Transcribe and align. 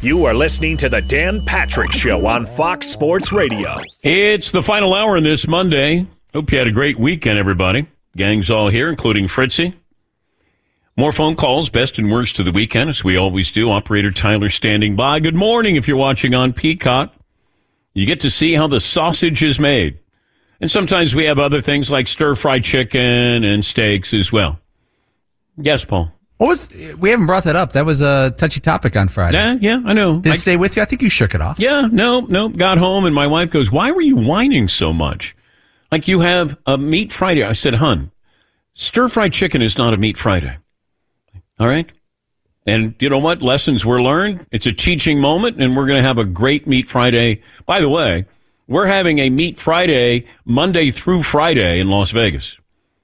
You 0.00 0.24
are 0.26 0.34
listening 0.34 0.76
to 0.76 0.88
the 0.88 1.02
Dan 1.02 1.44
Patrick 1.44 1.90
Show 1.90 2.24
on 2.26 2.46
Fox 2.46 2.86
Sports 2.86 3.32
Radio. 3.32 3.76
It's 4.02 4.52
the 4.52 4.62
final 4.62 4.94
hour 4.94 5.16
on 5.16 5.24
this 5.24 5.48
Monday. 5.48 6.06
Hope 6.32 6.52
you 6.52 6.58
had 6.58 6.68
a 6.68 6.72
great 6.72 6.98
weekend, 6.98 7.38
everybody. 7.38 7.88
Gang's 8.16 8.48
all 8.48 8.68
here, 8.68 8.88
including 8.88 9.26
Fritzy. 9.26 9.74
More 10.96 11.12
phone 11.12 11.34
calls, 11.36 11.68
best 11.68 11.98
and 11.98 12.10
worst 12.10 12.38
of 12.38 12.44
the 12.44 12.52
weekend, 12.52 12.90
as 12.90 13.02
we 13.02 13.16
always 13.16 13.50
do. 13.50 13.70
Operator 13.70 14.10
Tyler 14.10 14.50
standing 14.50 14.94
by. 14.94 15.20
Good 15.20 15.34
morning 15.34 15.76
if 15.76 15.88
you're 15.88 15.96
watching 15.96 16.34
on 16.34 16.52
Peacock. 16.52 17.12
You 17.92 18.06
get 18.06 18.20
to 18.20 18.30
see 18.30 18.54
how 18.54 18.66
the 18.68 18.80
sausage 18.80 19.42
is 19.42 19.58
made. 19.58 19.98
And 20.60 20.70
sometimes 20.70 21.14
we 21.14 21.24
have 21.24 21.38
other 21.38 21.60
things 21.60 21.90
like 21.90 22.08
stir 22.08 22.34
fried 22.34 22.64
chicken 22.64 23.44
and 23.44 23.64
steaks 23.64 24.14
as 24.14 24.32
well. 24.32 24.60
Yes, 25.56 25.84
Paul. 25.84 26.12
What 26.38 26.48
was? 26.48 26.68
We 26.98 27.10
haven't 27.10 27.26
brought 27.26 27.44
that 27.44 27.56
up. 27.56 27.72
That 27.72 27.84
was 27.84 28.00
a 28.00 28.32
touchy 28.36 28.60
topic 28.60 28.96
on 28.96 29.08
Friday. 29.08 29.36
Yeah, 29.36 29.56
yeah, 29.60 29.82
I 29.84 29.92
know. 29.92 30.20
Did 30.20 30.30
I- 30.32 30.34
it 30.36 30.38
stay 30.38 30.56
with 30.56 30.76
you? 30.76 30.82
I 30.82 30.84
think 30.84 31.02
you 31.02 31.10
shook 31.10 31.34
it 31.34 31.40
off. 31.40 31.58
Yeah, 31.58 31.88
no, 31.90 32.20
no. 32.20 32.48
Got 32.48 32.78
home 32.78 33.04
and 33.04 33.14
my 33.14 33.26
wife 33.26 33.50
goes, 33.50 33.70
"Why 33.72 33.90
were 33.90 34.00
you 34.00 34.16
whining 34.16 34.68
so 34.68 34.92
much? 34.92 35.34
Like 35.92 36.06
you 36.08 36.20
have 36.20 36.56
a 36.66 36.78
meat 36.78 37.10
Friday." 37.12 37.42
I 37.42 37.52
said, 37.52 37.74
"Hun, 37.74 38.12
stir 38.74 39.08
fried 39.08 39.32
chicken 39.32 39.62
is 39.62 39.76
not 39.76 39.92
a 39.94 39.96
meat 39.96 40.16
Friday. 40.16 40.56
All 41.58 41.66
right." 41.68 41.90
And 42.66 42.94
you 43.00 43.08
know 43.08 43.18
what? 43.18 43.40
Lessons 43.42 43.84
were 43.84 44.00
learned. 44.00 44.46
It's 44.52 44.66
a 44.66 44.72
teaching 44.72 45.20
moment, 45.20 45.60
and 45.60 45.74
we're 45.74 45.86
going 45.86 46.00
to 46.00 46.06
have 46.06 46.18
a 46.18 46.24
great 46.24 46.66
meat 46.66 46.86
Friday. 46.86 47.40
By 47.66 47.80
the 47.80 47.88
way, 47.88 48.26
we're 48.68 48.86
having 48.86 49.18
a 49.20 49.30
meat 49.30 49.58
Friday 49.58 50.26
Monday 50.44 50.90
through 50.90 51.22
Friday 51.22 51.80
in 51.80 51.88
Las 51.88 52.10
Vegas. 52.10 52.58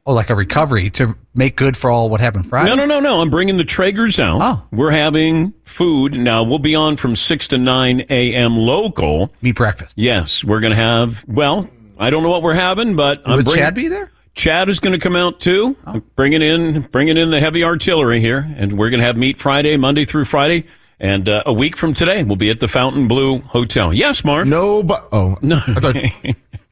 Oh, 0.07 0.13
like 0.13 0.29
a 0.29 0.35
recovery 0.35 0.91
to 0.91 1.17
make 1.35 1.57
good 1.57 1.79
for 1.79 1.91
all 1.91 2.11
what 2.11 2.21
happened 2.21 2.47
Friday. 2.47 2.69
No, 2.69 2.75
no, 2.75 2.85
no, 2.85 3.01
no. 3.01 3.23
I'm 3.23 3.31
bringing 3.31 3.57
the 3.57 3.65
Traegers 3.65 4.19
out. 4.19 4.39
Oh. 4.43 4.63
We're 4.71 4.91
having 4.91 5.55
food. 5.65 6.13
Now, 6.13 6.43
we'll 6.43 6.59
be 6.59 6.75
on 6.75 6.99
from 6.99 7.17
6 7.17 7.49
to 7.49 7.57
9 7.59 8.05
a.m. 8.11 8.57
local. 8.59 9.33
Meat 9.41 9.53
breakfast. 9.53 9.95
Yes, 9.97 10.45
we're 10.45 10.61
going 10.61 10.73
to 10.73 10.77
have, 10.77 11.25
well, 11.27 11.71
I 11.99 12.11
don't 12.11 12.23
know 12.23 12.29
what 12.29 12.43
we're 12.43 12.53
having, 12.53 12.97
but 12.97 13.23
I'm 13.25 13.37
Would 13.37 13.47
bring- 13.47 13.57
Chad 13.57 13.75
be 13.75 13.89
there? 13.89 14.11
Chad 14.35 14.69
is 14.69 14.79
going 14.79 14.93
to 14.93 14.99
come 14.99 15.17
out 15.17 15.41
too. 15.41 15.75
Oh. 15.87 16.03
Bringing 16.17 16.43
in, 16.43 16.83
bringing 16.93 17.17
in 17.17 17.31
the 17.31 17.41
heavy 17.41 17.65
artillery 17.65 18.21
here, 18.21 18.47
and 18.59 18.77
we're 18.77 18.91
going 18.91 19.01
to 19.01 19.07
have 19.07 19.17
meat 19.17 19.39
Friday, 19.39 19.77
Monday 19.79 20.05
through 20.05 20.25
Friday, 20.27 20.67
and 21.01 21.29
uh, 21.31 21.45
a 21.47 21.53
week 21.53 21.77
from 21.79 21.95
today 21.95 22.25
we'll 22.25 22.37
be 22.37 22.51
at 22.51 22.61
the 22.61 22.69
Fontainebleau 22.69 23.39
Hotel. 23.39 23.95
Yes, 23.95 24.23
Mark. 24.25 24.47
No, 24.49 24.83
but 24.83 25.09
oh 25.13 25.39
No. 25.41 25.57
I 25.67 25.75
thought, 25.81 25.97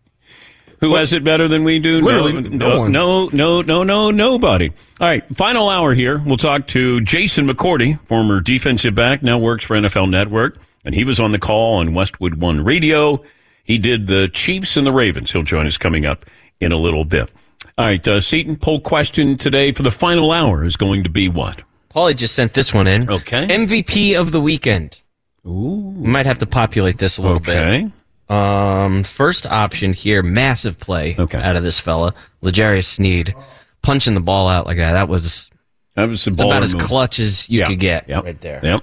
Who 0.83 0.97
has 0.97 1.13
it 1.13 1.23
better 1.23 1.47
than 1.47 1.63
we 1.63 1.79
do? 1.79 2.01
Literally, 2.01 2.33
no, 2.33 2.41
no 2.41 2.69
no, 2.69 2.81
one. 2.81 2.93
no, 2.93 3.29
no, 3.29 3.63
no, 3.63 3.83
no, 3.85 4.11
nobody. 4.11 4.69
All 5.01 5.09
right, 5.09 5.25
final 5.35 5.69
hour 5.69 5.95
here. 5.95 6.21
We'll 6.27 6.37
talk 6.37 6.67
to 6.69 7.01
Jason 7.03 7.49
McCourty, 7.49 8.05
former 8.09 8.41
defensive 8.41 8.93
back, 8.93 9.23
now 9.23 9.39
works 9.39 9.63
for 9.63 9.77
NFL 9.77 10.11
Network, 10.11 10.59
and 10.85 10.93
he 10.93 11.05
was 11.05 11.21
on 11.21 11.31
the 11.31 11.39
call 11.39 11.77
on 11.77 11.95
Westwood 11.95 12.35
One 12.35 12.65
Radio. 12.65 13.23
He 13.63 13.79
did 13.79 14.09
the 14.09 14.29
Chiefs 14.29 14.77
and 14.77 14.85
the 14.85 14.91
Ravens. 14.91 15.31
He'll 15.31 15.45
join 15.45 15.69
us 15.69 15.77
coming 15.77 16.05
up 16.05 16.27
in 16.61 16.73
a 16.73 16.77
little 16.77 17.05
bit. 17.05 17.31
All 17.79 17.85
right, 17.85 18.07
uh, 18.09 18.21
Seton, 18.21 18.57
poll 18.57 18.81
question 18.81 19.39
today 19.39 19.71
for 19.71 19.85
the 19.85 19.93
final 19.93 20.33
hour 20.33 20.65
is 20.65 20.77
going 20.77 21.05
to 21.05 21.09
be 21.11 21.29
what? 21.29 21.63
Paulie 21.95 22.17
just 22.17 22.35
sent 22.35 22.55
this 22.55 22.75
one 22.75 22.89
in. 22.89 23.09
Okay. 23.09 23.47
MVP 23.47 24.19
of 24.19 24.33
the 24.33 24.41
weekend. 24.41 25.01
Ooh. 25.47 25.95
We 25.97 26.09
might 26.09 26.27
have 26.27 26.39
to 26.39 26.47
populate 26.47 26.99
this 26.99 27.19
a 27.19 27.23
little 27.23 27.39
bit. 27.39 27.57
Okay. 27.57 27.83
bit. 27.85 27.93
Um, 28.33 29.03
first 29.03 29.47
option 29.47 29.93
here, 29.93 30.23
massive 30.23 30.79
play 30.79 31.17
Okay. 31.19 31.39
out 31.41 31.57
of 31.57 31.63
this 31.63 31.79
fella, 31.79 32.15
L'Jarius 32.41 32.85
Sneed, 32.87 33.35
punching 33.83 34.15
the 34.15 34.21
ball 34.21 34.49
out 34.49 34.67
like 34.67 34.79
that. 34.79 34.93
That 34.93 35.09
was 35.09 35.51
That 35.95 36.09
was 36.09 36.27
about 36.27 36.63
as 36.63 36.75
move. 36.75 36.85
clutch 36.85 37.19
as 37.19 37.49
you 37.51 37.61
Yeah. 37.61 37.67
could 37.67 37.81
get 37.81 38.09
Yep. 38.09 38.25
right 38.25 38.41
there. 38.41 38.61
Yep. 38.63 38.83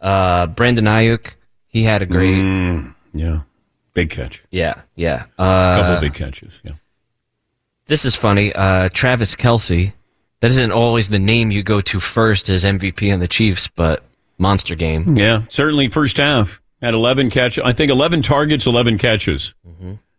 Uh, 0.00 0.46
Brandon 0.48 0.84
Aiyuk, 0.86 1.28
he 1.68 1.84
had 1.84 2.02
a 2.02 2.06
great, 2.06 2.34
Mm, 2.36 2.94
yeah. 3.14 3.40
Big 3.94 4.10
catch. 4.10 4.42
yeah, 4.50 4.74
yeah. 4.96 5.24
A 5.38 5.76
couple 5.78 5.94
Uh, 5.96 6.00
big 6.00 6.14
catches. 6.14 6.60
Yeah. 6.64 6.72
this 7.86 8.04
is 8.04 8.14
funny. 8.14 8.52
Uh, 8.52 8.88
Travis 8.92 9.34
Kelce. 9.34 9.92
That 10.40 10.48
isn't 10.52 10.70
always 10.72 11.08
the 11.08 11.18
name 11.18 11.50
you 11.50 11.62
go 11.64 11.80
to 11.80 11.98
first 11.98 12.48
as 12.48 12.64
MVP 12.64 13.10
on 13.12 13.18
the 13.18 13.26
Chiefs, 13.26 13.66
but 13.74 14.04
monster 14.38 14.76
game. 14.76 15.16
Yeah, 15.16 15.42
certainly 15.48 15.88
first 15.88 16.16
half 16.18 16.60
had 16.82 16.94
11 16.94 17.30
catch. 17.30 17.58
I 17.58 17.72
think 17.72 17.90
11 17.90 18.22
targets, 18.22 18.66
11 18.66 18.98
catches. 18.98 19.54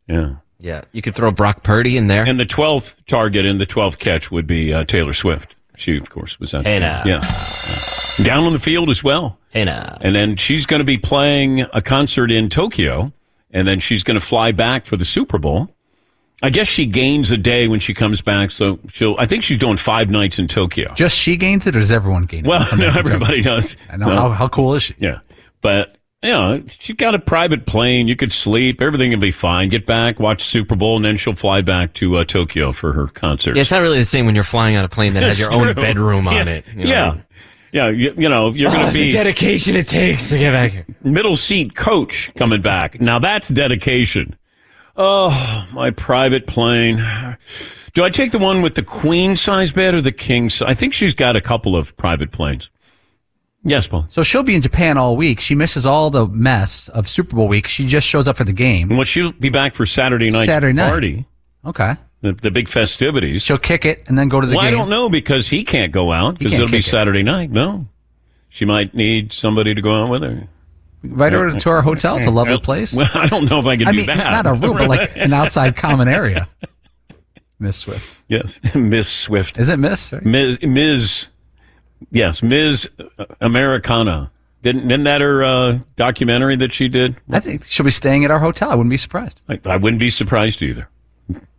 Yeah. 0.08 0.36
Yeah, 0.62 0.82
you 0.92 1.02
could 1.02 1.16
throw 1.16 1.32
Brock 1.32 1.64
Purdy 1.64 1.96
in 1.96 2.08
there. 2.08 2.24
And 2.26 2.38
the 2.38 2.46
12th 2.46 3.00
target 3.08 3.46
and 3.46 3.62
the 3.62 3.66
12th 3.66 3.98
catch 4.00 4.30
would 4.30 4.46
be 4.46 4.74
uh, 4.74 4.84
Taylor 4.84 5.14
Swift. 5.14 5.56
She, 5.78 5.96
of 5.96 6.10
course, 6.10 6.38
was 6.40 6.54
at 6.54 6.66
Hey, 6.66 6.80
now. 6.80 7.04
Yeah. 7.06 7.22
yeah. 7.24 8.26
Down 8.26 8.44
on 8.44 8.52
the 8.52 8.60
field 8.60 8.90
as 8.90 9.02
well. 9.02 9.38
hey 9.52 9.64
now. 9.64 9.98
And 10.02 10.14
then 10.14 10.36
she's 10.36 10.66
going 10.66 10.80
to 10.82 10.84
be 10.86 10.98
playing 10.98 11.62
a 11.72 11.82
concert 11.82 12.30
in 12.32 12.50
Tokyo, 12.50 13.14
and 13.52 13.66
then 13.66 13.80
she's 13.80 14.04
going 14.04 14.20
to 14.20 14.26
fly 14.26 14.52
back 14.52 14.84
for 14.84 14.98
the 14.98 15.06
Super 15.06 15.38
Bowl. 15.38 15.74
I 16.44 16.50
guess 16.50 16.68
she 16.68 16.86
gains 16.86 17.32
a 17.32 17.38
day 17.38 17.70
when 17.70 17.80
she 17.80 17.94
comes 17.94 18.22
back, 18.22 18.52
so 18.52 18.80
she'll. 18.90 19.16
I 19.18 19.26
think 19.26 19.44
she's 19.44 19.58
doing 19.58 19.78
five 19.78 20.10
nights 20.10 20.38
in 20.40 20.50
Tokyo. 20.50 20.94
Just 20.96 21.16
she 21.16 21.38
gains 21.38 21.68
it, 21.68 21.76
or 21.78 21.80
does 21.80 21.92
everyone 21.92 22.24
gain 22.24 22.46
it? 22.46 22.50
Well, 22.50 22.66
no, 22.78 22.88
everybody 22.88 23.42
does. 23.42 23.78
I 23.90 23.96
know. 23.96 24.08
No. 24.10 24.16
How, 24.16 24.30
how 24.32 24.48
cool 24.50 24.76
is 24.76 24.84
she? 24.84 24.96
Yeah. 25.00 25.20
But, 25.62 25.98
you 26.24 26.30
know, 26.30 26.62
she 26.68 26.94
got 26.94 27.16
a 27.16 27.20
private 27.20 27.66
plane. 27.66 28.08
You 28.08 28.16
could 28.16 28.34
sleep. 28.34 28.82
Everything 28.82 29.12
will 29.12 29.20
be 29.20 29.32
fine. 29.32 29.70
Get 29.70 29.86
back, 29.86 30.20
watch 30.20 30.44
Super 30.44 30.76
Bowl, 30.76 30.96
and 30.98 31.06
then 31.06 31.16
she'll 31.18 31.34
fly 31.34 31.62
back 31.62 31.94
to 31.96 32.18
uh, 32.18 32.24
Tokyo 32.26 32.72
for 32.74 32.92
her 32.94 33.08
concert. 33.08 33.56
Yeah, 33.56 33.62
it's 33.62 33.72
not 33.72 33.80
really 33.82 34.00
the 34.00 34.06
same 34.06 34.26
when 34.26 34.36
you're 34.36 34.44
flying 34.44 34.76
on 34.76 34.84
a 34.84 34.90
plane 34.90 35.14
that 35.14 35.24
has 35.30 35.40
your 35.40 35.54
own 35.54 35.64
true. 35.64 35.74
bedroom 35.76 36.28
on 36.28 36.48
it. 36.48 36.66
you 36.76 36.84
know? 36.84 36.90
Yeah. 36.90 37.18
Yeah. 37.72 37.88
You, 37.90 38.14
you 38.18 38.28
know, 38.30 38.50
you're 38.52 38.72
going 38.72 38.84
Oh, 38.84 38.88
to 38.88 38.92
the 38.94 39.08
be 39.08 39.12
dedication 39.14 39.76
it 39.76 39.88
takes 39.88 40.30
to 40.30 40.38
get 40.38 40.52
back 40.52 40.72
here. 40.72 40.86
middle 41.04 41.36
seat 41.36 41.76
coach 41.76 42.34
coming 42.36 42.62
back. 42.62 43.00
Now, 43.00 43.20
that's 43.20 43.48
dedication. 43.50 44.36
Oh, 44.98 45.68
my 45.72 45.92
private 45.92 46.46
plane. 46.48 46.98
Do 47.94 48.04
I 48.04 48.10
take 48.10 48.32
the 48.32 48.40
one 48.40 48.62
with 48.62 48.76
the 48.76 48.84
queen 48.84 49.38
size 49.38 49.72
bed 49.72 49.94
or 49.94 50.02
the 50.02 50.12
king 50.12 50.50
size? 50.50 50.68
I 50.68 50.74
think 50.74 50.94
she's 50.94 51.14
got 51.14 51.36
a 51.38 51.42
couple 51.42 51.76
of 51.76 51.96
private 51.96 52.32
planes. 52.32 52.70
Yes, 53.64 53.88
Paul. 53.88 54.08
So 54.10 54.24
she'll 54.24 54.44
be 54.44 54.56
in 54.56 54.62
Japan 54.62 54.98
all 54.98 55.18
week. 55.18 55.42
She 55.42 55.54
misses 55.54 55.86
all 55.86 56.10
the 56.10 56.26
mess 56.28 56.88
of 56.90 57.10
Super 57.10 57.36
Bowl 57.36 57.48
week. 57.50 57.68
She 57.68 57.86
just 57.88 58.08
shows 58.08 58.28
up 58.28 58.38
for 58.38 58.44
the 58.46 58.54
game. 58.54 58.90
Well, 58.90 59.04
she'll 59.04 59.34
be 59.34 59.50
back 59.50 59.74
for 59.74 59.86
Saturday 59.86 60.30
night's 60.32 60.50
Saturday 60.52 60.74
night. 60.74 60.90
party, 60.90 61.26
Okay. 61.66 61.96
the, 62.22 62.32
the 62.32 62.52
big 62.52 62.70
festivities. 62.70 63.42
She'll 63.42 63.58
kick 63.58 63.84
it 63.84 64.04
and 64.08 64.18
then 64.18 64.30
go 64.30 64.40
to 64.40 64.48
the 64.48 64.56
well, 64.56 64.66
I 64.66 64.70
game. 64.70 64.80
don't 64.80 64.90
know 64.90 65.10
because 65.10 65.50
he 65.50 65.64
can't 65.66 65.92
go 65.92 66.12
out 66.14 66.38
because 66.40 66.54
can't 66.54 66.64
it'll 66.64 66.72
be 66.72 66.78
kick 66.80 66.88
it. 66.88 66.92
Saturday 66.92 67.22
night. 67.24 67.52
No, 67.52 67.86
she 68.48 68.64
might 68.64 68.94
need 68.96 69.34
somebody 69.34 69.74
to 69.76 69.82
go 69.82 70.04
out 70.04 70.10
with 70.10 70.24
her. 70.24 70.48
Right 71.04 71.32
her 71.34 71.52
to 71.52 71.70
our 71.70 71.82
hotel. 71.82 72.18
It's 72.18 72.28
a 72.28 72.32
lovely 72.32 72.60
place. 72.60 72.94
Well, 72.94 73.08
I 73.14 73.28
don't 73.28 73.50
know 73.50 73.60
if 73.60 73.66
I 73.66 73.76
can 73.78 73.88
I 73.88 73.92
do 73.92 73.98
mean, 73.98 74.06
that. 74.08 74.44
not 74.44 74.48
a 74.48 74.54
room, 74.54 74.78
but 74.78 74.88
like 74.90 75.12
an 75.16 75.34
outside 75.42 75.76
common 75.76 76.08
area. 76.08 76.48
Miss 77.60 77.78
Swift. 77.78 78.22
yes, 78.30 78.60
Miss 78.76 79.10
Swift, 79.10 79.58
Is 79.60 79.68
it 79.70 79.78
Miss? 79.80 80.14
Right? 80.14 80.24
Ms. 80.26 80.60
Ms. 80.62 81.28
Yes, 82.12 82.42
Ms. 82.42 82.90
Americana. 83.42 84.32
Didn't, 84.62 84.92
isn't 84.92 85.04
that 85.04 85.22
her 85.22 85.44
uh, 85.44 85.80
documentary 85.96 86.56
that 86.58 86.74
she 86.74 86.90
did? 86.90 87.16
I 87.32 87.40
think 87.40 87.66
she'll 87.66 87.86
be 87.86 87.92
staying 87.92 88.26
at 88.26 88.32
our 88.32 88.40
hotel. 88.40 88.70
I 88.70 88.76
wouldn't 88.76 88.92
be 88.92 88.98
surprised. 88.98 89.40
I, 89.48 89.60
I 89.66 89.78
wouldn't 89.78 90.00
be 90.00 90.10
surprised 90.10 90.62
either. 90.62 90.90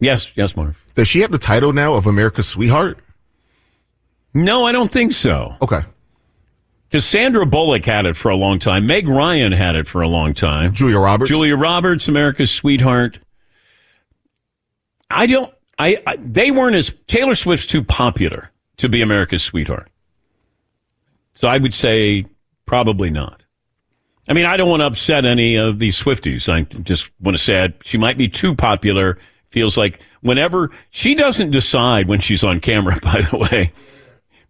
Yes, 0.00 0.32
yes, 0.36 0.56
Marv. 0.56 0.82
Does 0.94 1.08
she 1.08 1.20
have 1.20 1.30
the 1.30 1.38
title 1.38 1.72
now 1.72 1.94
of 1.94 2.06
America's 2.06 2.48
sweetheart? 2.48 2.98
No, 4.34 4.66
I 4.66 4.72
don't 4.72 4.92
think 4.92 5.12
so. 5.12 5.56
Okay. 5.62 5.80
Because 6.88 7.04
Sandra 7.04 7.46
Bullock 7.46 7.84
had 7.84 8.04
it 8.04 8.16
for 8.16 8.30
a 8.30 8.36
long 8.36 8.58
time. 8.58 8.86
Meg 8.86 9.08
Ryan 9.08 9.52
had 9.52 9.76
it 9.76 9.86
for 9.86 10.02
a 10.02 10.08
long 10.08 10.34
time. 10.34 10.72
Julia 10.72 10.98
Roberts. 10.98 11.30
Julia 11.30 11.56
Roberts, 11.56 12.08
America's 12.08 12.50
sweetheart. 12.50 13.18
I 15.08 15.26
don't. 15.26 15.52
I, 15.78 16.02
I 16.06 16.16
they 16.16 16.50
weren't 16.50 16.76
as 16.76 16.92
Taylor 17.06 17.34
Swift's 17.34 17.66
too 17.66 17.82
popular 17.82 18.50
to 18.78 18.88
be 18.88 19.02
America's 19.02 19.42
sweetheart. 19.42 19.89
So 21.40 21.48
I 21.48 21.56
would 21.56 21.72
say 21.72 22.26
probably 22.66 23.08
not. 23.08 23.42
I 24.28 24.34
mean, 24.34 24.44
I 24.44 24.58
don't 24.58 24.68
want 24.68 24.82
to 24.82 24.86
upset 24.86 25.24
any 25.24 25.56
of 25.56 25.78
these 25.78 25.98
Swifties. 25.98 26.52
I 26.52 26.64
just 26.82 27.10
want 27.18 27.34
to 27.34 27.42
say 27.42 27.72
she 27.82 27.96
might 27.96 28.18
be 28.18 28.28
too 28.28 28.54
popular. 28.54 29.16
Feels 29.46 29.78
like 29.78 30.00
whenever 30.20 30.70
she 30.90 31.14
doesn't 31.14 31.50
decide 31.50 32.08
when 32.08 32.20
she's 32.20 32.44
on 32.44 32.60
camera, 32.60 33.00
by 33.02 33.22
the 33.22 33.38
way. 33.38 33.72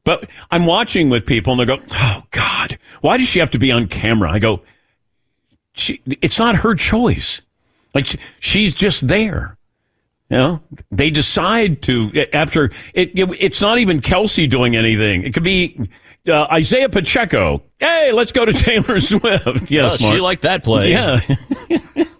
But 0.03 0.29
I'm 0.51 0.67
watching 0.67 1.11
with 1.11 1.27
people 1.27 1.53
and 1.53 1.61
they 1.61 1.65
go, 1.65 1.81
Oh 1.93 2.25
God, 2.33 2.77
why 3.03 3.19
does 3.19 3.29
she 3.29 3.39
have 3.39 3.53
to 3.53 3.59
be 3.61 3.71
on 3.71 3.87
camera? 3.87 4.33
I 4.33 4.41
go, 4.41 4.61
she, 5.75 6.03
it's 6.07 6.41
not 6.41 6.57
her 6.57 6.75
choice. 6.75 7.41
Like 7.95 8.19
she's 8.41 8.75
just 8.75 9.07
there. 9.07 9.57
You 10.29 10.37
know, 10.39 10.63
they 10.91 11.11
decide 11.11 11.83
to 11.83 12.27
after 12.33 12.73
it, 12.95 13.17
it 13.17 13.31
It's 13.41 13.61
not 13.61 13.79
even 13.79 14.01
Kelce 14.01 14.51
doing 14.51 14.75
anything. 14.75 15.23
It 15.23 15.35
could 15.35 15.45
be 15.45 15.89
uh, 16.31 16.47
Isaiah 16.51 16.89
Pacheco. 16.89 17.63
Hey, 17.79 18.13
let's 18.13 18.33
go 18.33 18.45
to 18.45 18.53
Taylor 18.55 19.01
Swift. 19.01 19.71
Yes, 19.71 20.01
well, 20.01 20.13
she 20.13 20.21
liked 20.21 20.43
that 20.43 20.65
play. 20.65 20.91
Yeah. 20.91 21.21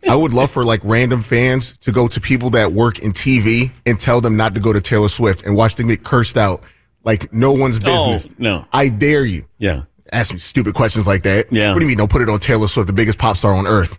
I 0.09 0.15
would 0.15 0.33
love 0.33 0.51
for 0.51 0.65
like 0.65 0.81
random 0.83 1.23
fans 1.23 1.77
to 1.79 1.93
go 1.93 2.09
to 2.09 2.21
people 2.21 2.51
that 2.51 2.73
work 2.73 2.99
in 2.99 3.13
TV 3.13 3.71
and 3.87 3.99
tell 3.99 4.21
them 4.21 4.37
not 4.37 4.55
to 4.55 4.61
go 4.61 4.73
to 4.73 4.81
Taylor 4.81 5.09
Swift 5.09 5.45
and 5.45 5.57
watch 5.57 5.77
them 5.77 5.89
get 5.89 6.03
cursed 6.03 6.37
out 6.37 6.65
like 7.05 7.33
no 7.33 7.53
one's 7.53 7.79
business. 7.79 8.27
Oh, 8.29 8.35
no. 8.39 8.65
I 8.73 8.89
dare 8.89 9.25
you. 9.25 9.47
Yeah. 9.59 9.83
Ask 10.13 10.33
me 10.33 10.39
stupid 10.39 10.75
questions 10.75 11.07
like 11.07 11.23
that. 11.23 11.53
Yeah. 11.53 11.73
What 11.73 11.79
do 11.79 11.85
you 11.85 11.89
mean? 11.89 11.99
Don't 11.99 12.11
put 12.11 12.23
it 12.23 12.29
on 12.29 12.41
Taylor 12.41 12.67
Swift, 12.69 12.89
the 12.89 12.93
biggest 12.93 13.19
pop 13.19 13.37
star 13.37 13.55
on 13.55 13.67
earth. 13.67 13.99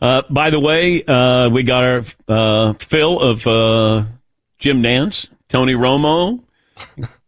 Uh, 0.00 0.22
by 0.28 0.50
the 0.50 0.58
way, 0.60 1.04
uh, 1.04 1.48
we 1.48 1.62
got 1.62 1.84
our 1.84 2.02
uh, 2.28 2.72
fill 2.74 3.20
of 3.20 3.46
uh, 3.46 4.04
Jim 4.58 4.82
Nantz, 4.82 5.28
Tony 5.48 5.74
Romo. 5.74 6.42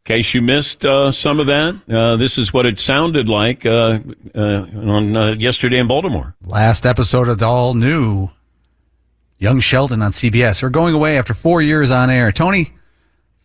In 0.06 0.14
case 0.18 0.34
you 0.34 0.40
missed 0.40 0.84
uh, 0.84 1.10
some 1.10 1.40
of 1.40 1.48
that, 1.48 1.74
uh, 1.90 2.14
this 2.14 2.38
is 2.38 2.52
what 2.52 2.64
it 2.64 2.78
sounded 2.78 3.28
like 3.28 3.66
on 3.66 4.14
yesterday 5.40 5.78
in 5.78 5.88
Baltimore. 5.88 6.36
Last 6.44 6.86
episode 6.86 7.28
of 7.28 7.38
the 7.40 7.46
all 7.46 7.74
new 7.74 8.30
Young 9.38 9.58
Sheldon 9.58 10.02
on 10.02 10.12
CBS. 10.12 10.62
We're 10.62 10.68
going 10.68 10.94
away 10.94 11.18
after 11.18 11.34
four 11.34 11.60
years 11.60 11.90
on 11.90 12.08
air. 12.08 12.30
Tony, 12.30 12.70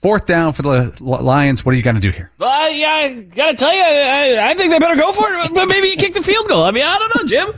fourth 0.03 0.27
down 0.27 0.53
for 0.53 0.61
the 0.61 0.95
Lions. 0.99 1.65
What 1.65 1.73
are 1.73 1.77
you 1.77 1.81
going 1.81 1.95
to 1.95 1.99
do 1.99 2.11
here? 2.11 2.29
Uh, 2.39 2.69
yeah, 2.71 2.89
I 2.89 3.13
got 3.15 3.49
to 3.49 3.57
tell 3.57 3.73
you, 3.73 3.81
I, 3.81 4.51
I 4.51 4.53
think 4.53 4.71
they 4.71 4.77
better 4.77 5.01
go 5.01 5.11
for 5.13 5.33
it, 5.33 5.55
but 5.55 5.65
maybe 5.65 5.87
you 5.87 5.95
kick 5.95 6.13
the 6.13 6.21
field 6.21 6.47
goal. 6.47 6.63
I 6.63 6.69
mean, 6.69 6.83
I 6.83 6.99
don't 6.99 7.23
know, 7.23 7.27
Jim. 7.27 7.55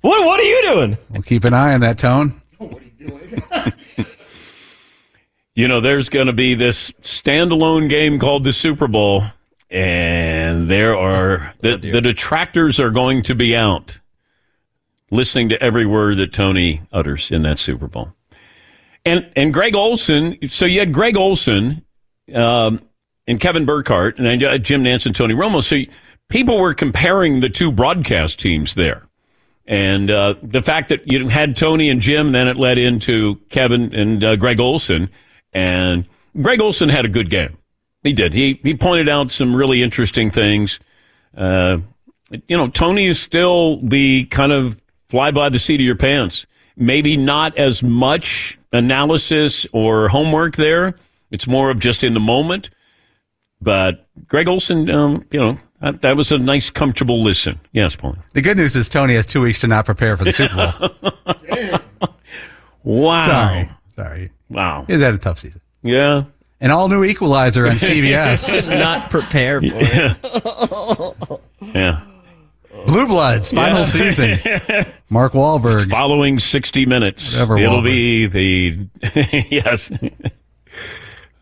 What 0.00 0.26
What 0.26 0.40
are 0.40 0.42
you 0.42 0.62
doing? 0.64 0.98
We'll 1.10 1.22
keep 1.22 1.44
an 1.44 1.54
eye 1.54 1.74
on 1.74 1.80
that 1.82 1.96
tone. 1.96 2.42
What 2.58 2.82
are 2.82 2.86
you 2.98 3.08
doing? 3.08 3.42
you 5.54 5.68
know, 5.68 5.80
there's 5.80 6.08
going 6.08 6.26
to 6.26 6.32
be 6.32 6.54
this 6.54 6.90
standalone 7.02 7.88
game 7.88 8.18
called 8.18 8.44
the 8.44 8.52
Super 8.52 8.88
Bowl, 8.88 9.24
and 9.70 10.68
there 10.68 10.96
are 10.96 11.52
the, 11.60 11.76
the 11.76 12.00
detractors 12.00 12.80
are 12.80 12.90
going 12.90 13.22
to 13.22 13.34
be 13.34 13.54
out, 13.54 13.98
listening 15.10 15.48
to 15.50 15.62
every 15.62 15.86
word 15.86 16.16
that 16.18 16.32
Tony 16.32 16.82
utters 16.92 17.30
in 17.30 17.42
that 17.42 17.58
Super 17.58 17.88
Bowl. 17.88 18.14
And 19.04 19.30
and 19.34 19.52
Greg 19.52 19.74
Olsen, 19.74 20.38
So 20.48 20.64
you 20.64 20.78
had 20.78 20.92
Greg 20.92 21.16
Olsen 21.16 21.84
um, 22.34 22.80
and 23.26 23.40
Kevin 23.40 23.64
Burkhardt, 23.64 24.16
and 24.16 24.26
then 24.26 24.44
uh, 24.44 24.58
Jim 24.58 24.84
Nantz 24.84 25.06
and 25.06 25.14
Tony 25.14 25.34
Romo. 25.34 25.62
So 25.62 25.92
people 26.28 26.58
were 26.58 26.72
comparing 26.72 27.40
the 27.40 27.48
two 27.48 27.72
broadcast 27.72 28.38
teams 28.38 28.74
there. 28.74 29.08
And 29.66 30.10
uh, 30.10 30.34
the 30.42 30.62
fact 30.62 30.88
that 30.88 31.10
you 31.10 31.28
had 31.28 31.56
Tony 31.56 31.88
and 31.88 32.00
Jim, 32.00 32.32
then 32.32 32.48
it 32.48 32.56
led 32.56 32.78
into 32.78 33.36
Kevin 33.48 33.94
and 33.94 34.22
uh, 34.22 34.36
Greg 34.36 34.60
Olsen. 34.60 35.10
And 35.52 36.06
Greg 36.40 36.60
Olsen 36.60 36.88
had 36.88 37.04
a 37.04 37.08
good 37.08 37.30
game. 37.30 37.58
He 38.02 38.12
did. 38.12 38.32
He 38.32 38.58
he 38.62 38.74
pointed 38.74 39.08
out 39.08 39.30
some 39.30 39.54
really 39.54 39.82
interesting 39.82 40.30
things. 40.30 40.80
Uh, 41.36 41.78
you 42.48 42.56
know, 42.56 42.68
Tony 42.68 43.06
is 43.06 43.20
still 43.20 43.78
the 43.82 44.24
kind 44.26 44.52
of 44.52 44.80
fly 45.08 45.30
by 45.30 45.48
the 45.48 45.58
seat 45.58 45.80
of 45.80 45.86
your 45.86 45.96
pants. 45.96 46.46
Maybe 46.76 47.16
not 47.16 47.56
as 47.58 47.82
much 47.82 48.58
analysis 48.72 49.66
or 49.72 50.08
homework 50.08 50.56
there. 50.56 50.94
It's 51.30 51.46
more 51.46 51.70
of 51.70 51.78
just 51.78 52.02
in 52.02 52.14
the 52.14 52.20
moment. 52.20 52.70
But 53.60 54.06
Greg 54.26 54.48
Olsen, 54.48 54.90
um, 54.90 55.24
you 55.30 55.38
know, 55.38 55.58
that, 55.80 56.02
that, 56.02 56.16
was 56.16 56.32
a 56.32 56.38
nice, 56.38 56.70
comfortable 56.70 57.22
listen. 57.22 57.60
Yes, 57.72 57.94
Paul. 57.94 58.16
The 58.32 58.40
good 58.40 58.56
news 58.56 58.74
is 58.74 58.88
Tony 58.88 59.14
has 59.14 59.26
two 59.26 59.40
weeks 59.40 59.60
to 59.60 59.68
not 59.68 59.84
prepare 59.84 60.16
for 60.16 60.24
the 60.24 60.32
Super 60.32 60.74
Bowl. 60.78 61.80
wow. 62.82 63.26
Sorry. 63.26 63.70
Sorry. 63.94 64.30
Wow. 64.52 64.84
He's 64.86 65.00
had 65.00 65.14
a 65.14 65.18
tough 65.18 65.38
season. 65.38 65.60
Yeah. 65.82 66.24
An 66.60 66.70
all 66.70 66.88
new 66.88 67.02
equalizer 67.04 67.66
on 67.66 67.72
CBS. 67.72 68.68
not 68.78 69.10
prepared 69.10 69.64
for 69.68 69.78
it. 69.80 71.40
yeah. 71.74 72.02
Blue 72.86 73.06
Bloods, 73.06 73.52
final 73.52 73.80
yeah. 73.80 73.84
season. 73.84 74.38
Mark 75.10 75.32
Wahlberg. 75.32 75.90
Following 75.90 76.38
60 76.38 76.86
minutes. 76.86 77.32
Whatever 77.32 77.58
It'll 77.58 77.80
Wahlberg. 77.80 77.84
be 77.84 78.26
the, 78.26 79.46
yes. 79.50 79.90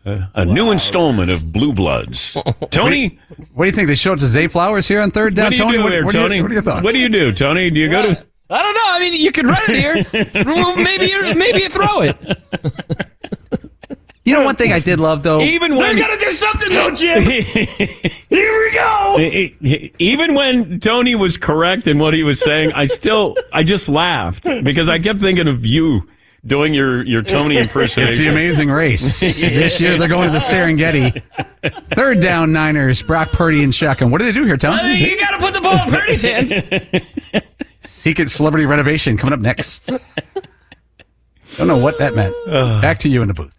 Uh, 0.03 0.25
a 0.33 0.45
wow, 0.45 0.53
new 0.53 0.71
installment 0.71 1.29
of 1.29 1.51
Blue 1.53 1.73
Bloods. 1.73 2.33
Tony, 2.71 2.71
what 2.73 2.89
do, 2.89 2.95
you, 2.95 3.11
what 3.53 3.65
do 3.65 3.69
you 3.69 3.75
think? 3.75 3.87
They 3.87 3.95
showed 3.95 4.19
to 4.19 4.27
Zay 4.27 4.47
Flowers 4.47 4.87
here 4.87 5.01
on 5.01 5.11
third 5.11 5.35
down. 5.35 5.45
What 5.45 5.49
do 5.51 5.55
you 5.57 5.63
Tony, 5.63 5.77
do 5.77 5.83
what, 5.83 5.91
here, 5.91 6.05
what 6.05 6.13
Tony? 6.13 6.35
You, 6.37 6.41
what 6.41 6.51
are 6.51 6.53
your 6.55 6.63
thoughts? 6.63 6.83
What 6.83 6.93
do 6.93 6.99
you 6.99 7.09
do, 7.09 7.31
Tony? 7.31 7.69
Do 7.69 7.79
you 7.79 7.85
yeah. 7.87 8.01
go 8.01 8.15
to? 8.15 8.25
I 8.51 8.61
don't 8.61 8.73
know. 8.73 8.81
I 8.85 8.99
mean, 8.99 9.13
you 9.13 9.31
could 9.31 9.45
run 9.45 9.61
it 9.69 9.75
here. 9.75 10.25
well, 10.45 10.75
maybe 10.75 11.05
you 11.05 11.33
maybe 11.35 11.61
you 11.61 11.69
throw 11.69 12.01
it. 12.01 12.17
You 14.23 14.33
know 14.33 14.43
one 14.43 14.55
thing 14.55 14.71
I 14.71 14.79
did 14.79 14.99
love 14.99 15.23
though. 15.23 15.41
Even 15.41 15.75
when 15.75 15.95
they're 15.95 16.07
gonna 16.07 16.19
do 16.19 16.31
something 16.31 16.69
though, 16.69 16.91
Jim. 16.91 17.23
Here 17.23 18.19
we 18.29 18.71
go. 18.73 19.17
Even 19.99 20.35
when 20.35 20.79
Tony 20.79 21.15
was 21.15 21.37
correct 21.37 21.87
in 21.87 21.97
what 21.97 22.13
he 22.13 22.23
was 22.23 22.39
saying, 22.39 22.71
I 22.73 22.85
still 22.85 23.35
I 23.51 23.63
just 23.63 23.89
laughed 23.89 24.43
because 24.43 24.89
I 24.89 24.99
kept 24.99 25.19
thinking 25.19 25.47
of 25.47 25.65
you 25.65 26.07
doing 26.45 26.73
your 26.73 27.03
your 27.03 27.23
Tony 27.23 27.57
impersonation. 27.57 28.03
It's 28.03 28.19
the 28.19 28.27
Amazing 28.27 28.69
Race. 28.69 29.19
This 29.21 29.79
year 29.79 29.97
they're 29.97 30.07
going 30.07 30.27
to 30.27 30.33
the 30.33 30.37
Serengeti. 30.39 31.21
Third 31.95 32.19
down, 32.19 32.51
Niners. 32.51 33.01
Brock 33.01 33.31
Purdy 33.31 33.63
and 33.63 33.73
shotgun. 33.73 34.11
What 34.11 34.19
do 34.19 34.25
they 34.25 34.31
do 34.31 34.45
here, 34.45 34.57
Tony? 34.57 35.09
you 35.09 35.19
got 35.19 35.31
to 35.31 35.37
put 35.39 35.53
the 35.53 35.61
ball 35.61 35.83
in 35.87 35.93
Purdy's 35.93 36.21
hand. 36.21 37.03
Secret 38.01 38.31
celebrity 38.31 38.65
renovation 38.65 39.15
coming 39.15 39.31
up 39.31 39.39
next. 39.39 39.85
Don't 41.57 41.67
know 41.67 41.77
what 41.77 41.99
that 41.99 42.15
meant. 42.15 42.33
Back 42.81 42.97
to 43.01 43.09
you 43.09 43.21
in 43.21 43.27
the 43.27 43.35
booth. 43.35 43.55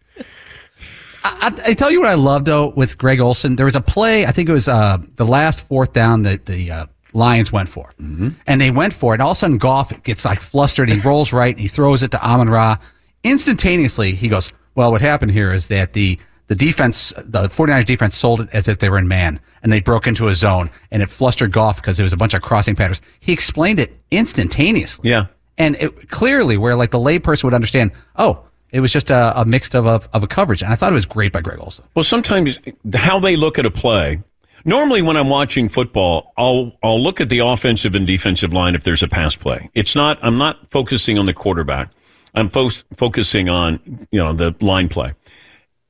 I, 1.22 1.52
I, 1.64 1.74
tell 1.74 1.92
you 1.92 2.00
what 2.00 2.08
I 2.08 2.14
love 2.14 2.44
though 2.44 2.70
with 2.70 2.98
Greg 2.98 3.20
Olsen. 3.20 3.54
There 3.54 3.66
was 3.66 3.76
a 3.76 3.80
play. 3.80 4.26
I 4.26 4.32
think 4.32 4.48
it 4.48 4.52
was 4.52 4.66
uh, 4.66 4.98
the 5.14 5.24
last 5.24 5.60
fourth 5.60 5.92
down 5.92 6.22
that 6.22 6.46
the 6.46 6.72
uh, 6.72 6.86
Lions 7.12 7.52
went 7.52 7.68
for, 7.68 7.92
mm-hmm. 8.00 8.30
and 8.48 8.60
they 8.60 8.72
went 8.72 8.94
for 8.94 9.14
it. 9.14 9.18
And 9.18 9.22
all 9.22 9.30
of 9.30 9.36
a 9.36 9.38
sudden, 9.38 9.58
Goff 9.58 10.02
gets 10.02 10.24
like 10.24 10.40
flustered. 10.40 10.88
He 10.88 10.98
rolls 10.98 11.32
right 11.32 11.54
and 11.54 11.60
he 11.60 11.68
throws 11.68 12.02
it 12.02 12.10
to 12.10 12.26
Amon 12.26 12.50
Ra. 12.50 12.78
Instantaneously, 13.22 14.16
he 14.16 14.26
goes, 14.26 14.52
"Well, 14.74 14.90
what 14.90 15.02
happened 15.02 15.30
here 15.30 15.52
is 15.52 15.68
that 15.68 15.92
the 15.92 16.18
the 16.52 16.66
defense, 16.66 17.14
the 17.16 17.48
49ers 17.48 17.86
defense, 17.86 18.14
sold 18.14 18.42
it 18.42 18.48
as 18.52 18.68
if 18.68 18.78
they 18.78 18.90
were 18.90 18.98
in 18.98 19.08
man, 19.08 19.40
and 19.62 19.72
they 19.72 19.80
broke 19.80 20.06
into 20.06 20.28
a 20.28 20.34
zone, 20.34 20.68
and 20.90 21.02
it 21.02 21.08
flustered 21.08 21.50
Goff 21.50 21.76
because 21.76 21.96
there 21.96 22.04
was 22.04 22.12
a 22.12 22.16
bunch 22.18 22.34
of 22.34 22.42
crossing 22.42 22.76
patterns." 22.76 23.00
He 23.20 23.32
explained 23.32 23.80
it 23.80 23.98
instantaneously. 24.10 25.08
Yeah, 25.08 25.26
and 25.56 25.76
it, 25.76 26.10
clearly, 26.10 26.58
where 26.58 26.76
like 26.76 26.90
the 26.90 26.98
layperson 26.98 27.44
would 27.44 27.54
understand, 27.54 27.92
oh 28.16 28.44
it 28.70 28.80
was 28.80 28.92
just 28.92 29.10
a, 29.10 29.40
a 29.40 29.46
mix 29.46 29.74
of 29.74 29.86
a, 29.86 30.02
of 30.12 30.22
a 30.22 30.26
coverage, 30.26 30.62
and 30.62 30.72
I 30.72 30.76
thought 30.76 30.92
it 30.92 30.94
was 30.94 31.06
great 31.06 31.32
by 31.32 31.40
Greg 31.40 31.58
Olsen. 31.58 31.84
Well, 31.94 32.02
sometimes 32.02 32.58
how 32.94 33.18
they 33.18 33.36
look 33.36 33.58
at 33.58 33.64
a 33.64 33.70
play. 33.70 34.20
Normally, 34.64 35.00
when 35.00 35.16
I'm 35.16 35.28
watching 35.30 35.70
football, 35.70 36.32
I'll 36.36 36.72
I'll 36.82 37.02
look 37.02 37.20
at 37.20 37.30
the 37.30 37.38
offensive 37.38 37.94
and 37.94 38.06
defensive 38.06 38.52
line 38.52 38.74
if 38.74 38.84
there's 38.84 39.02
a 39.02 39.08
pass 39.08 39.36
play. 39.36 39.70
It's 39.74 39.96
not. 39.96 40.18
I'm 40.22 40.36
not 40.38 40.70
focusing 40.70 41.18
on 41.18 41.26
the 41.26 41.32
quarterback. 41.32 41.90
I'm 42.34 42.48
fo- 42.48 42.70
focusing 42.94 43.48
on 43.48 44.06
you 44.10 44.22
know 44.22 44.32
the 44.32 44.54
line 44.60 44.88
play. 44.88 45.14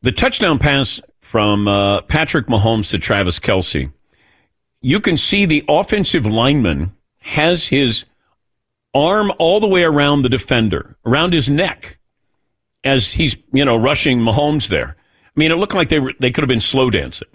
The 0.03 0.13
touchdown 0.13 0.59
pass 0.59 1.01
from 1.21 1.69
uh, 1.69 2.03
Patrick 2.03 2.47
Mahomes 2.49 2.91
to 2.91 2.99
Travis 2.99 3.39
Kelce, 3.39 3.93
you 4.81 4.99
can 4.99 5.17
see 5.17 5.47
the 5.47 5.65
offensive 5.69 6.27
lineman 6.27 6.93
has 7.21 7.69
his 7.69 8.05
arm 8.93 9.33
all 9.39 9.61
the 9.61 9.69
way 9.69 9.85
around 9.85 10.23
the 10.23 10.29
defender, 10.29 10.97
around 11.07 11.33
his 11.33 11.49
neck 11.49 11.99
as 12.85 13.13
he's 13.13 13.37
you 13.53 13.65
know 13.65 13.77
rushing 13.77 14.19
Mahomes 14.19 14.69
there. 14.69 14.97
I 15.25 15.41
mean, 15.41 15.53
it 15.53 15.55
looked 15.55 15.75
like 15.75 15.89
they 15.89 16.01
were 16.01 16.15
they 16.19 16.31
could 16.31 16.43
have 16.43 16.49
been 16.49 16.61
slow 16.61 16.91
dancing, 16.91 17.29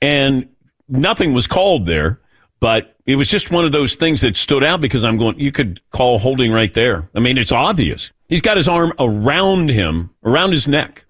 and 0.00 0.48
nothing 0.88 1.34
was 1.34 1.46
called 1.46 1.84
there. 1.84 2.20
But 2.60 2.96
it 3.04 3.16
was 3.16 3.28
just 3.28 3.50
one 3.50 3.64
of 3.64 3.72
those 3.72 3.96
things 3.96 4.20
that 4.22 4.36
stood 4.36 4.64
out 4.64 4.80
because 4.80 5.04
I'm 5.04 5.18
going, 5.18 5.38
you 5.38 5.52
could 5.52 5.80
call 5.90 6.18
holding 6.18 6.52
right 6.52 6.72
there. 6.72 7.10
I 7.14 7.20
mean, 7.20 7.36
it's 7.36 7.52
obvious. 7.52 8.10
He's 8.28 8.40
got 8.40 8.56
his 8.56 8.68
arm 8.68 8.92
around 8.98 9.70
him, 9.70 10.10
around 10.24 10.52
his 10.52 10.66
neck. 10.66 11.04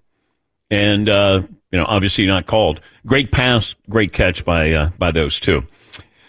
And, 0.71 1.09
uh, 1.09 1.41
you 1.71 1.79
know, 1.79 1.85
obviously 1.87 2.25
not 2.25 2.45
called. 2.45 2.81
Great 3.05 3.31
pass, 3.31 3.75
great 3.89 4.13
catch 4.13 4.43
by, 4.43 4.71
uh, 4.71 4.89
by 4.97 5.11
those 5.11 5.39
two. 5.39 5.65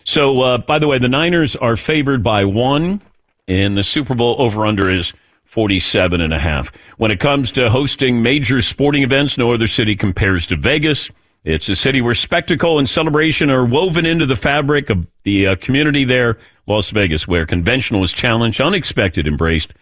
So, 0.04 0.40
uh, 0.40 0.58
by 0.58 0.78
the 0.78 0.86
way, 0.86 0.98
the 0.98 1.08
Niners 1.08 1.56
are 1.56 1.76
favored 1.76 2.22
by 2.22 2.44
one, 2.44 3.00
and 3.48 3.76
the 3.76 3.82
Super 3.82 4.14
Bowl 4.14 4.36
over 4.38 4.64
under 4.66 4.90
is 4.90 5.12
47 5.46 6.20
and 6.20 6.32
a 6.34 6.38
half. 6.38 6.70
When 6.98 7.10
it 7.10 7.18
comes 7.18 7.50
to 7.52 7.70
hosting 7.70 8.22
major 8.22 8.60
sporting 8.60 9.02
events, 9.02 9.38
no 9.38 9.52
other 9.52 9.66
city 9.66 9.96
compares 9.96 10.46
to 10.46 10.56
Vegas. 10.56 11.10
It's 11.44 11.68
a 11.68 11.74
city 11.74 12.02
where 12.02 12.12
spectacle 12.12 12.78
and 12.78 12.88
celebration 12.88 13.50
are 13.50 13.64
woven 13.64 14.04
into 14.04 14.26
the 14.26 14.36
fabric 14.36 14.90
of 14.90 15.06
the 15.22 15.46
uh, 15.46 15.56
community 15.56 16.04
there, 16.04 16.38
Las 16.66 16.90
Vegas, 16.90 17.26
where 17.26 17.46
conventional 17.46 18.02
is 18.02 18.12
challenged, 18.12 18.60
unexpected 18.60 19.26
embraced. 19.26 19.72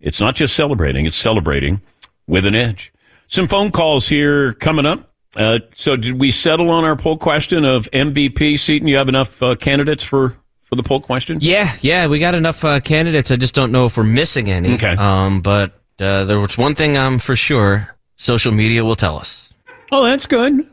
It's 0.00 0.20
not 0.20 0.36
just 0.36 0.54
celebrating, 0.54 1.06
it's 1.06 1.16
celebrating 1.16 1.80
with 2.26 2.46
an 2.46 2.54
edge. 2.54 2.92
Some 3.34 3.48
phone 3.48 3.72
calls 3.72 4.06
here 4.06 4.52
coming 4.52 4.86
up. 4.86 5.10
Uh, 5.34 5.58
so, 5.74 5.96
did 5.96 6.20
we 6.20 6.30
settle 6.30 6.70
on 6.70 6.84
our 6.84 6.94
poll 6.94 7.18
question 7.18 7.64
of 7.64 7.90
MVP? 7.90 8.56
Seton, 8.56 8.86
you 8.86 8.94
have 8.94 9.08
enough 9.08 9.42
uh, 9.42 9.56
candidates 9.56 10.04
for, 10.04 10.36
for 10.62 10.76
the 10.76 10.84
poll 10.84 11.00
question? 11.00 11.38
Yeah, 11.40 11.76
yeah, 11.80 12.06
we 12.06 12.20
got 12.20 12.36
enough 12.36 12.64
uh, 12.64 12.78
candidates. 12.78 13.32
I 13.32 13.36
just 13.36 13.52
don't 13.52 13.72
know 13.72 13.86
if 13.86 13.96
we're 13.96 14.04
missing 14.04 14.52
any. 14.52 14.74
Okay. 14.74 14.92
Um, 14.92 15.40
but 15.40 15.72
uh, 15.98 16.22
there 16.22 16.38
was 16.38 16.56
one 16.56 16.76
thing 16.76 16.96
I'm 16.96 17.18
for 17.18 17.34
sure 17.34 17.96
social 18.14 18.52
media 18.52 18.84
will 18.84 18.94
tell 18.94 19.18
us. 19.18 19.52
Oh, 19.90 20.04
that's 20.04 20.26
good. 20.26 20.64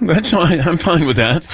That's 0.00 0.30
fine. 0.30 0.60
I'm 0.60 0.76
fine 0.76 1.04
with 1.04 1.16
that. 1.16 1.44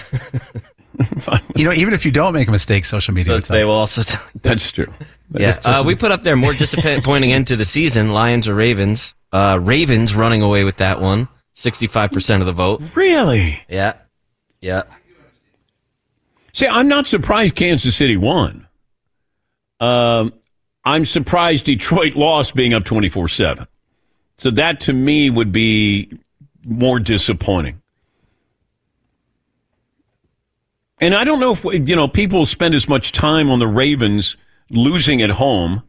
You 1.56 1.64
know, 1.64 1.72
even 1.72 1.94
if 1.94 2.04
you 2.04 2.10
don't 2.10 2.34
make 2.34 2.48
a 2.48 2.50
mistake, 2.50 2.84
social 2.84 3.14
media 3.14 3.32
will 3.32 3.38
But 3.38 3.46
tell 3.46 3.56
they 3.56 3.64
will 3.64 3.72
also 3.72 4.02
tell 4.02 4.22
That's 4.42 4.72
true. 4.72 4.92
Yeah, 5.32 5.56
uh, 5.64 5.82
we 5.86 5.94
put 5.94 6.10
up 6.10 6.22
there 6.24 6.36
more 6.36 6.52
disappointing 6.52 7.32
end 7.32 7.46
to 7.48 7.56
the 7.56 7.64
season: 7.64 8.12
Lions 8.12 8.48
or 8.48 8.54
Ravens. 8.54 9.14
Uh, 9.32 9.58
Ravens 9.60 10.14
running 10.14 10.42
away 10.42 10.64
with 10.64 10.76
that 10.78 11.00
one, 11.00 11.28
sixty-five 11.54 12.10
percent 12.10 12.42
of 12.42 12.46
the 12.46 12.52
vote. 12.52 12.82
Really? 12.94 13.60
Yeah, 13.68 13.94
yeah. 14.60 14.82
See, 16.52 16.66
I'm 16.68 16.88
not 16.88 17.06
surprised 17.06 17.54
Kansas 17.56 17.96
City 17.96 18.16
won. 18.16 18.66
Um, 19.80 20.32
I'm 20.84 21.04
surprised 21.04 21.64
Detroit 21.64 22.14
lost 22.14 22.54
being 22.54 22.74
up 22.74 22.84
24 22.84 23.28
7. 23.28 23.66
So 24.36 24.50
that 24.52 24.80
to 24.80 24.92
me 24.92 25.30
would 25.30 25.52
be 25.52 26.12
more 26.64 27.00
disappointing. 27.00 27.80
And 31.04 31.14
I 31.14 31.23
don't 31.25 31.38
know 31.38 31.52
if, 31.52 31.64
you 31.64 31.94
know, 31.94 32.08
people 32.08 32.46
spend 32.46 32.75
as 32.75 32.88
much 32.88 33.12
time 33.12 33.50
on 33.50 33.58
the 33.58 33.66
Ravens 33.66 34.38
losing 34.70 35.20
at 35.20 35.32
home 35.32 35.82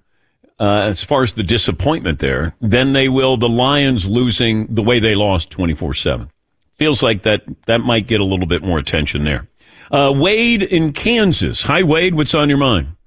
uh, 0.60 0.82
as 0.90 1.06
far 1.06 1.24
as 1.24 1.36
the 1.36 1.42
disappointment 1.42 2.20
there 2.20 2.54
than 2.60 2.92
they 2.92 3.08
will 3.08 3.38
the 3.38 3.48
Lions 3.48 4.06
losing 4.10 4.68
the 4.68 4.84
way 4.84 5.00
they 5.00 5.16
lost 5.16 5.50
24 5.52 5.94
7. 5.94 6.30
Feels 6.78 7.02
like 7.02 7.22
that, 7.22 7.44
that 7.66 7.80
might 7.80 8.08
get 8.08 8.20
a 8.20 8.26
little 8.26 8.46
bit 8.46 8.62
more 8.62 8.78
attention 8.78 9.24
there. 9.24 9.48
Uh, 9.90 10.12
Wade 10.14 10.64
in 10.64 10.92
Kansas. 10.92 11.62
Hi, 11.62 11.82
Wade. 11.82 12.16
What's 12.16 12.34
on 12.34 12.50
your 12.50 12.58
mind? 12.58 12.98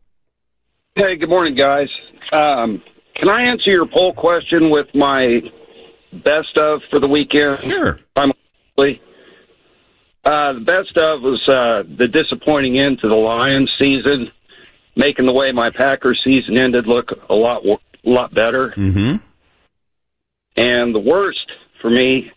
Hey, 0.95 1.17
good 1.17 1.29
morning, 1.29 1.57
guys. 1.57 1.89
Um, 2.33 2.83
can 3.17 3.29
I 3.29 3.43
answer 3.43 3.71
your 3.71 3.87
poll 3.87 4.15
question 4.15 4.71
with 4.71 4.87
my 4.95 5.41
best 6.25 6.57
of 6.57 6.81
for 6.89 7.01
the 7.01 7.09
weekend? 7.09 7.59
Sure. 7.59 7.99
I'm 8.17 8.33
uh, 10.25 10.53
the 10.53 10.61
best 10.61 10.97
of 10.97 11.23
was 11.23 11.41
uh, 11.49 11.83
the 11.97 12.09
disappointing 12.09 12.79
end 12.79 12.99
to 13.01 13.09
the 13.09 13.17
Lions 13.17 13.71
season, 13.81 14.31
making 14.97 15.27
the 15.27 15.33
way 15.33 15.53
my 15.53 15.71
Packers 15.71 16.21
season 16.25 16.59
ended 16.59 16.87
look 16.87 17.11
a 17.29 17.35
lot 17.35 17.65
wo- 17.65 17.81
lot 18.05 18.35
better. 18.35 18.75
Mm-hmm. 18.77 19.17
And 20.57 20.95
the 20.95 20.99
worst 20.99 21.51
for 21.81 21.89
me 21.89 22.33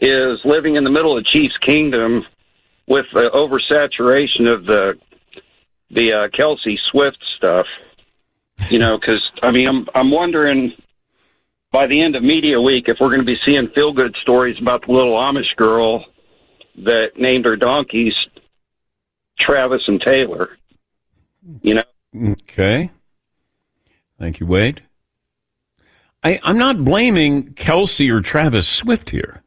is 0.00 0.40
living 0.44 0.76
in 0.76 0.84
the 0.84 0.90
middle 0.90 1.16
of 1.16 1.24
Chiefs 1.24 1.56
Kingdom 1.58 2.24
with 2.88 3.06
the 3.12 3.30
oversaturation 3.32 4.52
of 4.52 4.64
the 4.64 4.98
the 5.90 6.12
uh, 6.12 6.28
Kelce 6.28 6.78
Swift 6.90 7.22
stuff. 7.36 7.66
You 8.70 8.78
know, 8.78 8.98
because 8.98 9.22
I 9.42 9.50
mean, 9.50 9.68
I'm 9.68 9.86
I'm 9.94 10.10
wondering 10.10 10.72
by 11.72 11.86
the 11.86 12.00
end 12.00 12.16
of 12.16 12.22
media 12.22 12.60
week 12.60 12.84
if 12.88 12.98
we're 13.00 13.08
going 13.08 13.20
to 13.20 13.24
be 13.24 13.38
seeing 13.44 13.68
feel 13.74 13.92
good 13.92 14.16
stories 14.22 14.56
about 14.60 14.86
the 14.86 14.92
little 14.92 15.14
Amish 15.14 15.54
girl 15.56 16.06
that 16.76 17.10
named 17.18 17.44
her 17.44 17.56
donkeys 17.56 18.14
Travis 19.38 19.82
and 19.86 20.00
Taylor. 20.00 20.56
You 21.62 21.74
know, 21.74 22.32
Okay. 22.42 22.90
Thank 24.18 24.38
you, 24.40 24.46
Wade. 24.46 24.82
I, 26.22 26.38
I'm 26.44 26.58
not 26.58 26.84
blaming 26.84 27.54
Kelce 27.54 28.08
or 28.10 28.20
Travis 28.20 28.68
Swift 28.68 29.10
here. 29.10 29.42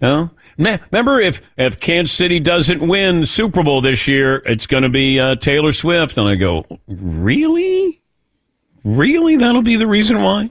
No? 0.00 0.30
Me- 0.56 0.78
Remember, 0.92 1.18
if, 1.20 1.40
if 1.56 1.80
Kansas 1.80 2.14
City 2.16 2.38
doesn't 2.38 2.86
win 2.86 3.26
Super 3.26 3.62
Bowl 3.64 3.80
this 3.80 4.06
year, 4.06 4.36
it's 4.46 4.66
going 4.66 4.84
to 4.84 4.88
be 4.88 5.18
uh, 5.18 5.34
Taylor 5.36 5.72
Swift. 5.72 6.16
And 6.16 6.28
I 6.28 6.36
go, 6.36 6.64
really? 6.86 8.00
Really? 8.84 9.36
That'll 9.36 9.62
be 9.62 9.76
the 9.76 9.86
reason 9.88 10.22
why? 10.22 10.50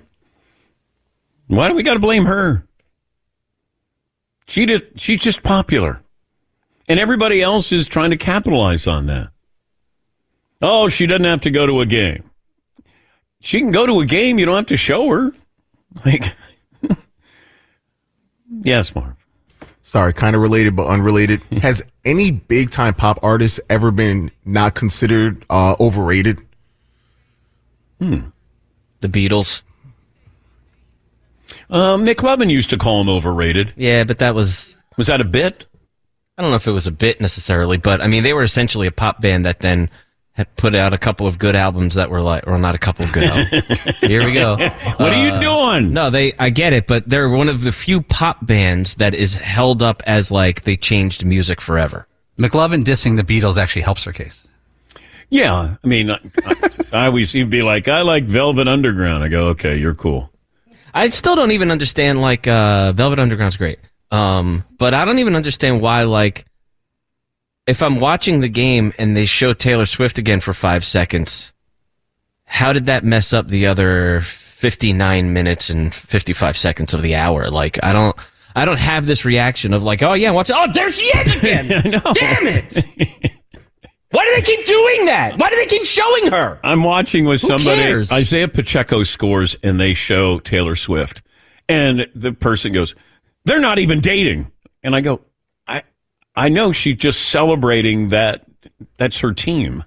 Why 1.47 1.67
do 1.69 1.73
we 1.75 1.83
got 1.83 1.93
to 1.93 1.99
blame 1.99 2.25
her? 2.25 2.65
She 4.49 4.65
just, 4.65 4.83
she's 4.95 5.21
just 5.21 5.43
popular. 5.43 6.01
And 6.87 6.99
everybody 6.99 7.39
else 7.39 7.71
is 7.71 7.87
trying 7.87 8.09
to 8.09 8.17
capitalize 8.17 8.87
on 8.87 9.05
that. 9.05 9.29
Oh, 10.59 10.89
she 10.89 11.05
doesn't 11.05 11.23
have 11.23 11.41
to 11.41 11.51
go 11.51 11.67
to 11.67 11.81
a 11.81 11.85
game. 11.85 12.29
She 13.41 13.59
can 13.59 13.69
go 13.71 13.85
to 13.85 13.99
a 13.99 14.05
game. 14.07 14.39
You 14.39 14.47
don't 14.47 14.55
have 14.55 14.65
to 14.67 14.77
show 14.77 15.07
her. 15.09 15.33
Like, 16.05 16.35
yes, 18.61 18.93
Marv. 18.93 19.15
Sorry, 19.81 20.13
kind 20.13 20.35
of 20.35 20.41
related 20.43 20.75
but 20.75 20.85
unrelated. 20.85 21.41
Has 21.63 21.81
any 22.05 22.29
big 22.29 22.69
time 22.69 22.93
pop 22.93 23.17
artist 23.23 23.59
ever 23.71 23.89
been 23.89 24.29
not 24.45 24.75
considered 24.75 25.43
uh, 25.49 25.75
overrated? 25.79 26.37
Hmm. 27.99 28.27
The 28.99 29.09
Beatles. 29.09 29.63
Um, 31.69 32.03
Nick 32.03 32.23
Levin 32.23 32.49
used 32.49 32.69
to 32.71 32.77
call 32.77 33.01
him 33.01 33.09
overrated. 33.09 33.73
Yeah, 33.75 34.03
but 34.03 34.19
that 34.19 34.33
was 34.35 34.75
Was 34.97 35.07
that 35.07 35.21
a 35.21 35.25
bit? 35.25 35.65
I 36.37 36.41
don't 36.41 36.51
know 36.51 36.55
if 36.57 36.67
it 36.67 36.71
was 36.71 36.87
a 36.87 36.91
bit 36.91 37.19
necessarily, 37.21 37.77
but 37.77 38.01
I 38.01 38.07
mean 38.07 38.23
they 38.23 38.33
were 38.33 38.43
essentially 38.43 38.87
a 38.87 38.91
pop 38.91 39.21
band 39.21 39.45
that 39.45 39.59
then 39.59 39.89
had 40.33 40.55
put 40.55 40.73
out 40.73 40.93
a 40.93 40.97
couple 40.97 41.27
of 41.27 41.37
good 41.37 41.53
albums 41.53 41.95
that 41.95 42.09
were 42.09 42.21
like, 42.21 42.47
or 42.47 42.57
not 42.57 42.73
a 42.73 42.77
couple 42.77 43.03
of 43.05 43.11
good 43.11 43.25
albums. 43.25 43.67
Here 43.99 44.23
we 44.23 44.31
go. 44.31 44.55
What 44.55 45.11
are 45.13 45.21
you 45.21 45.31
Uh, 45.33 45.39
doing? 45.41 45.91
No, 45.91 46.09
they. 46.09 46.31
I 46.39 46.49
get 46.49 46.71
it, 46.71 46.87
but 46.87 47.07
they're 47.09 47.27
one 47.29 47.49
of 47.49 47.61
the 47.63 47.73
few 47.73 48.01
pop 48.01 48.45
bands 48.45 48.95
that 48.95 49.13
is 49.13 49.35
held 49.35 49.83
up 49.83 50.01
as 50.07 50.31
like 50.31 50.63
they 50.63 50.77
changed 50.77 51.25
music 51.25 51.59
forever. 51.59 52.07
McLovin 52.39 52.85
dissing 52.85 53.17
the 53.17 53.23
Beatles 53.23 53.57
actually 53.57 53.81
helps 53.81 54.05
her 54.05 54.13
case. 54.13 54.47
Yeah. 55.29 55.75
I 55.83 55.87
mean, 55.87 56.09
I, 56.09 56.19
I 56.93 57.05
always 57.07 57.33
he'd 57.33 57.49
be 57.49 57.61
like, 57.61 57.89
I 57.89 58.01
like 58.01 58.23
Velvet 58.23 58.67
Underground. 58.69 59.23
I 59.25 59.27
go, 59.27 59.47
okay, 59.49 59.75
you're 59.77 59.93
cool. 59.93 60.31
I 60.93 61.09
still 61.09 61.35
don't 61.35 61.51
even 61.51 61.71
understand 61.71 62.21
like 62.21 62.47
uh, 62.47 62.93
Velvet 62.93 63.19
Underground's 63.19 63.57
great, 63.57 63.79
um, 64.11 64.63
but 64.77 64.93
I 64.93 65.05
don't 65.05 65.19
even 65.19 65.35
understand 65.35 65.81
why 65.81 66.03
like 66.03 66.45
if 67.67 67.83
I'm 67.83 67.99
watching 67.99 68.39
the 68.39 68.49
game 68.49 68.93
and 68.97 69.15
they 69.15 69.25
show 69.25 69.53
Taylor 69.53 69.85
Swift 69.85 70.17
again 70.17 70.39
for 70.39 70.53
five 70.53 70.83
seconds, 70.83 71.51
how 72.45 72.73
did 72.73 72.87
that 72.87 73.03
mess 73.03 73.31
up 73.31 73.47
the 73.47 73.67
other 73.67 74.21
59 74.21 75.33
minutes 75.33 75.69
and 75.69 75.93
55 75.93 76.57
seconds 76.57 76.93
of 76.93 77.01
the 77.01 77.15
hour? 77.15 77.47
Like 77.49 77.81
I 77.83 77.93
don't. 77.93 78.15
I 78.55 78.65
don't 78.65 78.79
have 78.79 79.05
this 79.05 79.25
reaction 79.25 79.73
of 79.73 79.83
like, 79.83 80.01
oh 80.01 80.13
yeah, 80.13 80.31
watch 80.31 80.49
it. 80.49 80.55
Oh, 80.57 80.67
there 80.73 80.89
she 80.89 81.03
is 81.03 81.31
again. 81.33 81.67
Damn 82.13 82.47
it! 82.47 83.31
Why 84.11 84.25
do 84.25 84.35
they 84.35 84.41
keep 84.41 84.65
doing 84.65 85.05
that? 85.05 85.37
Why 85.37 85.49
do 85.49 85.55
they 85.55 85.67
keep 85.67 85.83
showing 85.83 86.31
her? 86.31 86.59
I'm 86.63 86.83
watching 86.83 87.25
with 87.25 87.41
somebody. 87.41 87.79
cares? 87.81 88.11
Isaiah 88.11 88.47
Pacheco 88.47 89.03
scores, 89.03 89.55
and 89.61 89.79
they 89.79 89.93
show 89.93 90.39
Taylor 90.39 90.75
Swift, 90.75 91.21
and 91.67 92.07
the 92.15 92.31
person 92.31 92.73
goes, 92.73 92.95
"They're 93.45 93.59
not 93.59 93.77
even 93.77 93.99
dating." 93.99 94.51
And 94.83 94.95
I 94.95 95.01
go, 95.01 95.21
"I, 95.67 95.83
I 96.35 96.49
know 96.49 96.71
she's 96.71 96.95
just 96.95 97.29
celebrating 97.29 98.09
that. 98.09 98.45
That's 98.97 99.19
her 99.19 99.33
team. 99.33 99.83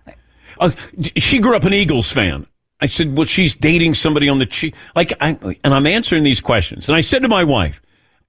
Uh, 0.60 0.70
she 1.16 1.38
grew 1.40 1.56
up 1.56 1.64
an 1.64 1.74
Eagles 1.74 2.12
fan." 2.12 2.46
I 2.80 2.86
said, 2.86 3.16
"Well, 3.16 3.26
she's 3.26 3.54
dating 3.54 3.94
somebody 3.94 4.28
on 4.28 4.38
the 4.38 4.46
cheap." 4.46 4.76
Like, 4.94 5.12
I, 5.20 5.36
and 5.64 5.74
I'm 5.74 5.86
answering 5.86 6.22
these 6.22 6.40
questions, 6.40 6.88
and 6.88 6.94
I 6.96 7.00
said 7.00 7.22
to 7.22 7.28
my 7.28 7.42
wife, 7.42 7.82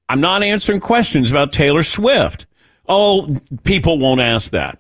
"I'm 0.10 0.22
not 0.22 0.42
answering 0.42 0.80
questions 0.80 1.30
about 1.30 1.54
Taylor 1.54 1.84
Swift." 1.84 2.48
Oh, 2.88 3.38
people 3.64 3.98
won't 4.00 4.22
ask 4.22 4.52
that. 4.52 4.80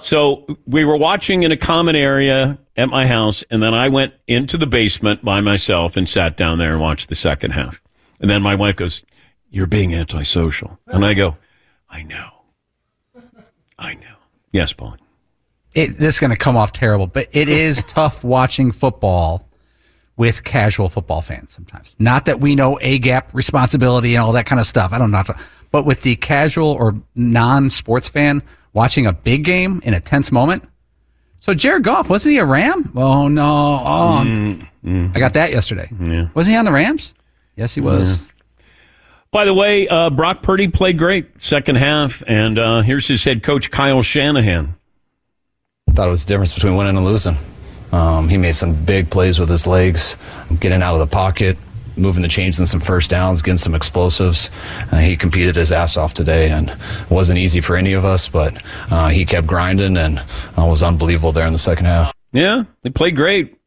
So 0.00 0.46
we 0.66 0.84
were 0.84 0.96
watching 0.96 1.42
in 1.42 1.52
a 1.52 1.56
common 1.56 1.96
area 1.96 2.58
at 2.76 2.88
my 2.88 3.06
house, 3.06 3.42
and 3.50 3.62
then 3.62 3.74
I 3.74 3.88
went 3.88 4.14
into 4.26 4.56
the 4.56 4.66
basement 4.66 5.24
by 5.24 5.40
myself 5.40 5.96
and 5.96 6.08
sat 6.08 6.36
down 6.36 6.58
there 6.58 6.72
and 6.72 6.80
watched 6.80 7.08
the 7.08 7.14
second 7.14 7.52
half. 7.52 7.80
And 8.20 8.30
then 8.30 8.42
my 8.42 8.54
wife 8.54 8.76
goes, 8.76 9.02
You're 9.50 9.66
being 9.66 9.94
antisocial. 9.94 10.78
And 10.86 11.04
I 11.04 11.14
go, 11.14 11.36
I 11.90 12.02
know. 12.02 12.30
I 13.78 13.94
know. 13.94 14.16
Yes, 14.52 14.72
Paul. 14.72 14.96
it, 15.74 15.98
this 15.98 16.14
is 16.14 16.20
going 16.20 16.30
to 16.30 16.36
come 16.36 16.56
off 16.56 16.72
terrible, 16.72 17.06
but 17.06 17.28
it 17.32 17.48
is 17.48 17.82
tough 17.88 18.24
watching 18.24 18.72
football 18.72 19.48
with 20.16 20.44
casual 20.44 20.88
football 20.88 21.20
fans 21.20 21.52
sometimes. 21.52 21.94
Not 21.98 22.24
that 22.24 22.40
we 22.40 22.54
know 22.54 22.78
a 22.80 22.98
gap 22.98 23.34
responsibility 23.34 24.14
and 24.14 24.24
all 24.24 24.32
that 24.32 24.46
kind 24.46 24.60
of 24.60 24.66
stuff. 24.66 24.92
I 24.92 24.98
don't 24.98 25.10
know, 25.10 25.22
but 25.70 25.84
with 25.84 26.00
the 26.00 26.16
casual 26.16 26.68
or 26.68 26.94
non 27.14 27.68
sports 27.68 28.08
fan 28.08 28.42
watching 28.76 29.06
a 29.06 29.12
big 29.12 29.42
game 29.42 29.80
in 29.84 29.94
a 29.94 30.00
tense 30.00 30.30
moment. 30.30 30.62
So 31.40 31.54
Jared 31.54 31.82
Goff 31.82 32.10
wasn't 32.10 32.32
he 32.32 32.38
a 32.38 32.44
Ram? 32.44 32.92
Oh 32.94 33.26
no! 33.26 33.42
Oh, 33.42 34.22
mm, 34.24 34.68
mm. 34.84 35.16
I 35.16 35.18
got 35.18 35.32
that 35.32 35.50
yesterday. 35.50 35.90
Yeah. 35.98 36.28
Was 36.34 36.46
he 36.46 36.54
on 36.54 36.66
the 36.66 36.72
Rams? 36.72 37.14
Yes, 37.56 37.74
he 37.74 37.80
was. 37.80 38.18
Yeah. 38.18 38.26
By 39.30 39.44
the 39.46 39.54
way, 39.54 39.88
uh, 39.88 40.10
Brock 40.10 40.42
Purdy 40.42 40.68
played 40.68 40.98
great 40.98 41.42
second 41.42 41.76
half, 41.76 42.22
and 42.26 42.58
uh, 42.58 42.82
here's 42.82 43.08
his 43.08 43.24
head 43.24 43.42
coach 43.42 43.70
Kyle 43.70 44.02
Shanahan. 44.02 44.74
I 45.88 45.92
thought 45.92 46.08
it 46.08 46.10
was 46.10 46.24
the 46.24 46.28
difference 46.28 46.52
between 46.52 46.76
winning 46.76 46.96
and 46.96 47.04
losing. 47.04 47.36
Um, 47.92 48.28
he 48.28 48.36
made 48.36 48.54
some 48.54 48.84
big 48.84 49.10
plays 49.10 49.38
with 49.38 49.48
his 49.48 49.66
legs, 49.66 50.18
getting 50.60 50.82
out 50.82 50.94
of 50.94 51.00
the 51.00 51.06
pocket, 51.06 51.56
moving 51.96 52.22
the 52.22 52.28
chains 52.28 52.58
in 52.60 52.66
some 52.66 52.80
first 52.80 53.10
downs, 53.10 53.42
getting 53.42 53.56
some 53.56 53.74
explosives. 53.74 54.50
Uh, 54.92 54.98
he 54.98 55.16
competed 55.16 55.56
his 55.56 55.72
ass 55.72 55.96
off 55.96 56.14
today, 56.14 56.50
and 56.50 56.70
it 56.70 57.10
wasn't 57.10 57.38
easy 57.38 57.60
for 57.60 57.76
any 57.76 57.92
of 57.92 58.04
us, 58.04 58.28
but 58.28 58.62
uh, 58.90 59.08
he 59.08 59.24
kept 59.24 59.46
grinding 59.46 59.96
and 59.96 60.18
uh, 60.18 60.24
was 60.66 60.82
unbelievable 60.82 61.32
there 61.32 61.46
in 61.46 61.52
the 61.52 61.58
second 61.58 61.86
half. 61.86 62.12
Yeah, 62.32 62.64
he 62.82 62.90
played 62.90 63.16
great, 63.16 63.58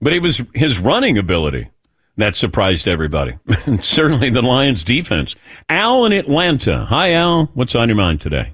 but 0.00 0.12
it 0.12 0.20
was 0.20 0.42
his 0.54 0.78
running 0.78 1.18
ability 1.18 1.68
that 2.18 2.34
surprised 2.34 2.86
everybody. 2.86 3.38
Certainly 3.80 4.30
the 4.30 4.42
Lions' 4.42 4.84
defense. 4.84 5.34
Al 5.68 6.04
in 6.04 6.12
Atlanta. 6.12 6.84
Hi, 6.86 7.12
Al. 7.12 7.46
What's 7.54 7.74
on 7.74 7.88
your 7.88 7.96
mind 7.96 8.20
today? 8.20 8.52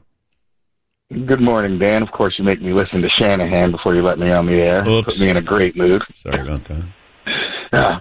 Good 1.10 1.40
morning, 1.40 1.78
Dan. 1.78 2.02
Of 2.02 2.10
course, 2.12 2.34
you 2.38 2.44
make 2.44 2.60
me 2.62 2.72
listen 2.72 3.02
to 3.02 3.08
Shanahan 3.08 3.70
before 3.70 3.94
you 3.94 4.02
let 4.02 4.18
me 4.18 4.30
on 4.30 4.46
the 4.46 4.54
air. 4.54 4.88
Oops. 4.88 5.14
Put 5.14 5.20
me 5.20 5.30
in 5.30 5.36
a 5.36 5.42
great 5.42 5.76
mood. 5.76 6.02
Sorry 6.22 6.40
about 6.40 6.64
that. 6.64 6.84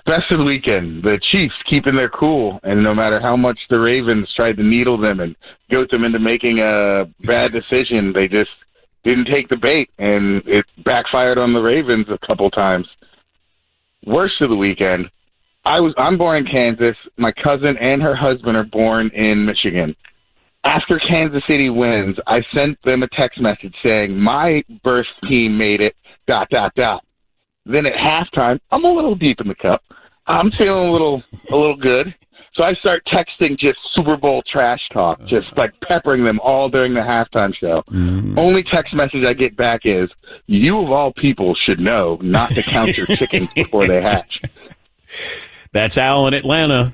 Best 0.06 0.32
of 0.32 0.40
the 0.40 0.44
weekend. 0.44 1.04
The 1.04 1.20
Chiefs 1.32 1.56
keeping 1.70 1.96
their 1.96 2.10
cool, 2.10 2.60
and 2.64 2.84
no 2.84 2.94
matter 2.94 3.20
how 3.20 3.36
much 3.36 3.60
the 3.70 3.80
Ravens 3.80 4.32
tried 4.36 4.58
to 4.58 4.64
needle 4.64 4.98
them 4.98 5.20
and 5.20 5.36
goat 5.72 5.90
them 5.92 6.04
into 6.04 6.20
making 6.20 6.60
a 6.60 7.06
bad 7.22 7.52
decision, 7.52 8.14
they 8.14 8.28
just 8.28 8.52
didn't 9.04 9.26
take 9.26 9.50
the 9.50 9.58
bait, 9.58 9.90
and 9.98 10.42
it 10.48 10.66
backfired 10.86 11.38
on 11.38 11.54
the 11.54 11.62
Ravens 11.62 12.08
a 12.10 12.26
couple 12.26 12.50
times. 12.50 12.88
Worst 14.06 14.42
of 14.42 14.50
the 14.50 14.56
weekend. 14.56 15.10
I 15.66 15.80
was 15.80 15.94
I'm 15.98 16.18
born 16.18 16.46
in 16.46 16.52
Kansas. 16.52 16.98
My 17.18 17.32
cousin 17.32 17.78
and 17.80 18.02
her 18.02 18.16
husband 18.16 18.58
are 18.58 18.66
born 18.66 19.10
in 19.14 19.46
Michigan 19.46 19.96
after 20.64 21.00
Kansas 21.00 21.44
City 21.50 21.70
wins, 21.70 22.18
I 22.26 22.42
sent 22.56 22.82
them 22.84 23.04
a 23.04 23.08
text 23.08 23.40
message 23.40 23.76
saying 23.84 24.18
my 24.18 24.64
birth 24.84 25.08
team 25.28 25.58
made 25.58 25.82
it. 25.82 25.96
Dot 26.26 26.48
dot 26.50 26.74
dot. 26.76 27.04
Then 27.66 27.86
at 27.86 27.94
halftime, 27.94 28.60
I'm 28.72 28.84
a 28.84 28.92
little 28.92 29.16
deep 29.16 29.40
in 29.40 29.48
the 29.48 29.56
cup. 29.56 29.82
I'm 30.28 30.52
feeling 30.52 30.90
a 30.90 30.92
little 30.92 31.24
a 31.52 31.56
little 31.56 31.76
good. 31.76 32.14
So 32.56 32.64
I 32.64 32.74
start 32.76 33.04
texting 33.08 33.58
just 33.58 33.80
Super 33.96 34.16
Bowl 34.16 34.44
trash 34.52 34.80
talk, 34.92 35.20
just 35.26 35.48
like 35.58 35.74
peppering 35.88 36.24
them 36.24 36.40
all 36.40 36.70
during 36.70 36.94
the 36.94 37.00
halftime 37.00 37.54
show. 37.56 37.82
Mm-hmm. 37.90 38.38
Only 38.38 38.64
text 38.72 38.94
message 38.94 39.26
I 39.26 39.34
get 39.34 39.58
back 39.58 39.82
is, 39.86 40.10
"You 40.46 40.80
of 40.80 40.92
all 40.92 41.14
people 41.14 41.56
should 41.66 41.80
know 41.80 42.20
not 42.22 42.52
to 42.52 42.62
count 42.62 42.96
your 42.96 43.08
chickens 43.18 43.50
before 43.56 43.88
they 43.88 44.02
hatch." 44.02 44.42
That's 45.72 45.98
Al 45.98 46.28
in 46.28 46.36
Atlanta, 46.36 46.94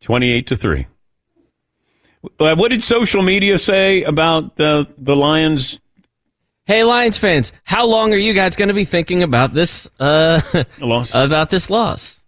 twenty-eight 0.00 0.46
to 0.46 0.56
three. 0.56 0.86
Uh, 2.40 2.54
what 2.54 2.70
did 2.70 2.82
social 2.82 3.22
media 3.22 3.58
say 3.58 4.02
about 4.04 4.56
the 4.56 4.86
the 4.96 5.14
Lions? 5.14 5.80
Hey, 6.68 6.84
Lions 6.84 7.16
fans, 7.16 7.50
how 7.64 7.86
long 7.86 8.12
are 8.12 8.18
you 8.18 8.34
guys 8.34 8.54
going 8.54 8.68
to 8.68 8.74
be 8.74 8.84
thinking 8.84 9.22
about 9.22 9.54
this 9.54 9.88
uh, 9.98 10.38
loss? 10.78 11.12
About 11.14 11.48
this 11.48 11.70
loss, 11.70 12.20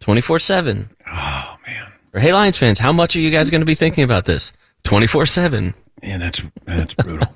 twenty 0.00 0.20
four 0.20 0.40
seven. 0.40 0.90
Oh 1.06 1.56
man. 1.64 1.92
Or 2.12 2.18
hey, 2.18 2.32
Lions 2.34 2.56
fans, 2.58 2.80
how 2.80 2.90
much 2.90 3.14
are 3.14 3.20
you 3.20 3.30
guys 3.30 3.50
going 3.50 3.60
to 3.60 3.64
be 3.64 3.76
thinking 3.76 4.02
about 4.02 4.24
this 4.24 4.52
twenty 4.82 5.06
four 5.06 5.26
seven? 5.26 5.74
Yeah, 6.02 6.18
that's 6.18 6.42
that's 6.64 6.94
brutal. 6.94 7.28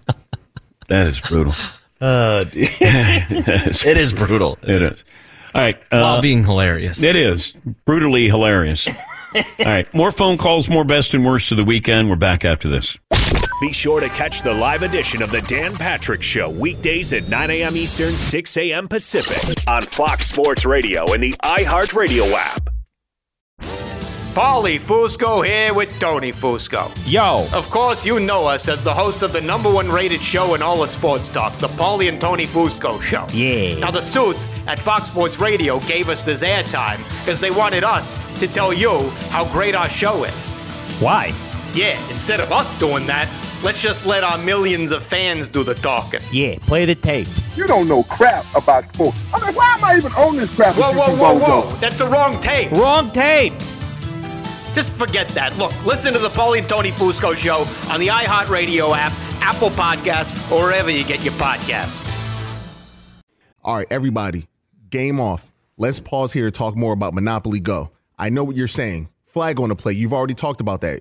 that 0.89 1.07
is 1.07 1.21
brutal. 1.21 1.55
Uh, 1.99 2.45
it 2.53 3.97
is 3.97 4.13
brutal. 4.13 4.59
It 4.63 4.83
is. 4.83 5.03
All 5.55 5.63
right. 5.63 5.77
Uh, 5.91 6.01
While 6.01 6.21
being 6.21 6.45
hilarious. 6.45 7.03
It 7.03 7.17
is 7.17 7.55
brutally 7.87 8.27
hilarious. 8.27 8.87
All 8.87 9.43
right. 9.61 9.93
More 9.95 10.11
phone 10.11 10.37
calls, 10.37 10.69
more 10.69 10.85
best 10.85 11.15
and 11.15 11.25
worst 11.25 11.53
of 11.53 11.57
the 11.57 11.65
weekend. 11.65 12.11
We're 12.11 12.17
back 12.17 12.45
after 12.45 12.69
this. 12.69 12.99
Be 13.59 13.73
sure 13.73 14.01
to 14.01 14.09
catch 14.11 14.43
the 14.43 14.53
live 14.53 14.83
edition 14.83 15.23
of 15.23 15.31
the 15.31 15.41
Dan 15.43 15.75
Patrick 15.75 16.23
Show 16.23 16.51
weekdays 16.51 17.15
at 17.15 17.29
9 17.29 17.51
a.m. 17.51 17.75
Eastern, 17.75 18.19
6 18.19 18.57
a.m. 18.59 18.87
Pacific 18.87 19.67
on 19.67 19.81
Fox 19.81 20.27
Sports 20.27 20.67
Radio 20.67 21.11
and 21.15 21.23
the 21.23 21.33
iHeartRadio 21.43 22.33
app. 22.33 22.69
Paulie 24.35 24.79
Fusco 24.79 25.43
here 25.47 25.73
with 25.73 25.89
Tony 25.99 26.31
Fusco. 26.31 26.95
Yo. 27.11 27.47
Of 27.55 27.71
course, 27.71 28.05
you 28.05 28.21
know 28.21 28.47
us 28.47 28.69
as 28.69 28.85
the 28.85 28.93
host 28.93 29.23
of 29.23 29.33
the 29.33 29.41
number 29.41 29.73
one 29.73 29.89
rated 29.89 30.21
show 30.21 30.55
in 30.55 30.61
all 30.61 30.83
of 30.83 30.91
sports 30.91 31.27
talk, 31.27 31.57
the 31.57 31.69
Paulie 31.69 32.11
and 32.11 32.21
Tony 32.21 32.45
Fusco 32.45 33.01
Show. 33.01 33.27
Yeah. 33.33 33.79
Now, 33.79 33.91
the 33.91 34.03
suits 34.03 34.51
at 34.67 34.79
Fox 34.79 35.07
Sports 35.09 35.41
Radio 35.41 35.81
gave 35.81 36.11
us 36.11 36.23
this 36.23 36.43
airtime 36.43 36.99
because 37.21 37.41
they 37.41 37.51
wanted 37.51 37.85
us 37.85 38.19
to 38.39 38.47
tell 38.47 38.75
you 38.75 39.09
how 39.31 39.51
great 39.51 39.75
our 39.75 39.89
show 39.89 40.25
is. 40.25 40.51
Why? 41.01 41.33
Yeah, 41.73 41.99
instead 42.11 42.41
of 42.41 42.53
us 42.53 42.79
doing 42.79 43.07
that, 43.07 43.29
let's 43.67 43.83
just 43.83 44.07
let 44.07 44.23
our 44.23 44.39
millions 44.39 44.93
of 44.93 45.03
fans 45.03 45.49
do 45.49 45.65
the 45.65 45.75
talking. 45.75 46.21
Yeah, 46.31 46.57
play 46.61 46.85
the 46.85 46.95
tape. 46.95 47.27
You 47.57 47.67
don't 47.67 47.89
know 47.89 48.05
crap 48.05 48.45
about 48.55 48.95
sports. 48.95 49.21
I 49.35 49.45
mean, 49.45 49.57
why 49.57 49.75
am 49.75 49.83
I 49.83 49.97
even 49.97 50.13
on 50.13 50.37
this 50.37 50.55
crap? 50.55 50.77
Whoa, 50.77 50.93
whoa, 50.93 51.17
whoa, 51.17 51.37
whoa. 51.37 51.77
That's 51.79 51.99
the 51.99 52.07
wrong 52.07 52.41
tape. 52.41 52.71
Wrong 52.71 53.11
tape. 53.11 53.53
Just 54.73 54.91
forget 54.91 55.27
that. 55.31 55.59
Look, 55.59 55.73
listen 55.85 56.13
to 56.13 56.21
the 56.21 56.29
Paulie 56.29 56.59
and 56.59 56.69
Tony 56.69 56.93
Fusco 56.93 57.35
show 57.35 57.67
on 57.93 57.99
the 57.99 58.07
iHeartRadio 58.07 58.97
app, 58.97 59.13
Apple 59.43 59.71
Podcasts, 59.71 60.33
or 60.53 60.67
wherever 60.67 60.89
you 60.89 61.03
get 61.03 61.25
your 61.25 61.35
podcasts. 61.35 62.05
All 63.65 63.79
right, 63.79 63.89
everybody, 63.91 64.47
game 64.91 65.19
off. 65.19 65.51
Let's 65.77 65.99
pause 65.99 66.33
here 66.33 66.45
to 66.45 66.53
talk 66.53 66.77
more 66.77 66.93
about 66.93 67.15
Monopoly 67.15 67.59
Go. 67.59 67.91
I 68.17 68.29
know 68.29 68.45
what 68.45 68.55
you're 68.55 68.69
saying. 68.69 69.09
Flag 69.27 69.59
on 69.59 69.71
the 69.71 69.75
play. 69.75 69.95
You've 69.95 70.13
already 70.13 70.35
talked 70.35 70.61
about 70.61 70.83
that. 70.83 71.01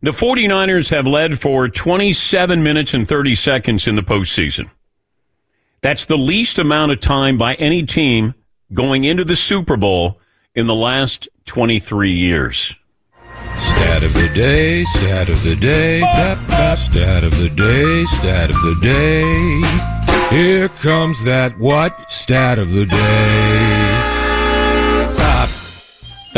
the 0.00 0.10
49ers 0.12 0.90
have 0.90 1.06
led 1.06 1.40
for 1.40 1.68
27 1.68 2.62
minutes 2.62 2.94
and 2.94 3.08
30 3.08 3.34
seconds 3.34 3.86
in 3.86 3.96
the 3.96 4.02
postseason. 4.02 4.70
That's 5.80 6.06
the 6.06 6.18
least 6.18 6.58
amount 6.58 6.92
of 6.92 7.00
time 7.00 7.38
by 7.38 7.54
any 7.54 7.84
team 7.84 8.34
going 8.72 9.04
into 9.04 9.24
the 9.24 9.36
Super 9.36 9.76
Bowl 9.76 10.20
in 10.54 10.66
the 10.66 10.74
last 10.74 11.28
23 11.46 12.10
years. 12.10 12.74
Stat 13.56 14.02
of 14.02 14.12
the 14.14 14.30
day, 14.34 14.84
stat 14.84 15.28
of 15.28 15.42
the 15.42 15.56
day, 15.56 16.00
bap, 16.00 16.48
bap, 16.48 16.78
stat 16.78 17.24
of 17.24 17.36
the 17.38 17.48
day, 17.48 18.04
stat 18.04 18.50
of 18.50 18.56
the 18.56 18.78
day. 18.82 20.36
Here 20.36 20.68
comes 20.68 21.24
that 21.24 21.58
what? 21.58 22.10
Stat 22.10 22.58
of 22.58 22.72
the 22.72 22.84
day. 22.84 23.87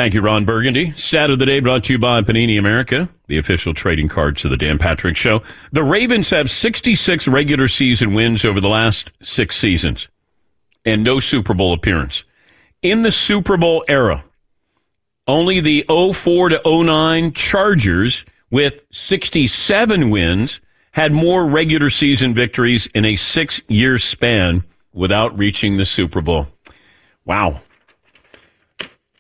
Thank 0.01 0.15
you, 0.15 0.23
Ron 0.23 0.47
Burgundy. 0.47 0.93
Stat 0.93 1.29
of 1.29 1.39
the 1.39 1.45
day 1.45 1.61
brought 1.61 1.85
to 1.85 1.93
you 1.93 1.99
by 1.99 2.23
Panini 2.23 2.59
America, 2.59 3.07
the 3.27 3.37
official 3.37 3.75
trading 3.75 4.09
cards 4.09 4.43
of 4.47 4.51
the 4.51 4.57
Dan 4.57 4.79
Patrick 4.79 5.15
Show. 5.15 5.43
The 5.73 5.85
Ravens 5.85 6.31
have 6.31 6.51
66 6.51 7.29
regular 7.29 7.69
season 7.69 8.15
wins 8.15 8.43
over 8.47 8.63
the 8.63 8.69
last 8.71 9.11
six 9.21 9.59
seasons 9.59 10.09
and 10.87 11.05
no 11.05 11.21
Super 11.21 11.53
Bowl 11.53 11.75
appearance. 11.75 12.25
In 12.81 13.03
the 13.03 13.11
Super 13.11 13.59
Bowl 13.59 13.85
era, 13.89 14.25
only 15.27 15.61
the 15.61 15.85
04 15.87 16.49
to 16.49 16.63
09 16.65 17.35
Chargers 17.35 18.25
with 18.51 18.81
67 18.93 20.09
wins 20.09 20.61
had 20.93 21.13
more 21.13 21.45
regular 21.45 21.91
season 21.91 22.33
victories 22.33 22.87
in 22.95 23.05
a 23.05 23.17
six 23.17 23.61
year 23.69 23.99
span 23.99 24.65
without 24.95 25.37
reaching 25.37 25.77
the 25.77 25.85
Super 25.85 26.23
Bowl. 26.23 26.49
Wow. 27.27 27.61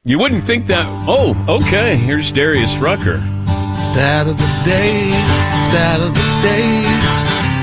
You 0.02 0.18
wouldn't 0.18 0.44
think 0.44 0.64
that. 0.68 0.86
Oh, 1.06 1.36
okay. 1.46 1.94
Here's 1.94 2.32
Darius 2.32 2.74
Rucker. 2.78 3.18
Stat 3.92 4.26
of 4.26 4.38
the 4.38 4.62
day, 4.64 5.10
stat 5.68 6.00
of 6.00 6.14
the 6.14 6.40
day. 6.40 6.80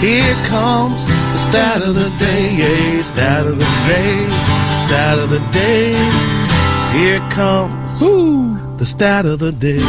Here 0.05 0.35
comes 0.45 1.03
the 1.03 1.49
stat 1.49 1.81
of 1.81 1.95
the 1.95 2.09
day, 2.19 2.53
yeah, 2.53 3.01
stat 3.01 3.47
of 3.47 3.57
the 3.57 3.65
day, 3.87 4.29
stat 4.85 5.17
of 5.17 5.31
the 5.31 5.39
day. 5.49 5.93
Here 6.95 7.17
comes 7.31 7.99
the 8.77 8.85
stat 8.85 9.25
of 9.25 9.39
the 9.39 9.51
day. 9.51 9.79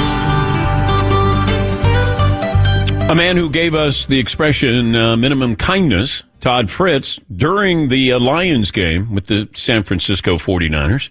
A 3.11 3.15
man 3.15 3.37
who 3.37 3.51
gave 3.51 3.75
us 3.75 4.07
the 4.07 4.19
expression 4.19 4.97
uh, 4.97 5.19
minimum 5.19 5.55
kindness, 5.55 6.23
Todd 6.41 6.71
Fritz, 6.71 7.21
during 7.37 7.91
the 7.91 8.15
uh, 8.15 8.19
Lions 8.19 8.71
game 8.71 9.15
with 9.15 9.27
the 9.27 9.51
San 9.53 9.83
Francisco 9.83 10.39
49ers. 10.39 11.11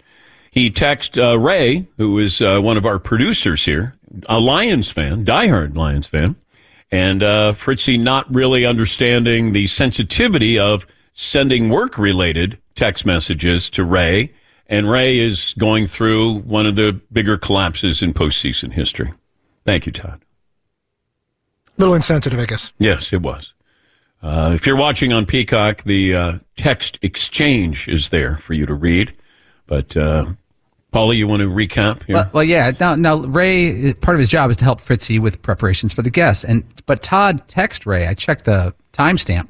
He 0.57 0.71
texted 0.71 1.21
uh, 1.23 1.37
Ray, 1.37 1.85
who 1.97 2.17
is 2.17 2.41
uh, 2.41 2.59
one 2.59 2.77
of 2.77 2.85
our 2.87 2.97
producers 2.97 3.65
here, 3.65 3.93
a 4.27 4.39
Lions 4.39 4.89
fan, 4.89 5.23
diehard 5.23 5.77
Lions 5.77 6.07
fan, 6.07 6.35
and 6.89 7.21
uh, 7.21 7.51
Fritzy 7.53 7.95
not 7.95 8.33
really 8.33 8.65
understanding 8.65 9.53
the 9.53 9.67
sensitivity 9.67 10.57
of 10.57 10.87
sending 11.13 11.69
work 11.69 11.99
related 11.99 12.57
text 12.73 13.05
messages 13.05 13.69
to 13.69 13.83
Ray. 13.83 14.33
And 14.65 14.89
Ray 14.89 15.19
is 15.19 15.53
going 15.59 15.85
through 15.85 16.39
one 16.39 16.65
of 16.65 16.75
the 16.75 16.99
bigger 17.11 17.37
collapses 17.37 18.01
in 18.01 18.15
postseason 18.15 18.71
history. 18.71 19.13
Thank 19.63 19.85
you, 19.85 19.91
Todd. 19.91 20.25
little 21.77 21.93
insensitive, 21.93 22.39
I 22.39 22.47
guess. 22.47 22.73
Yes, 22.79 23.13
it 23.13 23.21
was. 23.21 23.53
Uh, 24.23 24.53
if 24.55 24.65
you're 24.65 24.75
watching 24.75 25.13
on 25.13 25.27
Peacock, 25.27 25.83
the 25.83 26.15
uh, 26.15 26.39
text 26.55 26.97
exchange 27.03 27.87
is 27.87 28.09
there 28.09 28.37
for 28.37 28.55
you 28.55 28.65
to 28.65 28.73
read. 28.73 29.13
But, 29.67 29.95
uh, 29.95 30.33
Paulie, 30.97 31.15
you 31.17 31.27
want 31.27 31.41
to 31.41 31.49
recap 31.49 32.03
here? 32.03 32.15
Well, 32.15 32.29
well, 32.33 32.43
yeah. 32.43 32.71
Now, 32.79 32.95
now, 32.95 33.15
Ray, 33.17 33.93
part 33.93 34.15
of 34.15 34.19
his 34.19 34.29
job 34.29 34.49
is 34.49 34.57
to 34.57 34.63
help 34.63 34.81
Fritzy 34.81 35.19
with 35.19 35.41
preparations 35.41 35.93
for 35.93 36.01
the 36.01 36.09
guests. 36.09 36.43
And 36.43 36.63
but 36.85 37.03
Todd 37.03 37.47
text 37.47 37.85
Ray. 37.85 38.07
I 38.07 38.13
checked 38.13 38.45
the 38.45 38.73
timestamp. 38.93 39.49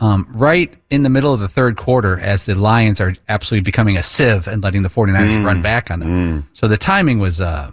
Um, 0.00 0.28
right 0.30 0.72
in 0.90 1.02
the 1.02 1.08
middle 1.08 1.34
of 1.34 1.40
the 1.40 1.48
third 1.48 1.76
quarter, 1.76 2.20
as 2.20 2.46
the 2.46 2.54
Lions 2.54 3.00
are 3.00 3.16
absolutely 3.28 3.64
becoming 3.64 3.96
a 3.96 4.02
sieve 4.02 4.46
and 4.46 4.62
letting 4.62 4.82
the 4.82 4.88
49ers 4.88 5.40
Mm. 5.40 5.44
run 5.44 5.60
back 5.60 5.90
on 5.90 5.98
them. 5.98 6.48
So 6.52 6.68
the 6.68 6.76
timing 6.76 7.18
was 7.18 7.40
uh, 7.40 7.72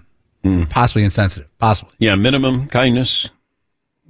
possibly 0.72 1.04
insensitive. 1.04 1.48
Possibly. 1.60 1.94
yeah, 2.00 2.16
minimum 2.16 2.68
kindness, 2.68 3.30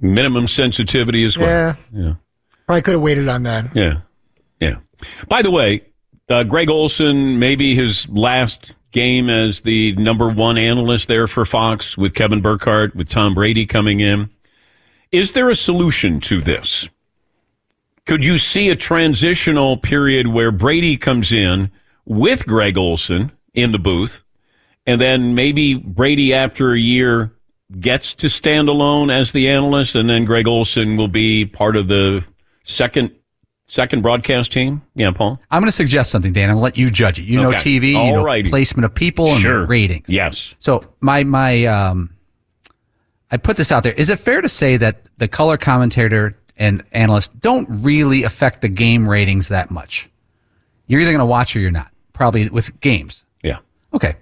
minimum 0.00 0.46
sensitivity 0.48 1.24
as 1.24 1.36
well. 1.36 1.48
Yeah. 1.48 1.74
Yeah. 1.92 2.14
Probably 2.64 2.80
could 2.82 2.94
have 2.94 3.02
waited 3.02 3.28
on 3.28 3.42
that. 3.42 3.66
Yeah. 3.76 4.00
Yeah. 4.60 4.76
By 5.28 5.42
the 5.42 5.50
way, 5.50 5.82
uh, 6.30 6.42
Greg 6.44 6.70
Olsen, 6.70 7.38
maybe 7.38 7.74
his 7.74 8.08
last 8.08 8.72
game 8.92 9.28
as 9.28 9.62
the 9.62 9.92
number 9.96 10.28
one 10.28 10.56
analyst 10.58 11.08
there 11.08 11.26
for 11.26 11.44
Fox 11.44 11.96
with 11.96 12.14
Kevin 12.14 12.40
Burkhardt, 12.40 12.94
with 12.94 13.08
Tom 13.08 13.34
Brady 13.34 13.66
coming 13.66 14.00
in. 14.00 14.30
Is 15.12 15.32
there 15.32 15.48
a 15.48 15.54
solution 15.54 16.20
to 16.20 16.40
this? 16.40 16.88
Could 18.06 18.24
you 18.24 18.38
see 18.38 18.68
a 18.68 18.76
transitional 18.76 19.76
period 19.76 20.28
where 20.28 20.52
Brady 20.52 20.96
comes 20.96 21.32
in 21.32 21.70
with 22.04 22.46
Greg 22.46 22.78
Olsen 22.78 23.32
in 23.52 23.72
the 23.72 23.78
booth, 23.78 24.22
and 24.86 25.00
then 25.00 25.34
maybe 25.34 25.74
Brady, 25.74 26.32
after 26.32 26.72
a 26.72 26.78
year, 26.78 27.32
gets 27.80 28.14
to 28.14 28.28
stand 28.28 28.68
alone 28.68 29.10
as 29.10 29.32
the 29.32 29.48
analyst, 29.48 29.96
and 29.96 30.08
then 30.08 30.24
Greg 30.24 30.46
Olsen 30.46 30.96
will 30.96 31.08
be 31.08 31.44
part 31.44 31.74
of 31.74 31.88
the 31.88 32.24
second 32.62 33.10
second 33.66 34.02
broadcast 34.02 34.52
team? 34.52 34.82
Yeah, 34.94 35.10
Paul. 35.10 35.40
I'm 35.50 35.60
going 35.60 35.68
to 35.68 35.72
suggest 35.76 36.10
something, 36.10 36.32
Dan. 36.32 36.50
I'm 36.50 36.56
going 36.56 36.60
to 36.60 36.64
let 36.64 36.78
you 36.78 36.90
judge 36.90 37.18
it. 37.18 37.24
You 37.24 37.40
know 37.40 37.48
Okay. 37.50 37.78
TV, 37.80 37.88
you 37.88 38.12
know 38.12 38.48
placement 38.48 38.84
of 38.84 38.94
people 38.94 39.28
and 39.32 39.40
Sure. 39.40 39.64
ratings. 39.66 40.08
Yes. 40.08 40.54
So 40.58 40.84
my 41.00 41.24
my 41.24 41.64
um, 41.66 42.10
I 43.30 43.36
put 43.36 43.56
this 43.56 43.72
out 43.72 43.82
there. 43.82 43.92
Is 43.92 44.10
it 44.10 44.18
fair 44.20 44.40
to 44.40 44.48
say 44.48 44.76
that 44.76 45.02
the 45.18 45.28
color 45.28 45.56
commentator 45.56 46.36
and 46.56 46.82
analyst 46.92 47.38
don't 47.40 47.66
really 47.68 48.22
affect 48.22 48.60
the 48.62 48.68
game 48.68 49.08
ratings 49.08 49.48
that 49.48 49.70
much? 49.70 50.08
You're 50.86 51.00
either 51.00 51.10
going 51.10 51.18
to 51.18 51.26
watch 51.26 51.56
or 51.56 51.60
you're 51.60 51.70
not. 51.72 51.90
Probably 52.12 52.48
with 52.48 52.80
games. 52.80 53.24
Yeah. 53.42 53.58
Okay. 53.92 54.14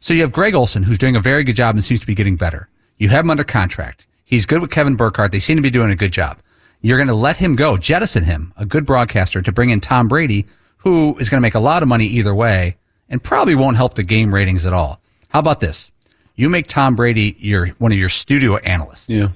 So 0.00 0.14
you 0.14 0.20
have 0.22 0.32
Greg 0.32 0.54
Olsen, 0.54 0.82
who's 0.84 0.98
doing 0.98 1.16
a 1.16 1.20
very 1.20 1.44
good 1.44 1.56
job 1.56 1.74
and 1.74 1.84
seems 1.84 2.00
to 2.00 2.06
be 2.06 2.14
getting 2.14 2.36
better. 2.36 2.68
You 2.98 3.08
have 3.08 3.24
him 3.24 3.30
under 3.30 3.44
contract. 3.44 4.06
He's 4.24 4.46
good 4.46 4.60
with 4.62 4.70
Kevin 4.70 4.94
Burkhardt. 4.96 5.32
They 5.32 5.38
seem 5.40 5.56
to 5.56 5.62
be 5.62 5.70
doing 5.70 5.90
a 5.90 5.96
good 5.96 6.12
job. 6.12 6.38
You're 6.82 6.98
going 6.98 7.08
to 7.08 7.14
let 7.14 7.36
him 7.38 7.56
go, 7.56 7.76
jettison 7.78 8.24
him, 8.24 8.52
a 8.56 8.66
good 8.66 8.84
broadcaster, 8.84 9.40
to 9.40 9.52
bring 9.52 9.70
in 9.70 9.80
Tom 9.80 10.08
Brady, 10.08 10.46
who 10.78 11.16
is 11.18 11.28
going 11.30 11.38
to 11.38 11.42
make 11.42 11.54
a 11.54 11.60
lot 11.60 11.82
of 11.82 11.88
money 11.88 12.06
either 12.06 12.34
way 12.34 12.76
and 13.08 13.22
probably 13.22 13.54
won't 13.54 13.76
help 13.76 13.94
the 13.94 14.02
game 14.02 14.34
ratings 14.34 14.66
at 14.66 14.72
all. 14.72 15.00
How 15.28 15.38
about 15.38 15.60
this? 15.60 15.90
You 16.34 16.48
make 16.48 16.66
Tom 16.66 16.96
Brady 16.96 17.36
your 17.38 17.68
one 17.78 17.92
of 17.92 17.98
your 17.98 18.08
studio 18.08 18.56
analysts. 18.56 19.08
Yeah. 19.08 19.28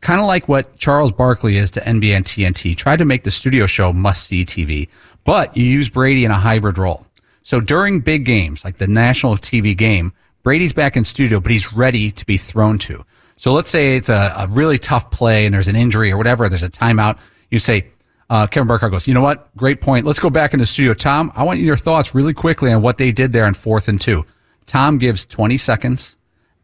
kind 0.00 0.20
of 0.20 0.26
like 0.26 0.48
what 0.48 0.76
Charles 0.78 1.12
Barkley 1.12 1.58
is 1.58 1.70
to 1.72 1.80
NBA 1.80 2.16
and 2.16 2.24
TNT. 2.24 2.76
Tried 2.76 2.98
to 2.98 3.04
make 3.04 3.22
the 3.22 3.30
studio 3.30 3.66
show 3.66 3.92
must 3.92 4.26
see 4.26 4.44
TV, 4.44 4.88
but 5.24 5.56
you 5.56 5.64
use 5.64 5.88
Brady 5.90 6.24
in 6.24 6.30
a 6.30 6.38
hybrid 6.38 6.78
role. 6.78 7.06
So 7.42 7.60
during 7.60 8.00
big 8.00 8.24
games 8.24 8.64
like 8.64 8.78
the 8.78 8.86
national 8.86 9.36
TV 9.36 9.76
game, 9.76 10.12
Brady's 10.42 10.72
back 10.72 10.96
in 10.96 11.04
studio, 11.04 11.38
but 11.40 11.52
he's 11.52 11.72
ready 11.72 12.10
to 12.10 12.24
be 12.26 12.36
thrown 12.38 12.78
to. 12.80 13.04
So 13.40 13.54
let's 13.54 13.70
say 13.70 13.96
it's 13.96 14.10
a, 14.10 14.34
a 14.36 14.46
really 14.48 14.76
tough 14.76 15.10
play 15.10 15.46
and 15.46 15.54
there's 15.54 15.66
an 15.66 15.74
injury 15.74 16.12
or 16.12 16.18
whatever. 16.18 16.46
There's 16.50 16.62
a 16.62 16.68
timeout. 16.68 17.16
You 17.48 17.58
say, 17.58 17.86
uh, 18.28 18.46
Kevin 18.46 18.68
Burkhardt 18.68 18.90
goes, 18.92 19.06
you 19.06 19.14
know 19.14 19.22
what? 19.22 19.48
Great 19.56 19.80
point. 19.80 20.04
Let's 20.04 20.18
go 20.18 20.28
back 20.28 20.52
in 20.52 20.58
the 20.60 20.66
studio. 20.66 20.92
Tom, 20.92 21.32
I 21.34 21.42
want 21.44 21.58
your 21.58 21.78
thoughts 21.78 22.14
really 22.14 22.34
quickly 22.34 22.70
on 22.70 22.82
what 22.82 22.98
they 22.98 23.12
did 23.12 23.32
there 23.32 23.46
on 23.46 23.54
fourth 23.54 23.88
and 23.88 23.98
two. 23.98 24.26
Tom 24.66 24.98
gives 24.98 25.24
20 25.24 25.56
seconds 25.56 26.16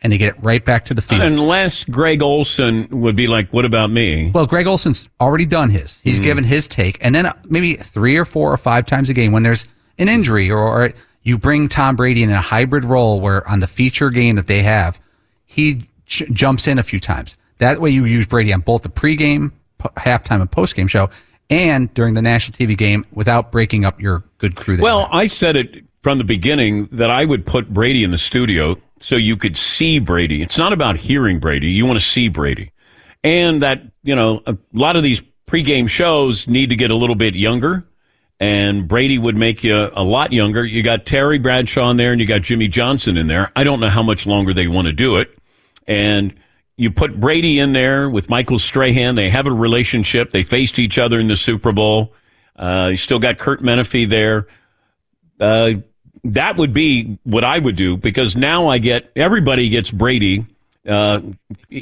and 0.02 0.12
they 0.12 0.18
get 0.18 0.34
it 0.36 0.42
right 0.42 0.62
back 0.62 0.84
to 0.84 0.92
the 0.92 1.00
field. 1.00 1.22
Unless 1.22 1.84
Greg 1.84 2.20
Olsen 2.20 2.88
would 2.90 3.16
be 3.16 3.26
like, 3.26 3.50
what 3.54 3.64
about 3.64 3.90
me? 3.90 4.30
Well, 4.34 4.44
Greg 4.44 4.66
Olsen's 4.66 5.08
already 5.18 5.46
done 5.46 5.70
his. 5.70 5.98
He's 6.04 6.20
Mhm. 6.20 6.24
given 6.24 6.44
his 6.44 6.68
take. 6.68 6.98
And 7.00 7.14
then 7.14 7.32
maybe 7.48 7.76
three 7.76 8.18
or 8.18 8.26
four 8.26 8.52
or 8.52 8.58
five 8.58 8.84
times 8.84 9.08
a 9.08 9.14
game 9.14 9.32
when 9.32 9.44
there's 9.44 9.64
an 9.96 10.10
injury 10.10 10.50
or, 10.50 10.58
or 10.58 10.92
you 11.22 11.38
bring 11.38 11.68
Tom 11.68 11.96
Brady 11.96 12.22
in 12.22 12.28
a 12.30 12.42
hybrid 12.42 12.84
role 12.84 13.18
where 13.18 13.48
on 13.48 13.60
the 13.60 13.66
feature 13.66 14.10
game 14.10 14.36
that 14.36 14.46
they 14.46 14.60
have, 14.60 14.98
he 15.46 15.86
j- 16.07 16.27
jumps 16.33 16.66
in 16.66 16.79
a 16.79 16.83
few 16.83 17.01
times. 17.01 17.37
That 17.59 17.81
way 17.81 17.90
you 17.90 18.05
use 18.05 18.27
Brady 18.27 18.53
on 18.53 18.61
both 18.61 18.83
the 18.83 18.88
pregame, 18.88 19.53
p- 19.79 19.88
halftime, 19.97 20.40
and 20.40 20.51
postgame 20.51 20.88
show 20.88 21.11
and 21.51 21.92
during 21.95 22.14
the 22.14 22.23
national 22.23 22.57
TV 22.57 22.77
game 22.77 23.05
without 23.12 23.53
breaking 23.53 23.85
up 23.85 24.01
your 24.01 24.25
good 24.38 24.57
crew. 24.57 24.79
Well, 24.81 25.09
I 25.11 25.27
said 25.27 25.57
it 25.57 25.85
from 26.03 26.19
the 26.19 26.25
beginning 26.25 26.87
that 26.92 27.11
I 27.11 27.25
would 27.25 27.47
put 27.47 27.73
Brady 27.73 28.05
in 28.05 28.11
the 28.11 28.19
studio 28.19 28.77
so 28.99 29.16
you 29.16 29.37
could 29.37 29.57
see 29.57 29.99
Brady. 29.99 30.42
It's 30.42 30.59
not 30.59 30.73
about 30.73 30.97
hearing 30.97 31.38
Brady. 31.38 31.71
You 31.71 31.87
want 31.87 31.99
to 31.99 32.05
see 32.05 32.29
Brady. 32.29 32.73
And 33.23 33.62
that, 33.62 33.83
you 34.03 34.14
know, 34.14 34.42
a 34.47 34.57
lot 34.73 34.97
of 34.97 35.03
these 35.03 35.23
pregame 35.47 35.88
shows 35.88 36.47
need 36.49 36.71
to 36.71 36.77
get 36.77 36.90
a 36.90 36.97
little 36.97 37.16
bit 37.16 37.35
younger. 37.35 37.85
And 38.38 38.87
Brady 38.87 39.19
would 39.19 39.37
make 39.37 39.64
you 39.64 39.90
a 39.95 40.05
lot 40.05 40.33
younger. 40.33 40.64
You 40.64 40.83
got 40.83 41.07
Terry 41.07 41.38
Bradshaw 41.38 41.90
in 41.90 41.97
there 41.97 42.12
and 42.12 42.21
you 42.21 42.27
got 42.27 42.42
Jimmy 42.42 42.69
Johnson 42.69 43.16
in 43.16 43.29
there. 43.29 43.51
I 43.57 43.64
don't 43.64 43.81
know 43.81 43.88
how 43.88 44.03
much 44.03 44.27
longer 44.27 44.53
they 44.53 44.69
want 44.69 44.87
to 44.87 44.92
do 44.92 45.16
it. 45.16 45.36
And 45.87 46.35
you 46.77 46.90
put 46.90 47.18
Brady 47.18 47.59
in 47.59 47.72
there 47.72 48.09
with 48.09 48.29
Michael 48.29 48.59
Strahan. 48.59 49.14
They 49.14 49.31
have 49.31 49.46
a 49.46 49.53
relationship. 49.53 50.31
They 50.31 50.42
faced 50.42 50.79
each 50.79 50.99
other 50.99 51.18
in 51.18 51.29
the 51.29 51.37
Super 51.37 51.72
Bowl. 51.72 52.12
Uh, 52.55 52.88
you 52.90 52.96
still 52.96 53.18
got 53.18 53.38
Curt 53.38 53.62
Menefee 53.62 54.09
there. 54.09 54.46
Uh, 55.40 55.81
that 56.25 56.57
would 56.57 56.72
be 56.72 57.18
what 57.25 57.44
I 57.44 57.59
would 57.59 57.77
do 57.77 57.96
because 57.96 58.37
now 58.37 58.68
I 58.68 58.79
get 58.79 59.11
everybody 59.14 59.68
gets 59.68 59.90
Brady 59.90 60.46
uh, 60.88 61.20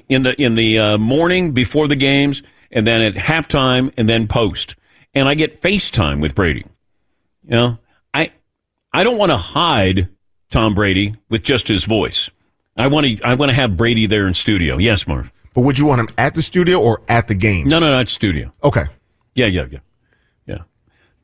in 0.09 0.23
the 0.23 0.41
in 0.41 0.55
the 0.55 0.79
uh, 0.79 0.99
morning 0.99 1.53
before 1.53 1.89
the 1.89 1.97
games, 1.97 2.43
and 2.71 2.87
then 2.87 3.01
at 3.01 3.15
halftime, 3.15 3.93
and 3.97 4.09
then 4.09 4.27
post, 4.27 4.75
and 5.15 5.29
I 5.29 5.35
get 5.35 5.61
FaceTime 5.61 6.21
with 6.21 6.35
Brady. 6.35 6.65
You 7.45 7.51
know, 7.51 7.79
I 8.13 8.33
I 8.93 9.05
don't 9.05 9.19
want 9.19 9.31
to 9.31 9.37
hide 9.37 10.09
Tom 10.51 10.75
Brady 10.75 11.15
with 11.29 11.43
just 11.43 11.69
his 11.69 11.85
voice. 11.85 12.31
I 12.77 12.87
want 12.89 13.07
to 13.07 13.25
I 13.25 13.35
want 13.35 13.51
to 13.51 13.55
have 13.55 13.77
Brady 13.77 14.07
there 14.07 14.27
in 14.27 14.35
studio. 14.35 14.79
Yes, 14.79 15.07
Marv. 15.07 15.31
But 15.55 15.63
would 15.63 15.79
you 15.79 15.87
want 15.87 16.01
him 16.01 16.09
at 16.19 16.35
the 16.35 16.43
studio 16.43 16.81
or 16.81 17.03
at 17.09 17.29
the 17.29 17.35
game? 17.35 17.69
No, 17.69 17.79
no, 17.79 17.97
no, 17.97 18.05
studio. 18.05 18.53
Okay. 18.63 18.85
Yeah, 19.35 19.47
yeah, 19.47 19.67
yeah. 19.71 19.79
Yeah. 20.47 20.59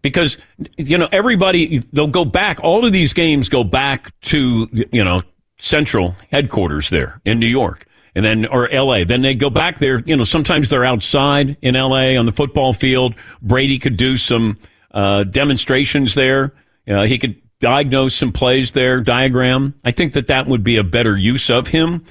Because, 0.03 0.39
you 0.77 0.97
know, 0.97 1.09
everybody, 1.11 1.79
they'll 1.79 2.07
go 2.07 2.25
back, 2.25 2.61
all 2.63 2.87
of 2.87 2.93
these 2.93 3.13
games 3.13 3.49
go 3.49 3.65
back 3.65 4.19
to, 4.23 4.69
you 4.93 5.05
know, 5.05 5.23
central 5.59 6.15
headquarters 6.31 6.91
there 6.91 7.21
in 7.25 7.41
New 7.41 7.47
York 7.47 7.87
and 8.15 8.25
then, 8.25 8.47
or 8.47 8.69
LA. 8.73 9.05
Then 9.05 9.23
they 9.23 9.35
go 9.35 9.51
back 9.51 9.79
there, 9.79 9.99
you 10.07 10.17
know, 10.17 10.25
sometimes 10.25 10.71
they're 10.71 10.85
outside 10.85 11.57
in 11.61 11.75
LA 11.75 12.17
on 12.17 12.27
the 12.27 12.33
football 12.33 12.73
field. 12.73 13.15
Brady 13.43 13.79
could 13.81 13.97
do 13.97 14.17
some 14.17 14.57
uh, 14.93 15.25
demonstrations 15.25 16.15
there. 16.15 16.55
Uh, 16.89 17.03
he 17.03 17.19
could 17.19 17.40
diagnose 17.61 18.15
some 18.15 18.33
plays 18.33 18.73
there, 18.73 19.01
diagram. 19.01 19.75
I 19.85 19.93
think 19.93 20.13
that 20.15 20.27
that 20.29 20.47
would 20.47 20.65
be 20.65 20.77
a 20.77 20.85
better 20.85 21.17
use 21.17 21.49
of 21.51 21.69
him. 21.69 22.05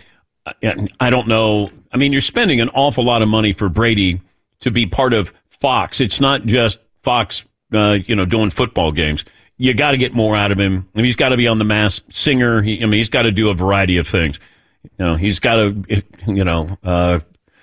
I- 0.99 1.09
don't 1.09 1.27
know. 1.27 1.71
I 1.91 1.97
mean, 1.97 2.11
you're 2.11 2.21
spending 2.21 2.61
an 2.61 2.69
awful 2.69 3.03
lot 3.03 3.21
of 3.21 3.27
money 3.27 3.51
for 3.51 3.67
Brady 3.69 4.21
to 4.61 4.71
be 4.71 4.85
part 4.85 5.13
of 5.13 5.33
Fox. 5.49 5.99
It's 5.99 6.19
not 6.19 6.45
just 6.45 6.79
Fox, 7.03 7.45
uh, 7.73 7.97
you 8.05 8.15
know, 8.15 8.25
doing 8.25 8.49
football 8.49 8.91
games. 8.91 9.25
You 9.57 9.73
got 9.73 9.91
to 9.91 9.97
get 9.97 10.13
more 10.13 10.35
out 10.37 10.51
of 10.51 10.59
him. 10.59 10.87
I 10.93 10.97
mean, 10.99 11.05
he's 11.05 11.15
got 11.15 11.29
to 11.29 11.37
be 11.37 11.47
on 11.47 11.57
the 11.59 11.65
Masked 11.65 12.13
Singer. 12.15 12.61
He, 12.61 12.81
I 12.81 12.85
mean, 12.85 12.93
he's 12.99 13.09
got 13.09 13.23
to 13.23 13.31
do 13.31 13.49
a 13.49 13.53
variety 13.53 13.97
of 13.97 14.07
things. 14.07 14.39
You 14.83 15.05
know, 15.05 15.15
he's 15.15 15.39
got 15.39 15.55
to, 15.55 16.03
you 16.27 16.43
know, 16.45 16.77
uh, 16.83 17.19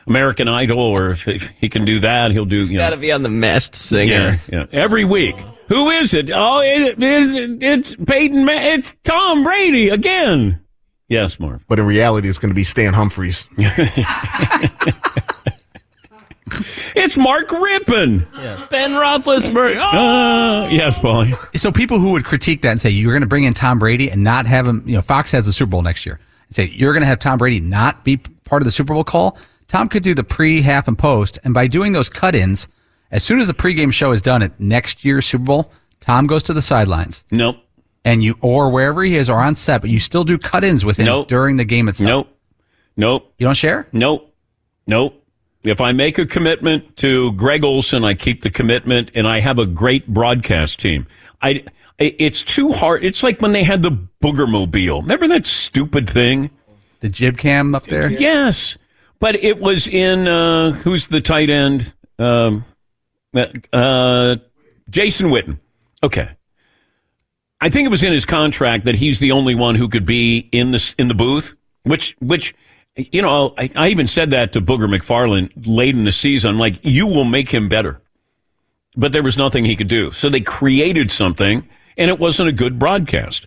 American 0.07 0.49
Idol, 0.49 0.79
or 0.79 1.11
if, 1.11 1.27
if 1.27 1.49
he 1.59 1.69
can 1.69 1.85
do 1.85 2.01
that, 2.01 2.31
he'll 2.33 2.45
do. 2.45 2.59
You 2.59 2.77
Got 2.77 2.91
to 2.91 2.97
be 2.99 3.13
on 3.13 3.23
the 3.23 3.29
Masked 3.31 3.75
Singer. 3.75 4.41
yeah, 4.53 4.59
yeah. 4.59 4.67
Every 4.73 5.05
week. 5.05 5.37
Who 5.69 5.91
is 5.91 6.15
it? 6.15 6.31
Oh, 6.33 6.61
it, 6.61 6.97
it's, 6.99 7.63
it's 7.63 8.05
Peyton. 8.07 8.45
Ma- 8.45 8.53
it's 8.53 8.95
Tom 9.03 9.43
Brady 9.45 9.89
again. 9.89 10.61
Yes, 11.09 11.39
Marv. 11.39 11.65
But 11.69 11.79
in 11.79 11.87
reality, 11.87 12.29
it's 12.29 12.39
going 12.39 12.51
to 12.51 12.55
be 12.55 12.65
Stan 12.65 12.93
Humphries. 12.95 13.49
It's 16.95 17.17
Mark 17.17 17.49
Rypien. 17.49 18.27
Ben 18.71 18.93
Roethlisberger. 18.93 19.77
Uh, 19.79 20.69
yes, 20.71 20.99
Paulie. 20.99 21.37
So 21.59 21.71
people 21.71 21.99
who 21.99 22.13
would 22.13 22.25
critique 22.25 22.63
that 22.63 22.71
and 22.71 22.81
say 22.81 22.89
you're 22.89 23.13
going 23.13 23.21
to 23.21 23.27
bring 23.27 23.45
in 23.45 23.53
Tom 23.53 23.79
Brady 23.79 24.11
and 24.11 24.25
not 24.25 24.47
have 24.47 24.67
him, 24.67 24.83
you 24.87 24.95
know, 24.95 25.03
Fox 25.03 25.31
has 25.33 25.45
the 25.45 25.53
Super 25.53 25.71
Bowl 25.71 25.83
next 25.83 26.07
year. 26.07 26.21
Say 26.51 26.71
you're 26.75 26.93
going 26.93 27.03
to 27.03 27.07
have 27.07 27.19
Tom 27.19 27.37
Brady 27.39 27.61
not 27.61 28.05
be 28.05 28.17
part 28.17 28.63
of 28.63 28.65
the 28.65 28.71
Super 28.73 28.95
Bowl 28.95 29.05
call. 29.05 29.37
Tom 29.69 29.89
could 29.89 30.03
do 30.05 30.15
the 30.15 30.25
pre, 30.25 30.63
half, 30.63 30.89
and 30.89 30.97
post, 30.97 31.39
and 31.45 31.53
by 31.53 31.67
doing 31.67 31.93
those 31.93 32.09
cut-ins, 32.09 32.69
as 33.11 33.23
soon 33.23 33.41
as 33.41 33.47
the 33.49 33.55
pregame 33.55 33.93
show 33.93 34.13
is 34.13 34.23
done 34.23 34.43
at 34.43 34.59
next 34.61 35.05
year's 35.05 35.27
Super 35.27 35.45
Bowl, 35.45 35.73
Tom 36.01 36.27
goes 36.27 36.43
to 36.45 36.53
the 36.53 36.63
sidelines. 36.63 37.25
Nope. 37.31 37.57
And 38.05 38.23
you 38.23 38.37
or 38.41 38.71
wherever 38.71 39.03
he 39.03 39.17
is 39.17 39.29
or 39.29 39.41
on 39.41 39.57
set, 39.57 39.81
but 39.81 39.91
you 39.91 39.99
still 39.99 40.23
do 40.25 40.39
cut-ins 40.39 40.85
with 40.85 40.99
him 40.99 41.07
Nope. 41.07 41.29
during 41.29 41.57
the 41.57 41.65
game 41.65 41.89
itself. 41.89 42.07
Nope. 42.07 42.39
Nope. 42.97 43.33
You 43.39 43.47
don't 43.47 43.55
share? 43.57 43.87
Nope. 43.93 44.33
Nope. 44.87 45.23
If 45.65 45.81
I 45.81 45.91
make 45.91 46.17
a 46.19 46.25
commitment 46.27 46.97
to 46.99 47.33
Greg 47.33 47.65
Olsen, 47.65 48.05
I 48.05 48.15
keep 48.15 48.43
the 48.43 48.51
commitment, 48.51 49.11
and 49.17 49.27
I 49.27 49.41
have 49.41 49.59
a 49.59 49.67
great 49.67 50.07
broadcast 50.07 50.79
team. 50.79 51.09
I, 51.43 51.65
I- 52.01 52.15
it's 52.19 52.43
too 52.45 52.71
hard. 52.71 53.05
It's 53.05 53.23
like 53.25 53.43
when 53.43 53.51
they 53.53 53.65
had 53.65 53.83
the 53.83 53.91
Boogermobile. 54.23 55.03
Remember 55.03 55.27
that 55.29 55.45
stupid 55.47 56.09
thing? 56.09 56.51
The 57.01 57.09
jib 57.09 57.37
cam 57.39 57.75
up 57.75 57.85
there. 57.87 58.11
Yes, 58.11 58.77
but 59.19 59.35
it 59.35 59.59
was 59.61 59.89
in 59.89 60.29
uh, 60.29 60.71
who's 60.73 61.09
the 61.09 61.21
tight 61.21 61.51
end? 61.51 61.93
Um, 62.19 62.65
uh, 63.73 64.37
Jason 64.89 65.29
Witten. 65.29 65.59
Okay. 66.03 66.31
I 67.61 67.71
think 67.71 67.87
it 67.87 67.91
was 67.91 68.05
in 68.05 68.13
his 68.13 68.25
contract 68.25 68.85
that 68.85 68.97
he's 68.97 69.19
the 69.19 69.33
only 69.33 69.55
one 69.55 69.77
who 69.77 69.89
could 69.89 70.05
be 70.05 70.49
in 70.53 70.73
this 70.73 70.95
in 70.99 71.09
the 71.09 71.15
booth, 71.15 71.55
which 71.85 72.15
which 72.21 72.55
you 72.97 73.23
know 73.23 73.55
I, 73.57 73.71
I 73.75 73.89
even 73.89 74.07
said 74.07 74.31
that 74.31 74.53
to 74.53 74.61
Booger 74.61 74.89
McFarland 74.89 75.51
late 75.67 75.95
in 75.95 76.05
the 76.05 76.13
season. 76.13 76.51
I'm 76.51 76.59
like, 76.59 76.79
you 76.83 77.07
will 77.07 77.25
make 77.25 77.51
him 77.51 77.69
better, 77.69 78.01
but 78.97 79.13
there 79.13 79.23
was 79.23 79.39
nothing 79.39 79.65
he 79.65 79.77
could 79.77 79.89
do. 79.89 80.13
So 80.13 80.29
they 80.29 80.41
created 80.41 81.11
something, 81.11 81.67
and 81.97 82.11
it 82.11 82.19
wasn't 82.19 82.51
a 82.51 82.53
good 82.53 82.79
broadcast. 82.79 83.47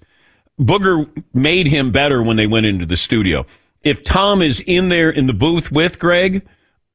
Booger 0.60 1.10
made 1.34 1.68
him 1.68 1.92
better 1.92 2.22
when 2.22 2.36
they 2.36 2.48
went 2.48 2.66
into 2.66 2.86
the 2.86 2.98
studio. 2.98 3.46
If 3.84 4.04
Tom 4.04 4.42
is 4.42 4.60
in 4.60 4.90
there 4.90 5.10
in 5.10 5.28
the 5.28 5.34
booth 5.34 5.72
with 5.72 6.00
Greg, 6.00 6.46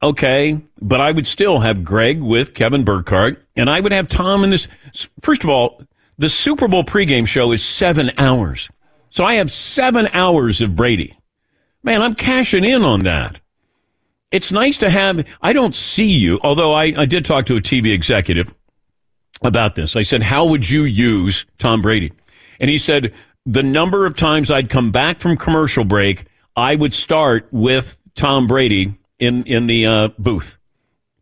okay, 0.05 0.61
but 0.81 1.01
I 1.01 1.13
would 1.13 1.27
still 1.27 1.61
have 1.61 1.85
Greg 1.85 2.21
with 2.21 2.55
Kevin 2.55 2.85
Burkhardt, 2.85 3.43
and 3.57 3.69
I 3.69 3.81
would 3.81 3.93
have 3.93 4.09
Tom 4.09 4.45
in 4.45 4.51
this. 4.51 4.69
First 5.21 5.45
of 5.45 5.51
all, 5.51 5.83
the 6.19 6.29
Super 6.29 6.69
Bowl 6.69 6.85
pregame 6.85 7.27
show 7.27 7.53
is 7.53 7.65
seven 7.65 8.13
hours. 8.19 8.69
So 9.09 9.25
I 9.25 9.35
have 9.35 9.51
seven 9.53 10.09
hours 10.13 10.61
of 10.61 10.77
Brady. 10.77 11.17
Man, 11.83 12.03
I'm 12.03 12.15
cashing 12.15 12.65
in 12.65 12.83
on 12.83 13.01
that. 13.01 13.41
It's 14.31 14.51
nice 14.51 14.79
to 14.79 14.91
have, 14.91 15.25
I 15.43 15.53
don't 15.53 15.75
see 15.75 16.11
you, 16.11 16.41
although 16.43 16.73
I, 16.73 16.93
I 16.97 17.05
did 17.05 17.25
talk 17.25 17.47
to 17.47 17.57
a 17.57 17.61
TV 17.61 17.93
executive 17.93 18.53
about 19.43 19.77
this. 19.77 19.95
I 19.95 20.03
said, 20.03 20.23
How 20.23 20.45
would 20.47 20.69
you 20.69 20.85
use 20.85 21.47
Tom 21.59 21.83
Brady? 21.83 22.13
And 22.59 22.69
he 22.69 22.79
said, 22.79 23.13
The 23.47 23.63
number 23.63 24.07
of 24.07 24.17
times 24.17 24.51
I'd 24.51 24.71
come 24.71 24.91
back 24.91 25.21
from 25.21 25.37
commercial 25.37 25.85
break, 25.85 26.25
I 26.57 26.75
would 26.75 26.95
start 26.95 27.49
with 27.53 28.01
Tom 28.15 28.47
Brady 28.47 28.95
in, 29.19 29.45
in 29.45 29.67
the 29.67 29.87
uh, 29.87 30.09
booth 30.19 30.57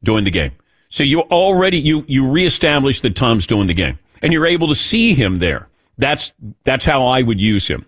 doing 0.02 0.24
the 0.24 0.30
game. 0.30 0.52
So 0.88 1.02
you 1.04 1.20
already 1.22 1.78
you 1.78 2.04
you 2.06 2.28
reestablish 2.28 3.00
that 3.00 3.16
Tom's 3.16 3.46
doing 3.46 3.66
the 3.66 3.74
game, 3.74 3.98
and 4.20 4.30
you're 4.30 4.44
able 4.44 4.68
to 4.68 4.74
see 4.74 5.14
him 5.14 5.38
there. 5.38 5.68
That's 5.96 6.34
that's 6.64 6.84
how 6.84 7.06
I 7.06 7.22
would 7.22 7.40
use 7.40 7.66
him. 7.66 7.86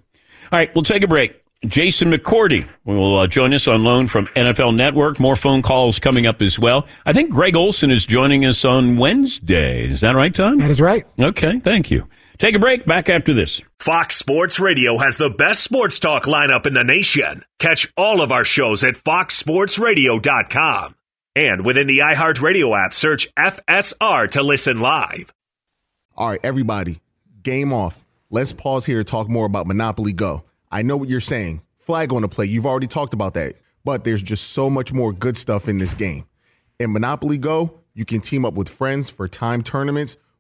All 0.50 0.58
right, 0.58 0.74
we'll 0.74 0.84
take 0.84 1.02
a 1.02 1.06
break. 1.06 1.42
Jason 1.66 2.10
McCourty 2.10 2.66
will 2.84 3.18
uh, 3.18 3.26
join 3.26 3.52
us 3.54 3.66
on 3.66 3.84
loan 3.84 4.06
from 4.06 4.26
NFL 4.28 4.74
Network. 4.74 5.18
More 5.20 5.36
phone 5.36 5.62
calls 5.62 5.98
coming 5.98 6.26
up 6.26 6.42
as 6.42 6.58
well. 6.58 6.86
I 7.06 7.12
think 7.12 7.30
Greg 7.30 7.56
Olsen 7.56 7.90
is 7.90 8.04
joining 8.06 8.44
us 8.44 8.64
on 8.64 8.96
Wednesday. 8.96 9.82
Is 9.84 10.00
that 10.00 10.14
right, 10.14 10.34
Tom? 10.34 10.58
That 10.58 10.70
is 10.70 10.80
right. 10.80 11.06
Okay, 11.18 11.60
thank 11.60 11.90
you. 11.90 12.08
Take 12.38 12.56
a 12.56 12.58
break. 12.58 12.84
Back 12.84 13.08
after 13.08 13.32
this. 13.32 13.60
Fox 13.78 14.16
Sports 14.16 14.58
Radio 14.58 14.98
has 14.98 15.16
the 15.16 15.30
best 15.30 15.62
sports 15.62 15.98
talk 15.98 16.24
lineup 16.24 16.66
in 16.66 16.74
the 16.74 16.84
nation. 16.84 17.44
Catch 17.58 17.92
all 17.96 18.20
of 18.20 18.32
our 18.32 18.44
shows 18.44 18.82
at 18.82 18.94
foxsportsradio.com. 18.94 20.94
And 21.36 21.64
within 21.64 21.86
the 21.86 21.98
iHeartRadio 21.98 22.84
app, 22.84 22.94
search 22.94 23.32
FSR 23.34 24.30
to 24.32 24.42
listen 24.42 24.80
live. 24.80 25.32
All 26.16 26.30
right, 26.30 26.40
everybody, 26.44 27.00
game 27.42 27.72
off. 27.72 28.04
Let's 28.30 28.52
pause 28.52 28.86
here 28.86 28.98
to 28.98 29.04
talk 29.04 29.28
more 29.28 29.46
about 29.46 29.66
Monopoly 29.66 30.12
Go. 30.12 30.44
I 30.70 30.82
know 30.82 30.96
what 30.96 31.08
you're 31.08 31.20
saying. 31.20 31.62
Flag 31.78 32.12
on 32.12 32.22
the 32.22 32.28
play. 32.28 32.46
You've 32.46 32.66
already 32.66 32.86
talked 32.86 33.14
about 33.14 33.34
that. 33.34 33.54
But 33.84 34.04
there's 34.04 34.22
just 34.22 34.52
so 34.52 34.70
much 34.70 34.92
more 34.92 35.12
good 35.12 35.36
stuff 35.36 35.68
in 35.68 35.78
this 35.78 35.94
game. 35.94 36.24
In 36.80 36.92
Monopoly 36.92 37.38
Go, 37.38 37.80
you 37.94 38.04
can 38.04 38.20
team 38.20 38.44
up 38.44 38.54
with 38.54 38.68
friends 38.68 39.10
for 39.10 39.28
time 39.28 39.62
tournaments 39.62 40.16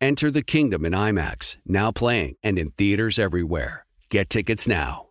Enter 0.00 0.30
the 0.30 0.42
kingdom 0.42 0.84
in 0.84 0.92
IMAX, 0.92 1.56
now 1.64 1.90
playing 1.90 2.36
and 2.42 2.58
in 2.58 2.70
theaters 2.72 3.18
everywhere. 3.18 3.86
Get 4.10 4.28
tickets 4.28 4.68
now. 4.68 5.06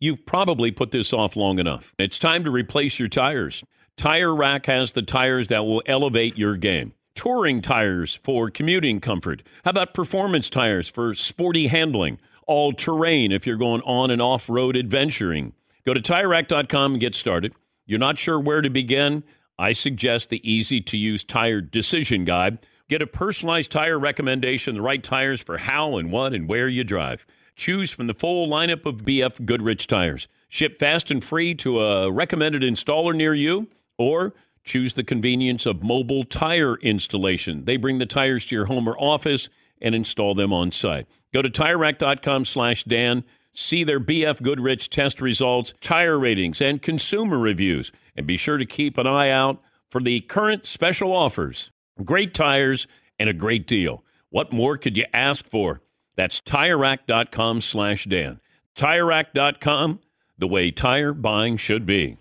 You've 0.00 0.24
probably 0.24 0.70
put 0.70 0.90
this 0.90 1.12
off 1.12 1.36
long 1.36 1.58
enough. 1.58 1.94
It's 1.98 2.18
time 2.18 2.42
to 2.44 2.50
replace 2.50 2.98
your 2.98 3.10
tires. 3.10 3.62
Tire 3.98 4.34
Rack 4.34 4.64
has 4.66 4.92
the 4.92 5.02
tires 5.02 5.48
that 5.48 5.66
will 5.66 5.82
elevate 5.84 6.38
your 6.38 6.56
game. 6.56 6.94
Touring 7.14 7.60
tires 7.60 8.18
for 8.24 8.50
commuting 8.50 9.00
comfort. 9.00 9.42
How 9.64 9.70
about 9.70 9.92
performance 9.92 10.48
tires 10.48 10.88
for 10.88 11.14
sporty 11.14 11.66
handling? 11.66 12.18
All 12.46 12.72
terrain 12.72 13.32
if 13.32 13.46
you're 13.46 13.58
going 13.58 13.82
on 13.82 14.10
and 14.10 14.22
off 14.22 14.48
road 14.48 14.78
adventuring. 14.78 15.52
Go 15.84 15.92
to 15.92 16.00
tirerack.com 16.00 16.92
and 16.92 17.00
get 17.00 17.14
started. 17.14 17.52
You're 17.84 17.98
not 17.98 18.16
sure 18.16 18.40
where 18.40 18.62
to 18.62 18.70
begin? 18.70 19.24
I 19.58 19.74
suggest 19.74 20.30
the 20.30 20.40
easy 20.50 20.80
to 20.80 20.96
use 20.96 21.22
tire 21.22 21.60
decision 21.60 22.24
guide. 22.24 22.66
Get 22.92 23.00
a 23.00 23.06
personalized 23.06 23.70
tire 23.70 23.98
recommendation, 23.98 24.74
the 24.74 24.82
right 24.82 25.02
tires 25.02 25.40
for 25.40 25.56
how 25.56 25.96
and 25.96 26.12
what 26.12 26.34
and 26.34 26.46
where 26.46 26.68
you 26.68 26.84
drive. 26.84 27.24
Choose 27.56 27.90
from 27.90 28.06
the 28.06 28.12
full 28.12 28.46
lineup 28.46 28.84
of 28.84 28.96
BF 28.96 29.46
Goodrich 29.46 29.86
tires. 29.86 30.28
Ship 30.50 30.78
fast 30.78 31.10
and 31.10 31.24
free 31.24 31.54
to 31.54 31.80
a 31.80 32.12
recommended 32.12 32.60
installer 32.60 33.16
near 33.16 33.32
you, 33.32 33.68
or 33.96 34.34
choose 34.62 34.92
the 34.92 35.04
convenience 35.04 35.64
of 35.64 35.82
mobile 35.82 36.24
tire 36.24 36.76
installation. 36.80 37.64
They 37.64 37.78
bring 37.78 37.96
the 37.96 38.04
tires 38.04 38.44
to 38.48 38.56
your 38.56 38.66
home 38.66 38.86
or 38.86 39.00
office 39.00 39.48
and 39.80 39.94
install 39.94 40.34
them 40.34 40.52
on 40.52 40.70
site. 40.70 41.06
Go 41.32 41.40
to 41.40 41.48
TireRack.com 41.48 42.44
slash 42.44 42.84
Dan. 42.84 43.24
See 43.54 43.84
their 43.84 44.00
BF 44.00 44.42
Goodrich 44.42 44.90
test 44.90 45.22
results, 45.22 45.72
tire 45.80 46.18
ratings, 46.18 46.60
and 46.60 46.82
consumer 46.82 47.38
reviews. 47.38 47.90
And 48.14 48.26
be 48.26 48.36
sure 48.36 48.58
to 48.58 48.66
keep 48.66 48.98
an 48.98 49.06
eye 49.06 49.30
out 49.30 49.62
for 49.88 50.02
the 50.02 50.20
current 50.20 50.66
special 50.66 51.14
offers. 51.14 51.70
Great 52.04 52.34
tires 52.34 52.86
and 53.18 53.28
a 53.28 53.32
great 53.34 53.66
deal. 53.66 54.04
What 54.30 54.52
more 54.52 54.76
could 54.78 54.96
you 54.96 55.04
ask 55.12 55.46
for? 55.48 55.80
That's 56.16 56.40
TireRack.com 56.40 57.60
slash 57.60 58.04
Dan. 58.04 58.40
TireRack.com, 58.76 60.00
the 60.38 60.48
way 60.48 60.70
tire 60.70 61.12
buying 61.12 61.56
should 61.56 61.86
be. 61.86 62.16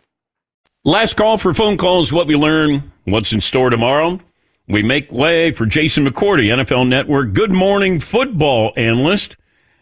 Last 0.84 1.16
call 1.16 1.38
for 1.38 1.54
phone 1.54 1.78
calls, 1.78 2.12
what 2.12 2.28
we 2.28 2.36
learn, 2.36 2.92
what's 3.06 3.32
in 3.34 3.42
store 3.42 3.70
tomorrow. 3.70 4.20
We 4.68 4.84
make 4.84 5.12
way 5.12 5.52
for 5.52 5.66
Jason 5.66 6.08
McCourty, 6.08 6.46
NFL 6.46 6.88
Network 6.88 7.34
Good 7.34 7.52
Morning 7.52 8.00
Football 8.00 8.74
analyst, 8.78 9.36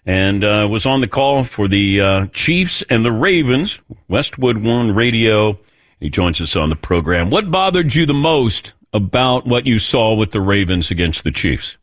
and 0.06 0.44
uh, 0.44 0.68
was 0.70 0.86
on 0.86 1.02
the 1.02 1.08
call 1.08 1.44
for 1.44 1.68
the 1.68 2.02
uh, 2.02 2.26
Chiefs 2.28 2.84
and 2.90 3.06
the 3.06 3.12
Ravens, 3.12 3.80
Westwood 4.08 4.64
One 4.64 4.94
Radio. 4.94 5.58
He 6.00 6.10
joins 6.10 6.42
us 6.42 6.56
on 6.56 6.70
the 6.70 6.76
program. 6.76 7.30
What 7.30 7.52
bothered 7.52 7.94
you 7.94 8.06
the 8.06 8.14
most 8.14 8.74
about 8.94 9.46
what 9.46 9.66
you 9.66 9.80
saw 9.80 10.14
with 10.14 10.32
the 10.32 10.42
Ravens 10.42 10.92
against 10.92 11.24
the 11.24 11.32
Chiefs? 11.32 11.78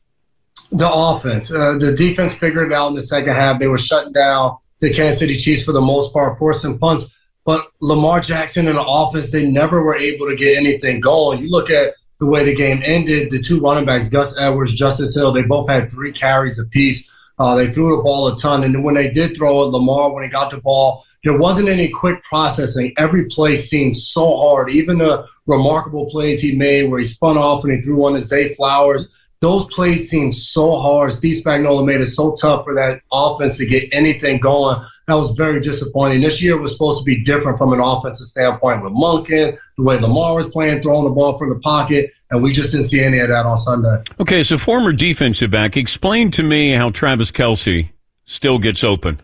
The 0.72 0.90
offense. 0.92 1.52
Uh, 1.52 1.76
the 1.78 1.92
defense 1.92 2.36
figured 2.36 2.72
it 2.72 2.74
out 2.74 2.88
in 2.88 2.94
the 2.94 3.00
second 3.00 3.34
half. 3.34 3.60
They 3.60 3.68
were 3.68 3.78
shutting 3.78 4.12
down 4.12 4.56
the 4.80 4.92
Kansas 4.92 5.20
City 5.20 5.36
Chiefs 5.36 5.64
for 5.64 5.72
the 5.72 5.80
most 5.80 6.12
part, 6.12 6.38
forcing 6.38 6.78
punts. 6.78 7.14
But 7.44 7.68
Lamar 7.80 8.20
Jackson 8.20 8.66
and 8.66 8.76
the 8.76 8.84
offense, 8.84 9.30
they 9.30 9.46
never 9.46 9.82
were 9.82 9.94
able 9.94 10.28
to 10.28 10.34
get 10.34 10.58
anything 10.58 11.00
going. 11.00 11.40
You 11.40 11.50
look 11.50 11.70
at 11.70 11.94
the 12.18 12.26
way 12.26 12.44
the 12.44 12.54
game 12.54 12.82
ended, 12.84 13.30
the 13.30 13.40
two 13.40 13.60
running 13.60 13.84
backs, 13.84 14.08
Gus 14.08 14.36
Edwards, 14.38 14.74
Justice 14.74 15.14
Hill, 15.14 15.32
they 15.32 15.42
both 15.42 15.68
had 15.68 15.90
three 15.90 16.12
carries 16.12 16.58
apiece. 16.58 17.08
Uh, 17.38 17.54
they 17.54 17.70
threw 17.70 17.96
the 17.96 18.02
ball 18.02 18.28
a 18.28 18.36
ton. 18.36 18.64
And 18.64 18.82
when 18.82 18.94
they 18.94 19.10
did 19.10 19.36
throw 19.36 19.62
it, 19.62 19.66
Lamar, 19.66 20.12
when 20.12 20.24
he 20.24 20.30
got 20.30 20.50
the 20.50 20.58
ball, 20.58 21.04
there 21.22 21.38
wasn't 21.38 21.68
any 21.68 21.88
quick 21.88 22.22
processing. 22.22 22.92
Every 22.96 23.26
play 23.26 23.56
seemed 23.56 23.96
so 23.96 24.36
hard. 24.38 24.70
Even 24.70 24.98
the 24.98 25.26
remarkable 25.46 26.06
plays 26.06 26.40
he 26.40 26.54
made 26.56 26.88
where 26.88 26.98
he 26.98 27.04
spun 27.04 27.36
off 27.36 27.64
and 27.64 27.72
he 27.74 27.82
threw 27.82 27.96
one 27.96 28.14
to 28.14 28.20
Zay 28.20 28.54
Flowers, 28.54 29.12
those 29.40 29.66
plays 29.66 30.08
seemed 30.08 30.34
so 30.34 30.78
hard. 30.78 31.12
Steve 31.12 31.42
Spagnuolo 31.44 31.84
made 31.84 32.00
it 32.00 32.06
so 32.06 32.34
tough 32.40 32.64
for 32.64 32.74
that 32.74 33.02
offense 33.12 33.58
to 33.58 33.66
get 33.66 33.88
anything 33.92 34.40
going. 34.40 34.82
That 35.06 35.14
was 35.14 35.32
very 35.32 35.60
disappointing. 35.60 36.22
This 36.22 36.42
year 36.42 36.58
was 36.58 36.72
supposed 36.72 37.00
to 37.00 37.04
be 37.04 37.22
different 37.22 37.58
from 37.58 37.72
an 37.72 37.80
offensive 37.80 38.26
standpoint 38.26 38.82
with 38.82 38.92
Monken, 38.92 39.58
the 39.76 39.82
way 39.82 39.98
Lamar 39.98 40.34
was 40.34 40.48
playing, 40.48 40.82
throwing 40.82 41.04
the 41.04 41.10
ball 41.10 41.36
from 41.38 41.50
the 41.50 41.58
pocket, 41.60 42.10
and 42.30 42.42
we 42.42 42.52
just 42.52 42.72
didn't 42.72 42.86
see 42.86 43.02
any 43.02 43.18
of 43.18 43.28
that 43.28 43.46
on 43.46 43.56
Sunday. 43.56 44.02
Okay, 44.20 44.42
so 44.42 44.56
former 44.56 44.92
defensive 44.92 45.50
back, 45.50 45.76
explain 45.76 46.30
to 46.32 46.42
me 46.42 46.70
how 46.70 46.90
Travis 46.90 47.30
Kelce 47.30 47.90
still 48.24 48.58
gets 48.58 48.82
open. 48.82 49.20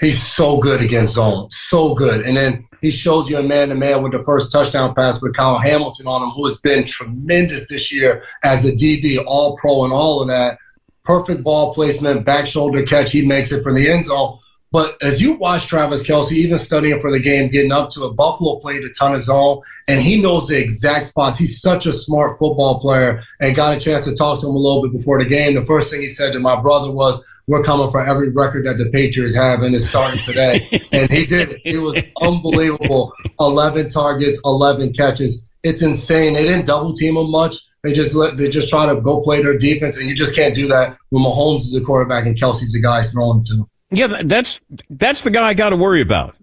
He's 0.00 0.22
so 0.22 0.58
good 0.58 0.82
against 0.82 1.14
zone, 1.14 1.48
so 1.50 1.94
good. 1.94 2.26
And 2.26 2.36
then 2.36 2.65
he 2.80 2.90
shows 2.90 3.28
you 3.28 3.38
a 3.38 3.42
man 3.42 3.68
to 3.68 3.74
man 3.74 4.02
with 4.02 4.12
the 4.12 4.22
first 4.24 4.52
touchdown 4.52 4.94
pass 4.94 5.22
with 5.22 5.34
Kyle 5.34 5.58
Hamilton 5.58 6.06
on 6.06 6.22
him, 6.22 6.30
who 6.30 6.44
has 6.44 6.58
been 6.58 6.84
tremendous 6.84 7.68
this 7.68 7.92
year 7.92 8.22
as 8.42 8.64
a 8.64 8.72
DB, 8.72 9.22
all 9.26 9.56
pro, 9.56 9.84
and 9.84 9.92
all 9.92 10.22
of 10.22 10.28
that. 10.28 10.58
Perfect 11.04 11.42
ball 11.42 11.72
placement, 11.72 12.24
back 12.24 12.46
shoulder 12.46 12.82
catch. 12.82 13.12
He 13.12 13.24
makes 13.24 13.52
it 13.52 13.62
from 13.62 13.74
the 13.74 13.88
end 13.88 14.06
zone. 14.06 14.38
But 14.72 15.00
as 15.02 15.22
you 15.22 15.34
watch 15.34 15.68
Travis 15.68 16.06
Kelce, 16.06 16.32
even 16.32 16.58
studying 16.58 17.00
for 17.00 17.12
the 17.12 17.20
game, 17.20 17.48
getting 17.48 17.72
up 17.72 17.88
to 17.90 18.04
it, 18.04 18.16
Buffalo 18.16 18.58
played 18.58 18.82
a 18.82 18.90
ton 18.90 19.14
of 19.14 19.20
zone, 19.20 19.62
and 19.86 20.00
he 20.00 20.20
knows 20.20 20.48
the 20.48 20.58
exact 20.58 21.06
spots. 21.06 21.38
He's 21.38 21.60
such 21.60 21.86
a 21.86 21.92
smart 21.92 22.38
football 22.38 22.80
player, 22.80 23.22
and 23.40 23.54
got 23.54 23.76
a 23.76 23.80
chance 23.80 24.04
to 24.04 24.14
talk 24.14 24.40
to 24.40 24.46
him 24.46 24.54
a 24.54 24.58
little 24.58 24.82
bit 24.82 24.92
before 24.92 25.18
the 25.18 25.24
game. 25.24 25.54
The 25.54 25.64
first 25.64 25.90
thing 25.90 26.00
he 26.00 26.08
said 26.08 26.32
to 26.32 26.40
my 26.40 26.60
brother 26.60 26.90
was, 26.90 27.24
"We're 27.46 27.62
coming 27.62 27.90
for 27.90 28.04
every 28.04 28.30
record 28.30 28.66
that 28.66 28.78
the 28.78 28.90
Patriots 28.90 29.34
have, 29.36 29.62
and 29.62 29.74
it's 29.74 29.88
starting 29.88 30.20
today." 30.20 30.66
and 30.92 31.10
he 31.10 31.26
did 31.26 31.50
it. 31.50 31.60
It 31.64 31.78
was 31.78 31.98
unbelievable. 32.20 33.12
Eleven 33.40 33.88
targets, 33.88 34.40
eleven 34.44 34.92
catches. 34.92 35.48
it's 35.62 35.82
insane. 35.82 36.34
They 36.34 36.44
didn't 36.44 36.66
double 36.66 36.92
team 36.92 37.16
him 37.16 37.30
much. 37.30 37.56
They 37.82 37.92
just 37.92 38.14
let 38.14 38.36
they 38.36 38.48
just 38.48 38.68
try 38.68 38.92
to 38.92 39.00
go 39.00 39.20
play 39.20 39.42
their 39.42 39.56
defense, 39.56 39.98
and 39.98 40.08
you 40.08 40.14
just 40.14 40.34
can't 40.34 40.54
do 40.54 40.66
that 40.68 40.96
when 41.10 41.22
Mahomes 41.22 41.60
is 41.60 41.72
the 41.72 41.80
quarterback 41.82 42.26
and 42.26 42.36
Kelce's 42.36 42.72
the 42.72 42.80
guy 42.80 43.02
throwing 43.02 43.44
to. 43.44 43.68
Yeah, 43.90 44.22
that's 44.24 44.58
that's 44.90 45.22
the 45.22 45.30
guy 45.30 45.48
I 45.48 45.54
got 45.54 45.70
to 45.70 45.76
worry 45.76 46.00
about. 46.00 46.34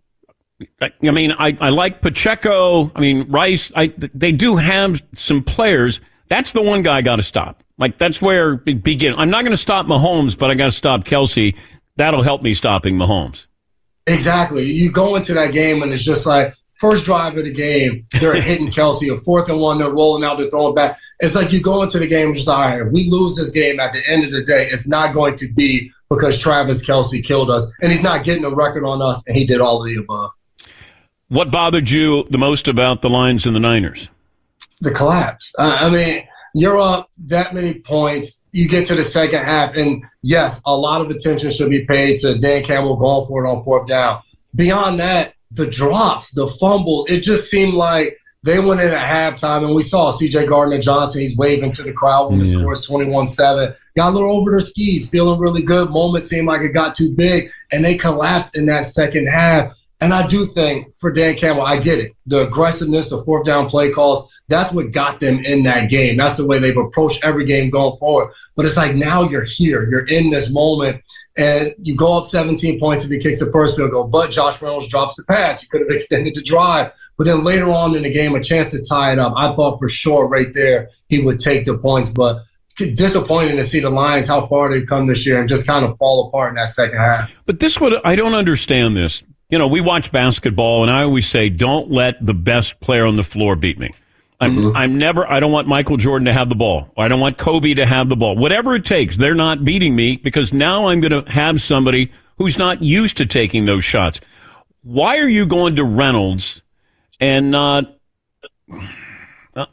I, 0.81 0.91
I 1.01 1.11
mean, 1.11 1.33
I, 1.33 1.57
I 1.59 1.69
like 1.69 2.01
Pacheco. 2.01 2.91
I 2.95 2.99
mean, 3.01 3.29
Rice. 3.29 3.71
I 3.75 3.87
they 3.97 4.31
do 4.31 4.55
have 4.55 5.03
some 5.15 5.43
players. 5.43 5.99
That's 6.33 6.51
the 6.51 6.63
one 6.63 6.81
guy 6.81 6.97
I 6.97 7.01
got 7.03 7.17
to 7.17 7.21
stop. 7.21 7.63
Like 7.77 7.99
that's 7.99 8.19
where 8.19 8.59
it 8.65 8.83
begin. 8.83 9.13
I'm 9.19 9.29
not 9.29 9.43
going 9.43 9.51
to 9.51 9.57
stop 9.57 9.85
Mahomes, 9.85 10.35
but 10.35 10.49
I 10.49 10.55
got 10.55 10.65
to 10.65 10.71
stop 10.71 11.03
Kelce. 11.03 11.55
That'll 11.95 12.23
help 12.23 12.41
me 12.41 12.55
stopping 12.55 12.95
Mahomes. 12.95 13.45
Exactly. 14.07 14.63
You 14.63 14.91
go 14.91 15.15
into 15.15 15.35
that 15.35 15.53
game 15.53 15.83
and 15.83 15.93
it's 15.93 16.03
just 16.03 16.25
like 16.25 16.51
first 16.79 17.05
drive 17.05 17.37
of 17.37 17.43
the 17.43 17.51
game, 17.51 18.07
they're 18.19 18.33
hitting 18.41 18.69
Kelce, 18.69 19.15
a 19.15 19.21
fourth 19.21 19.47
and 19.47 19.59
one, 19.59 19.77
they're 19.77 19.91
rolling 19.91 20.23
out, 20.23 20.39
they're 20.39 20.49
throwing 20.49 20.73
back. 20.73 20.99
It's 21.19 21.35
like 21.35 21.51
you 21.51 21.61
go 21.61 21.83
into 21.83 21.99
the 21.99 22.07
game 22.07 22.33
just 22.33 22.49
all 22.49 22.61
right, 22.61 22.81
if 22.81 22.91
we 22.91 23.11
lose 23.11 23.35
this 23.35 23.51
game 23.51 23.79
at 23.79 23.93
the 23.93 24.01
end 24.09 24.23
of 24.23 24.31
the 24.31 24.43
day, 24.43 24.67
it's 24.71 24.87
not 24.87 25.13
going 25.13 25.35
to 25.35 25.53
be 25.53 25.91
because 26.09 26.39
Travis 26.39 26.83
Kelce 26.83 27.23
killed 27.23 27.51
us 27.51 27.71
and 27.83 27.91
he's 27.91 28.01
not 28.01 28.23
getting 28.23 28.43
a 28.43 28.49
record 28.49 28.85
on 28.85 29.03
us 29.03 29.23
and 29.27 29.37
he 29.37 29.45
did 29.45 29.61
all 29.61 29.83
of 29.83 29.85
the 29.85 30.01
above. 30.01 30.31
What 31.27 31.51
bothered 31.51 31.91
you 31.91 32.25
the 32.31 32.39
most 32.39 32.67
about 32.67 33.03
the 33.03 33.09
Lions 33.11 33.45
and 33.45 33.55
the 33.55 33.59
Niners? 33.59 34.09
The 34.83 34.91
collapse. 34.91 35.53
Uh, 35.57 35.77
I 35.79 35.89
mean, 35.89 36.23
you're 36.53 36.77
up 36.77 37.09
that 37.25 37.53
many 37.53 37.75
points. 37.75 38.43
You 38.51 38.67
get 38.67 38.85
to 38.87 38.95
the 38.95 39.03
second 39.03 39.43
half, 39.43 39.75
and 39.75 40.03
yes, 40.21 40.61
a 40.65 40.75
lot 40.75 41.01
of 41.01 41.09
attention 41.09 41.49
should 41.51 41.69
be 41.69 41.85
paid 41.85 42.19
to 42.19 42.37
Dan 42.37 42.63
Campbell 42.63 42.95
going 42.97 43.25
for 43.27 43.45
it 43.45 43.49
on 43.49 43.63
fourth 43.63 43.87
down. 43.87 44.21
Beyond 44.55 44.99
that, 44.99 45.33
the 45.51 45.65
drops, 45.67 46.31
the 46.33 46.47
fumble, 46.47 47.05
it 47.09 47.21
just 47.21 47.49
seemed 47.49 47.73
like 47.73 48.17
they 48.43 48.59
went 48.59 48.81
in 48.81 48.91
at 48.91 49.07
halftime, 49.37 49.65
and 49.65 49.73
we 49.73 49.81
saw 49.83 50.11
CJ 50.11 50.47
Gardner 50.49 50.79
Johnson. 50.79 51.21
He's 51.21 51.37
waving 51.37 51.71
to 51.71 51.81
the 51.83 51.93
crowd 51.93 52.29
when 52.29 52.39
the 52.41 52.45
Yeah. 52.47 52.59
score 52.59 52.73
is 52.73 52.85
21 52.85 53.25
7. 53.25 53.73
Got 53.95 54.09
a 54.11 54.15
little 54.15 54.35
over 54.35 54.51
their 54.51 54.59
skis, 54.59 55.09
feeling 55.09 55.39
really 55.39 55.61
good. 55.61 55.89
Moment 55.91 56.23
seemed 56.25 56.47
like 56.47 56.61
it 56.61 56.73
got 56.73 56.93
too 56.93 57.11
big, 57.15 57.49
and 57.71 57.85
they 57.85 57.95
collapsed 57.95 58.55
in 58.57 58.65
that 58.65 58.83
second 58.83 59.27
half. 59.27 59.73
And 60.03 60.13
I 60.13 60.27
do 60.27 60.45
think 60.45 60.93
for 60.97 61.13
Dan 61.13 61.35
Campbell, 61.35 61.63
I 61.63 61.77
get 61.77 61.97
it. 61.97 62.11
The 62.25 62.45
aggressiveness, 62.45 63.09
the 63.09 63.23
fourth 63.23 63.45
down 63.45 63.69
play 63.69 63.89
calls, 63.89 64.29
that's 64.49 64.73
what 64.73 64.91
got 64.91 65.21
them 65.21 65.39
in 65.45 65.63
that 65.63 65.89
game. 65.89 66.17
That's 66.17 66.35
the 66.35 66.45
way 66.45 66.59
they've 66.59 66.75
approached 66.75 67.23
every 67.23 67.45
game 67.45 67.69
going 67.69 67.95
forward. 67.95 68.33
But 68.57 68.65
it's 68.65 68.75
like 68.75 68.95
now 68.95 69.23
you're 69.23 69.45
here, 69.45 69.89
you're 69.89 70.05
in 70.07 70.29
this 70.29 70.53
moment, 70.53 71.01
and 71.37 71.73
you 71.81 71.95
go 71.95 72.17
up 72.17 72.27
17 72.27 72.81
points 72.81 73.05
if 73.05 73.11
he 73.11 73.17
kicks 73.17 73.39
the 73.39 73.49
first 73.53 73.77
field 73.77 73.91
goal. 73.91 74.03
But 74.03 74.31
Josh 74.31 74.61
Reynolds 74.61 74.89
drops 74.89 75.15
the 75.15 75.23
pass. 75.23 75.63
You 75.63 75.69
could 75.69 75.79
have 75.79 75.89
extended 75.95 76.35
the 76.35 76.41
drive. 76.41 76.93
But 77.17 77.27
then 77.27 77.45
later 77.45 77.69
on 77.69 77.95
in 77.95 78.03
the 78.03 78.11
game, 78.11 78.35
a 78.35 78.43
chance 78.43 78.71
to 78.71 78.83
tie 78.83 79.13
it 79.13 79.19
up. 79.19 79.33
I 79.37 79.55
thought 79.55 79.79
for 79.79 79.87
sure 79.87 80.27
right 80.27 80.53
there 80.53 80.89
he 81.07 81.21
would 81.21 81.39
take 81.39 81.63
the 81.63 81.77
points. 81.77 82.09
But 82.09 82.43
disappointing 82.75 83.55
to 83.55 83.63
see 83.63 83.79
the 83.79 83.89
Lions, 83.89 84.27
how 84.27 84.47
far 84.47 84.69
they've 84.69 84.85
come 84.85 85.07
this 85.07 85.25
year, 85.25 85.39
and 85.39 85.47
just 85.47 85.65
kind 85.65 85.85
of 85.85 85.97
fall 85.97 86.27
apart 86.27 86.49
in 86.49 86.55
that 86.55 86.67
second 86.67 86.97
half. 86.97 87.41
But 87.45 87.61
this 87.61 87.79
would 87.79 87.93
I 88.03 88.17
don't 88.17 88.33
understand 88.33 88.97
this. 88.97 89.23
You 89.53 89.59
know, 89.59 89.67
we 89.67 89.81
watch 89.81 90.11
basketball, 90.11 90.81
and 90.81 90.91
I 90.91 91.03
always 91.03 91.27
say, 91.27 91.47
don't 91.47 91.91
let 91.91 92.25
the 92.25 92.33
best 92.33 92.79
player 92.79 93.05
on 93.05 93.17
the 93.17 93.23
floor 93.23 93.55
beat 93.55 93.77
me. 93.77 93.91
I'm, 94.39 94.75
I'm 94.75 94.97
never. 94.97 95.31
I 95.31 95.39
don't 95.39 95.51
want 95.51 95.67
Michael 95.67 95.95
Jordan 95.95 96.25
to 96.25 96.33
have 96.33 96.49
the 96.49 96.55
ball. 96.55 96.91
I 96.97 97.07
don't 97.07 97.19
want 97.19 97.37
Kobe 97.37 97.75
to 97.75 97.85
have 97.85 98.09
the 98.09 98.15
ball. 98.15 98.35
Whatever 98.35 98.73
it 98.73 98.83
takes, 98.83 99.15
they're 99.15 99.35
not 99.35 99.63
beating 99.63 99.95
me 99.95 100.15
because 100.15 100.53
now 100.53 100.87
I'm 100.87 101.01
going 101.01 101.23
to 101.23 101.31
have 101.31 101.61
somebody 101.61 102.11
who's 102.39 102.57
not 102.57 102.81
used 102.81 103.15
to 103.17 103.27
taking 103.27 103.65
those 103.65 103.85
shots. 103.85 104.19
Why 104.81 105.19
are 105.19 105.27
you 105.27 105.45
going 105.45 105.75
to 105.75 105.83
Reynolds 105.83 106.63
and 107.19 107.51
not 107.51 107.95
uh, 109.55 109.67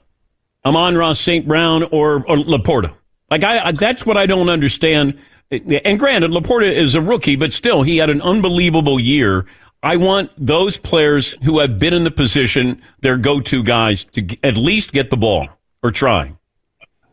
Amon 0.63 0.99
Ra 0.99 1.15
St. 1.15 1.49
Brown 1.49 1.85
or, 1.85 2.17
or 2.29 2.37
Laporta? 2.37 2.93
Like 3.31 3.45
I, 3.45 3.69
I, 3.69 3.73
that's 3.73 4.05
what 4.05 4.19
I 4.19 4.27
don't 4.27 4.51
understand. 4.51 5.19
And 5.51 5.99
granted, 5.99 6.33
Laporta 6.33 6.71
is 6.71 6.95
a 6.95 7.01
rookie, 7.01 7.35
but 7.35 7.55
still, 7.55 7.83
he 7.83 7.97
had 7.97 8.11
an 8.11 8.21
unbelievable 8.21 9.01
year. 9.01 9.47
I 9.83 9.97
want 9.97 10.31
those 10.37 10.77
players 10.77 11.35
who 11.43 11.59
have 11.61 11.79
been 11.79 11.95
in 11.95 12.05
the 12.05 12.11
position, 12.11 12.83
their 13.01 13.17
go-to 13.17 13.63
guys, 13.63 14.05
to 14.13 14.37
at 14.45 14.57
least 14.57 14.93
get 14.93 15.09
the 15.09 15.17
ball 15.17 15.49
or 15.83 15.91
try. 15.91 16.35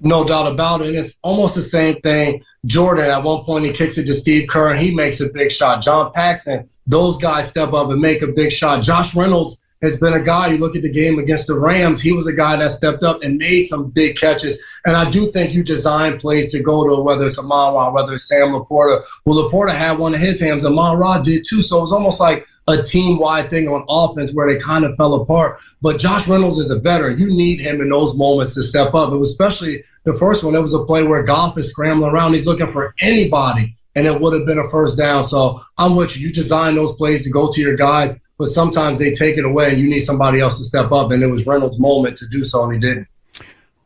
No 0.02 0.24
doubt 0.24 0.52
about 0.52 0.82
it. 0.82 0.88
And 0.88 0.98
it's 0.98 1.18
almost 1.24 1.56
the 1.56 1.62
same 1.62 2.00
thing. 2.02 2.44
Jordan, 2.66 3.06
at 3.06 3.24
one 3.24 3.44
point, 3.44 3.66
he 3.66 3.72
kicks 3.72 3.98
it 3.98 4.06
to 4.06 4.14
Steve 4.14 4.48
Kerr 4.48 4.72
and 4.72 4.80
he 4.80 4.94
makes 4.94 5.22
a 5.22 5.30
big 5.30 5.52
shot. 5.52 5.82
John 5.82 6.12
Paxson, 6.14 6.68
those 6.86 7.18
guys 7.18 7.48
step 7.48 7.74
up 7.74 7.90
and 7.90 8.00
make 8.00 8.22
a 8.22 8.28
big 8.28 8.52
shot. 8.52 8.84
Josh 8.84 9.16
Reynolds 9.16 9.66
has 9.82 10.00
been 10.00 10.14
a 10.14 10.22
guy, 10.22 10.48
you 10.48 10.58
look 10.58 10.76
at 10.76 10.82
the 10.82 10.90
game 10.90 11.20
against 11.20 11.48
the 11.48 11.60
Rams, 11.60 12.02
he 12.02 12.12
was 12.12 12.28
a 12.28 12.34
guy 12.34 12.56
that 12.56 12.72
stepped 12.72 13.04
up 13.04 13.22
and 13.22 13.38
made 13.38 13.62
some 13.62 13.90
big 13.90 14.18
catches. 14.18 14.58
And 14.86 14.96
I 14.96 15.10
do 15.10 15.32
think 15.32 15.54
you 15.54 15.64
design 15.64 16.18
plays 16.18 16.52
to 16.52 16.62
go 16.62 16.88
to 16.88 17.02
whether 17.02 17.26
it's 17.26 17.38
Amon 17.38 17.74
Ra, 17.74 17.92
whether 17.92 18.14
it's 18.14 18.28
Sam 18.28 18.50
Laporta. 18.50 19.02
Well, 19.26 19.50
Laporta 19.50 19.72
had 19.72 20.00
one 20.00 20.14
of 20.14 20.20
his 20.20 20.40
hands. 20.40 20.66
Amon 20.66 20.98
Ra 20.98 21.20
did 21.20 21.46
too. 21.48 21.62
So 21.62 21.78
it 21.78 21.82
was 21.82 21.94
almost 21.94 22.20
like 22.20 22.48
a 22.68 22.82
team 22.82 23.18
wide 23.18 23.50
thing 23.50 23.68
on 23.68 23.86
offense 23.88 24.34
where 24.34 24.52
they 24.52 24.60
kind 24.60 24.84
of 24.84 24.96
fell 24.98 25.14
apart. 25.16 25.58
But 25.82 26.00
Josh 26.00 26.28
Reynolds 26.28 26.58
is 26.58 26.72
a 26.72 26.80
veteran. 26.80 27.20
You 27.20 27.30
need 27.30 27.62
him 27.62 27.82
in 27.82 27.90
those 27.90 28.18
moments 28.18 28.56
to 28.56 28.64
step 28.64 28.94
up. 28.94 29.12
It 29.12 29.18
was 29.18 29.32
especially 29.32 29.84
the 30.04 30.14
first 30.14 30.44
one. 30.44 30.56
It 30.56 30.62
was 30.62 30.74
a 30.74 30.86
play 30.86 31.04
where 31.04 31.24
Goff 31.24 31.58
is 31.58 31.72
scrambling 31.72 32.12
around. 32.12 32.34
He's 32.34 32.48
looking 32.48 32.72
for 32.72 32.94
anybody, 33.02 33.76
and 33.96 34.06
it 34.06 34.20
would 34.20 34.34
have 34.34 34.46
been 34.46 34.60
a 34.60 34.70
first 34.70 34.98
down. 34.98 35.24
So 35.24 35.60
I'm 35.78 35.96
with 35.96 36.18
you. 36.18 36.28
You 36.28 36.34
design 36.34 36.76
those 36.76 36.96
plays 36.96 37.24
to 37.24 37.30
go 37.30 37.50
to 37.52 37.62
your 37.62 37.76
guys, 37.76 38.14
but 38.38 38.48
sometimes 38.48 39.00
they 39.00 39.12
take 39.12 39.38
it 39.38 39.46
away 39.46 39.72
and 39.72 39.80
you 39.80 39.90
need 39.90 40.00
somebody 40.00 40.40
else 40.40 40.58
to 40.60 40.66
step 40.66 40.92
up. 40.92 41.12
And 41.12 41.24
it 41.24 41.28
was 41.28 41.48
Reynolds' 41.48 41.80
moment 41.80 42.18
to 42.18 42.28
do 42.28 42.44
so, 42.44 42.64
and 42.64 42.74
he 42.74 42.80
didn't. 42.80 43.08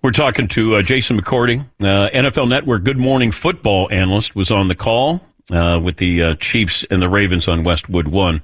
We're 0.02 0.12
talking 0.12 0.47
to 0.49 0.78
uh, 0.78 0.82
Jason 0.82 1.22
McCourty, 1.22 1.62
uh, 1.80 2.10
NFL 2.10 2.47
Network 2.47 2.84
Good 2.84 2.97
Morning 2.97 3.32
Football 3.32 3.88
analyst, 3.91 4.36
was 4.36 4.49
on 4.49 4.68
the 4.68 4.76
call 4.76 5.22
uh, 5.52 5.80
with 5.82 5.97
the 5.97 6.24
uh, 6.24 6.36
Chiefs 6.36 6.84
and 6.89 7.02
the 7.02 7.10
Ravens 7.10 7.47
on 7.47 7.64
Westwood 7.64 8.08
One. 8.08 8.41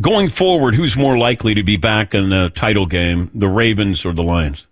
Going 0.00 0.30
forward, 0.30 0.74
who's 0.74 0.96
more 0.96 1.18
likely 1.18 1.52
to 1.54 1.62
be 1.62 1.76
back 1.76 2.14
in 2.14 2.30
the 2.30 2.50
title 2.50 2.86
game, 2.86 3.30
the 3.34 3.48
Ravens 3.48 4.06
or 4.06 4.14
the 4.14 4.22
Lions? 4.22 4.66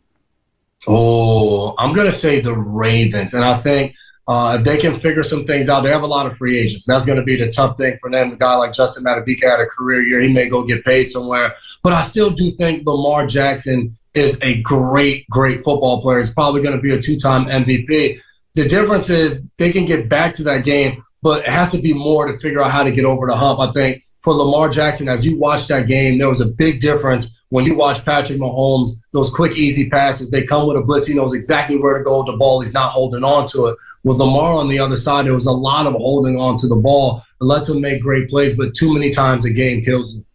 Oh, 0.86 1.74
I'm 1.76 1.92
going 1.92 2.06
to 2.06 2.12
say 2.12 2.40
the 2.40 2.54
Ravens. 2.54 3.34
And 3.34 3.44
I 3.44 3.58
think 3.58 3.94
uh, 4.28 4.56
if 4.58 4.64
they 4.64 4.76
can 4.76 4.94
figure 4.94 5.22
some 5.22 5.46
things 5.46 5.70
out, 5.70 5.80
they 5.80 5.90
have 5.90 6.02
a 6.02 6.06
lot 6.06 6.26
of 6.26 6.36
free 6.36 6.58
agents. 6.58 6.84
That's 6.84 7.06
going 7.06 7.16
to 7.16 7.24
be 7.24 7.36
the 7.36 7.48
tough 7.48 7.78
thing 7.78 7.96
for 7.98 8.10
them. 8.10 8.32
A 8.32 8.36
guy 8.36 8.56
like 8.56 8.74
Justin 8.74 9.02
Madubuike 9.02 9.42
had 9.42 9.58
a 9.58 9.64
career 9.64 10.02
year. 10.02 10.20
He 10.20 10.30
may 10.30 10.50
go 10.50 10.64
get 10.64 10.84
paid 10.84 11.04
somewhere. 11.04 11.54
But 11.82 11.94
I 11.94 12.02
still 12.02 12.28
do 12.28 12.50
think 12.50 12.86
Lamar 12.86 13.26
Jackson 13.26 13.96
is 14.12 14.38
a 14.42 14.60
great, 14.60 15.26
great 15.30 15.64
football 15.64 16.02
player. 16.02 16.18
He's 16.18 16.34
probably 16.34 16.60
going 16.60 16.76
to 16.76 16.82
be 16.82 16.92
a 16.92 17.00
two 17.00 17.16
time 17.16 17.46
MVP. 17.46 18.20
The 18.54 18.68
difference 18.68 19.08
is 19.08 19.46
they 19.56 19.72
can 19.72 19.86
get 19.86 20.10
back 20.10 20.34
to 20.34 20.42
that 20.44 20.62
game, 20.62 21.02
but 21.22 21.40
it 21.40 21.48
has 21.48 21.72
to 21.72 21.78
be 21.78 21.94
more 21.94 22.26
to 22.26 22.36
figure 22.38 22.62
out 22.62 22.70
how 22.70 22.82
to 22.82 22.92
get 22.92 23.06
over 23.06 23.26
the 23.26 23.36
hump. 23.36 23.60
I 23.60 23.72
think 23.72 24.04
for 24.28 24.34
Lamar 24.34 24.68
Jackson, 24.68 25.08
as 25.08 25.24
you 25.24 25.38
watch 25.38 25.68
that 25.68 25.86
game, 25.86 26.18
there 26.18 26.28
was 26.28 26.42
a 26.42 26.46
big 26.46 26.80
difference 26.80 27.42
when 27.48 27.64
you 27.64 27.74
watch 27.74 28.04
Patrick 28.04 28.38
Mahomes, 28.38 28.90
those 29.12 29.32
quick, 29.32 29.56
easy 29.56 29.88
passes. 29.88 30.30
They 30.30 30.44
come 30.44 30.68
with 30.68 30.76
a 30.76 30.82
blitz. 30.82 31.06
He 31.06 31.14
knows 31.14 31.32
exactly 31.32 31.78
where 31.78 31.96
to 31.96 32.04
go 32.04 32.18
with 32.18 32.26
the 32.26 32.36
ball. 32.36 32.60
He's 32.60 32.74
not 32.74 32.90
holding 32.90 33.24
on 33.24 33.46
to 33.48 33.68
it. 33.68 33.78
With 34.04 34.18
Lamar 34.18 34.58
on 34.58 34.68
the 34.68 34.80
other 34.80 34.96
side, 34.96 35.24
there 35.24 35.32
was 35.32 35.46
a 35.46 35.52
lot 35.52 35.86
of 35.86 35.94
holding 35.94 36.38
on 36.38 36.58
to 36.58 36.68
the 36.68 36.76
ball. 36.76 37.22
It 37.40 37.44
lets 37.44 37.70
him 37.70 37.80
make 37.80 38.02
great 38.02 38.28
plays, 38.28 38.54
but 38.54 38.74
too 38.74 38.92
many 38.92 39.08
times 39.08 39.46
a 39.46 39.50
game 39.50 39.82
kills 39.82 40.14
him. 40.14 40.26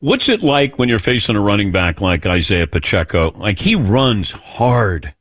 What's 0.00 0.28
it 0.28 0.42
like 0.42 0.78
when 0.78 0.90
you're 0.90 0.98
facing 0.98 1.34
a 1.34 1.40
running 1.40 1.72
back 1.72 2.02
like 2.02 2.26
Isaiah 2.26 2.66
Pacheco? 2.66 3.30
Like 3.36 3.58
he 3.58 3.74
runs 3.74 4.32
hard. 4.32 5.14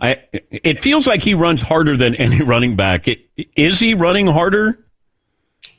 I, 0.00 0.24
it 0.50 0.80
feels 0.80 1.06
like 1.06 1.22
he 1.22 1.34
runs 1.34 1.60
harder 1.60 1.96
than 1.96 2.16
any 2.16 2.42
running 2.42 2.74
back. 2.74 3.06
It, 3.06 3.28
is 3.54 3.78
he 3.78 3.94
running 3.94 4.26
harder? 4.26 4.83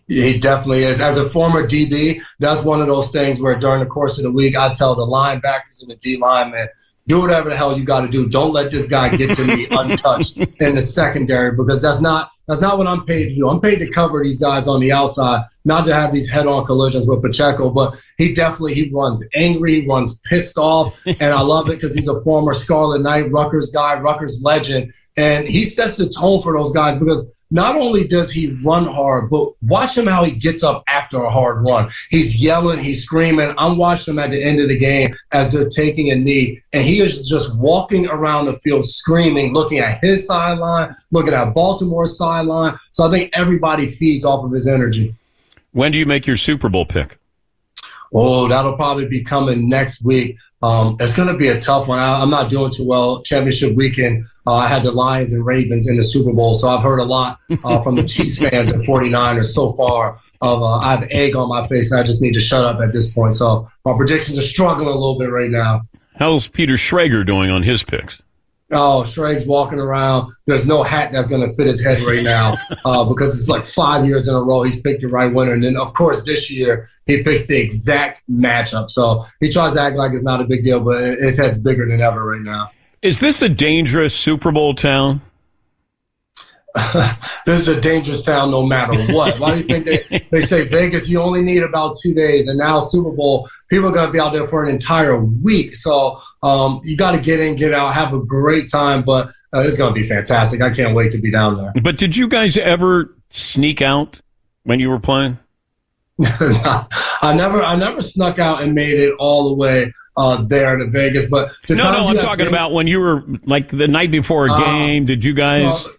He 0.08 0.38
definitely 0.38 0.84
is. 0.84 1.02
As 1.02 1.18
a 1.18 1.30
former 1.30 1.66
DB, 1.66 2.22
that's 2.40 2.64
one 2.64 2.82
of 2.82 2.88
those 2.88 3.10
things 3.10 3.42
where 3.42 3.56
during 3.56 3.80
the 3.80 3.88
course 3.88 4.18
of 4.18 4.24
the 4.24 4.32
week, 4.32 4.56
I 4.56 4.72
tell 4.72 4.96
the 4.96 5.02
linebackers 5.02 5.82
and 5.82 5.90
the 5.90 5.96
D 5.96 6.18
linemen, 6.18 6.68
do 7.08 7.22
whatever 7.22 7.50
the 7.50 7.56
hell 7.56 7.78
you 7.78 7.84
got 7.84 8.02
to 8.02 8.08
do. 8.08 8.28
Don't 8.28 8.52
let 8.52 8.72
this 8.72 8.88
guy 8.88 9.16
get 9.16 9.36
to 9.36 9.46
me 9.46 9.68
untouched 9.72 10.38
in 10.38 10.76
the 10.76 10.82
secondary 10.82 11.56
because 11.56 11.82
that's 11.82 12.02
not 12.02 12.32
that's 12.48 12.62
not 12.62 12.78
what 12.78 12.88
I'm 12.88 13.06
paid 13.06 13.30
to 13.30 13.36
do. 13.36 13.48
I'm 13.48 13.62
paid 13.62 13.80
to 13.80 13.90
cover 13.90 14.24
these 14.24 14.40
guys 14.40 14.68
on 14.68 14.80
the 14.80 14.92
outside, 14.92 15.44
not 15.66 15.86
to 15.86 15.94
have 15.94 16.14
these 16.14 16.30
head-on 16.30 16.66
collisions 16.66 17.08
with 17.08 17.22
Pacheco. 17.22 17.70
But 17.70 17.96
he 18.18 18.34
definitely 18.34 18.74
he 18.74 18.90
runs 18.92 19.28
angry, 19.36 19.82
he 19.82 19.88
runs 19.88 20.20
pissed 20.22 20.58
off, 20.58 21.00
and 21.06 21.22
I 21.22 21.42
love 21.42 21.70
it 21.70 21.76
because 21.76 21.94
he's 21.94 22.08
a 22.08 22.22
former 22.22 22.54
Scarlet 22.54 23.02
Knight, 23.02 23.32
Rutgers 23.32 23.70
guy, 23.72 24.00
Rutgers 24.00 24.42
legend, 24.44 24.92
and 25.16 25.48
he 25.48 25.64
sets 25.64 25.98
the 25.98 26.10
tone 26.10 26.42
for 26.42 26.58
those 26.58 26.72
guys 26.72 26.98
because 26.98 27.35
not 27.52 27.76
only 27.76 28.08
does 28.08 28.32
he 28.32 28.52
run 28.64 28.86
hard, 28.86 29.30
but 29.30 29.50
watch 29.62 29.98
him 29.98 30.08
how 30.08 30.24
he 30.24 30.32
gets 30.32 30.64
up 30.64 30.84
after 30.88 31.22
a 31.24 31.30
hard 31.30 31.64
run. 31.64 31.90
He's 32.10 32.36
yelling, 32.36 32.80
he's 32.80 33.04
screaming. 33.04 33.54
I'm 33.58 33.78
watching 33.78 34.14
him 34.14 34.20
at 34.20 34.32
the 34.32 34.44
end 34.44 34.60
of 34.60 34.70
the 34.70 34.78
game 34.78 35.16
as 35.32 35.52
they're 35.52 35.70
taking 35.70 36.12
a 36.12 36.16
knee, 36.16 36.62
and 36.74 36.84
he 36.84 37.02
is 37.02 37.28
just 37.28 37.56
walking 37.58 38.08
around 38.08 38.46
the 38.46 38.60
field 38.60 38.86
screaming, 38.86 39.54
looking 39.54 39.80
at 39.80 40.04
his 40.04 40.26
sideline, 40.26 40.96
looking 41.12 41.34
at 41.34 41.54
Baltimore's 41.54 42.18
sideline. 42.18 42.78
So 42.92 43.08
I 43.08 43.12
think 43.12 43.30
everybody 43.34 43.92
feeds 43.92 44.26
off 44.26 44.44
of 44.44 44.52
his 44.52 44.68
energy. 44.68 45.14
When 45.72 45.92
do 45.92 45.98
you 45.98 46.06
make 46.06 46.26
your 46.26 46.38
Super 46.38 46.70
Bowl 46.70 46.86
pick? 46.86 47.20
Oh, 48.14 48.48
that'll 48.48 48.78
probably 48.78 49.08
be 49.08 49.24
coming 49.24 49.68
next 49.68 50.06
week. 50.06 50.38
Um, 50.66 50.98
it's 51.00 51.16
going 51.16 51.28
to 51.28 51.36
be 51.36 51.50
a 51.50 51.62
tough 51.62 51.88
one. 51.88 52.00
I, 52.00 52.24
am 52.24 52.32
not 52.32 52.50
doing 52.50 52.72
too 52.72 52.86
well. 52.86 53.22
Championship 53.22 53.76
weekend, 53.76 54.26
uh, 54.48 54.56
I 54.56 54.68
had 54.68 54.82
the 54.82 54.92
Lions 54.92 55.32
and 55.32 55.46
Ravens 55.46 55.88
in 55.88 55.96
the 55.96 56.02
Super 56.02 56.34
Bowl, 56.34 56.56
so 56.56 56.70
I've 56.70 56.82
heard 56.82 57.00
a 57.00 57.04
lot 57.04 57.40
uh, 57.64 57.84
from 57.84 57.96
the 57.96 58.04
Chiefs 58.04 58.40
fans 58.40 58.72
and 58.72 58.84
49ers 58.84 59.54
so 59.54 59.74
far. 59.74 60.20
Of 60.42 60.64
uh, 60.64 60.78
I 60.78 60.92
have 60.92 61.08
egg 61.12 61.36
on 61.36 61.50
my 61.50 61.68
face, 61.68 61.92
and 61.92 62.00
I 62.00 62.04
just 62.04 62.20
need 62.20 62.34
to 62.34 62.40
shut 62.40 62.66
up 62.66 62.82
at 62.82 62.92
this 62.92 63.12
point. 63.12 63.36
So 63.36 63.70
my 63.86 63.96
predictions 63.96 64.40
are 64.40 64.42
struggling 64.42 64.88
a 64.88 64.92
little 64.92 65.20
bit 65.20 65.30
right 65.30 65.52
now. 65.52 65.82
How's 66.18 66.48
Peter 66.48 66.74
Schrager 66.74 67.24
doing 67.24 67.52
on 67.52 67.62
his 67.62 67.84
picks? 67.84 68.24
Oh, 68.72 69.04
Schrage's 69.04 69.48
walking 69.48 69.80
around. 69.80 70.32
There's 70.48 70.68
no 70.68 70.82
hat 70.82 71.12
that's 71.12 71.28
going 71.28 71.48
to 71.48 71.56
fit 71.56 71.68
his 71.68 71.84
head 71.84 72.02
right 72.02 72.24
now 72.24 72.58
uh, 72.86 73.04
because 73.06 73.40
it's 73.40 73.48
like 73.48 73.66
five 73.66 74.06
years 74.06 74.28
in 74.28 74.34
a 74.34 74.42
row 74.42 74.64
he's 74.64 74.82
picked 74.82 75.02
the 75.02 75.08
right 75.08 75.32
winner. 75.32 75.54
And 75.54 75.64
then, 75.64 75.78
of 75.78 75.94
course, 75.94 76.26
this 76.26 76.50
year 76.50 76.88
he 77.06 77.22
picks 77.22 77.46
the 77.46 77.58
exact 77.58 78.24
matchup. 78.30 78.90
So 78.90 79.26
he 79.40 79.50
tries 79.50 79.76
to 79.76 79.82
act 79.82 79.98
like 79.98 80.14
it's 80.14 80.24
not 80.24 80.42
a 80.42 80.46
big 80.46 80.64
deal, 80.64 80.80
but 80.80 81.20
his 81.20 81.38
head's 81.38 81.60
bigger 81.60 81.88
than 81.88 82.02
ever 82.02 82.26
right 82.26 82.42
now. 82.42 82.72
Is 83.04 83.20
this 83.20 83.44
a 83.44 83.50
dangerous 83.50 84.16
Super 84.16 84.52
Bowl 84.52 84.74
town? 84.74 85.22
this 87.46 87.60
is 87.60 87.68
a 87.70 87.80
dangerous 87.80 88.22
town 88.24 88.52
no 88.52 88.64
matter 88.64 88.94
what. 89.14 89.40
Why 89.40 89.52
do 89.52 89.58
you 89.60 89.64
think 89.64 89.86
they, 89.86 90.28
they 90.30 90.42
say 90.42 90.68
Vegas, 90.68 91.08
you 91.08 91.22
only 91.22 91.42
need 91.42 91.64
about 91.64 91.98
two 92.02 92.14
days, 92.14 92.50
and 92.50 92.58
now 92.58 92.82
Super 92.82 93.12
Bowl, 93.12 93.48
people 93.70 93.88
are 93.90 93.94
going 93.94 94.08
to 94.08 94.12
be 94.12 94.20
out 94.20 94.34
there 94.34 94.48
for 94.48 94.62
an 94.64 94.70
entire 94.70 95.24
week. 95.24 95.76
So 95.76 96.22
um, 96.44 96.82
you 96.84 96.98
got 96.98 97.12
to 97.14 97.20
get 97.20 97.40
in, 97.40 97.56
get 97.56 97.74
out, 97.74 97.94
have 97.94 98.14
a 98.14 98.20
great 98.20 98.70
time, 98.70 99.04
but 99.04 99.30
uh, 99.54 99.62
it's 99.62 99.78
going 99.78 99.94
to 99.94 100.00
be 100.00 100.06
fantastic. 100.06 100.62
I 100.62 100.70
can't 100.70 100.94
wait 100.94 101.12
to 101.14 101.18
be 101.18 101.32
down 101.32 101.58
there. 101.58 101.72
But 101.82 101.98
did 101.98 102.18
you 102.18 102.28
guys 102.28 102.58
ever 102.58 103.16
sneak 103.30 103.82
out 103.82 104.20
when 104.64 104.82
you 104.82 104.90
were 104.90 105.00
playing? 105.00 105.40
I 106.26 107.34
never, 107.36 107.62
I 107.62 107.76
never 107.76 108.02
snuck 108.02 108.38
out 108.38 108.62
and 108.64 108.74
made 108.74 109.00
it 109.00 109.14
all 109.18 109.50
the 109.50 109.56
way 109.56 109.94
uh, 110.18 110.44
there 110.44 110.76
to 110.76 110.88
Vegas. 110.88 111.30
But 111.30 111.52
no, 111.70 111.76
no, 111.76 112.06
I'm 112.06 112.18
talking 112.18 112.48
about 112.48 112.74
when 112.74 112.88
you 112.88 113.00
were 113.00 113.24
like 113.46 113.70
the 113.70 113.88
night 113.88 114.12
before 114.12 114.48
a 114.48 114.52
uh, 114.52 114.60
game. 114.60 115.06
Did 115.06 115.24
you 115.24 115.34
guys? 115.34 115.82
So, 115.82 115.92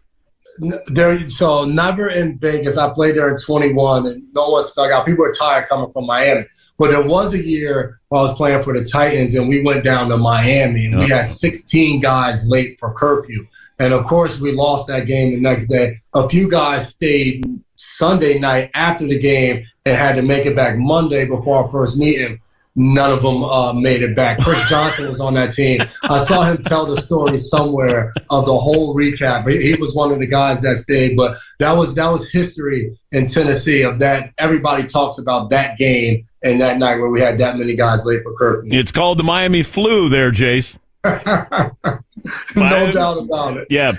there, 0.86 1.28
so 1.30 1.64
never 1.64 2.09
in 2.09 2.38
Vegas. 2.38 2.76
I 2.76 2.90
played 2.90 3.16
there 3.16 3.30
in 3.30 3.36
21, 3.36 4.07
and 4.07 4.22
no 4.34 4.50
one 4.50 4.64
stuck 4.64 4.90
out. 4.90 5.07
People 5.07 5.24
were 5.24 5.32
tired 5.32 5.68
coming 5.68 5.90
from 5.92 6.07
Miami. 6.07 6.46
But 6.78 6.90
there 6.90 7.07
was 7.07 7.32
a 7.32 7.42
year 7.42 8.00
I 8.12 8.16
was 8.16 8.34
playing 8.34 8.62
for 8.62 8.78
the 8.78 8.84
Titans, 8.84 9.34
and 9.34 9.48
we 9.48 9.62
went 9.62 9.82
down 9.82 10.09
to 10.11 10.18
Miami, 10.18 10.86
and 10.86 10.98
we 10.98 11.09
had 11.09 11.22
16 11.22 12.00
guys 12.00 12.46
late 12.48 12.78
for 12.78 12.92
curfew. 12.92 13.46
And 13.78 13.92
of 13.94 14.04
course, 14.04 14.40
we 14.40 14.52
lost 14.52 14.86
that 14.88 15.07
game 15.07 15.30
the 15.30 15.40
next 15.40 15.68
day. 15.68 16.00
A 16.14 16.28
few 16.28 16.50
guys 16.50 16.88
stayed 16.88 17.44
Sunday 17.76 18.38
night 18.38 18.70
after 18.74 19.07
the 19.07 19.18
game 19.18 19.64
and 19.84 19.96
had 19.96 20.16
to 20.16 20.22
make 20.22 20.46
it 20.46 20.57
back 20.57 20.76
Monday 20.78 21.26
before 21.26 21.64
our 21.64 21.68
first 21.68 21.98
meeting 21.98 22.40
none 22.76 23.10
of 23.10 23.22
them 23.22 23.42
uh, 23.42 23.72
made 23.72 24.02
it 24.02 24.14
back. 24.14 24.38
Chris 24.38 24.62
Johnson 24.68 25.08
was 25.08 25.20
on 25.20 25.34
that 25.34 25.52
team. 25.52 25.80
I 26.04 26.18
saw 26.18 26.44
him 26.44 26.62
tell 26.62 26.86
the 26.86 27.00
story 27.00 27.38
somewhere 27.38 28.12
of 28.30 28.44
the 28.44 28.56
whole 28.56 28.94
recap. 28.94 29.48
He, 29.50 29.70
he, 29.70 29.74
was 29.74 29.94
one 29.94 30.12
of 30.12 30.18
the 30.18 30.26
guys 30.26 30.60
that 30.62 30.76
stayed, 30.76 31.16
but 31.16 31.38
that 31.58 31.72
was 31.72 31.94
that 31.94 32.10
was 32.10 32.30
history 32.30 32.96
in 33.12 33.26
Tennessee 33.26 33.82
of 33.82 33.98
that. 34.00 34.32
Everybody 34.38 34.84
talks 34.84 35.18
about 35.18 35.50
that 35.50 35.78
game 35.78 36.26
and 36.42 36.60
that 36.60 36.78
night 36.78 36.98
where 36.98 37.10
we 37.10 37.20
had 37.20 37.38
that 37.38 37.56
many 37.56 37.74
guys 37.74 38.04
late 38.04 38.22
for 38.22 38.34
curfew. 38.34 38.78
It's 38.78 38.92
called 38.92 39.18
the 39.18 39.24
Miami 39.24 39.62
flu, 39.62 40.08
there, 40.08 40.30
Jace. 40.30 40.78
no 42.56 42.92
doubt 42.92 43.18
about 43.18 43.56
it. 43.56 43.68
Yeah. 43.70 43.92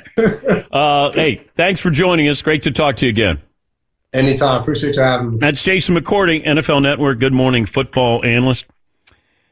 Uh, 0.71 1.11
hey, 1.13 1.43
thanks 1.55 1.81
for 1.81 1.89
joining 1.89 2.27
us. 2.27 2.41
Great 2.41 2.63
to 2.63 2.71
talk 2.71 2.97
to 2.97 3.05
you 3.05 3.09
again. 3.09 3.41
Anytime. 4.13 4.61
Appreciate 4.61 4.95
you 4.95 5.01
having 5.01 5.31
me. 5.31 5.37
That's 5.39 5.61
Jason 5.61 5.95
McCourty, 5.95 6.43
NFL 6.45 6.81
Network 6.81 7.19
Good 7.19 7.33
Morning 7.33 7.65
Football 7.65 8.23
analyst. 8.25 8.65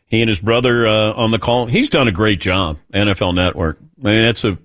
He 0.07 0.21
and 0.21 0.29
his 0.29 0.39
brother 0.39 0.87
uh, 0.87 1.13
on 1.13 1.31
the 1.31 1.39
call. 1.39 1.65
He's 1.65 1.89
done 1.89 2.07
a 2.07 2.11
great 2.11 2.39
job, 2.39 2.77
NFL 2.93 3.35
Network. 3.35 3.77
I 4.01 4.07
mean, 4.07 4.21
that's 4.21 4.43
a 4.43 4.57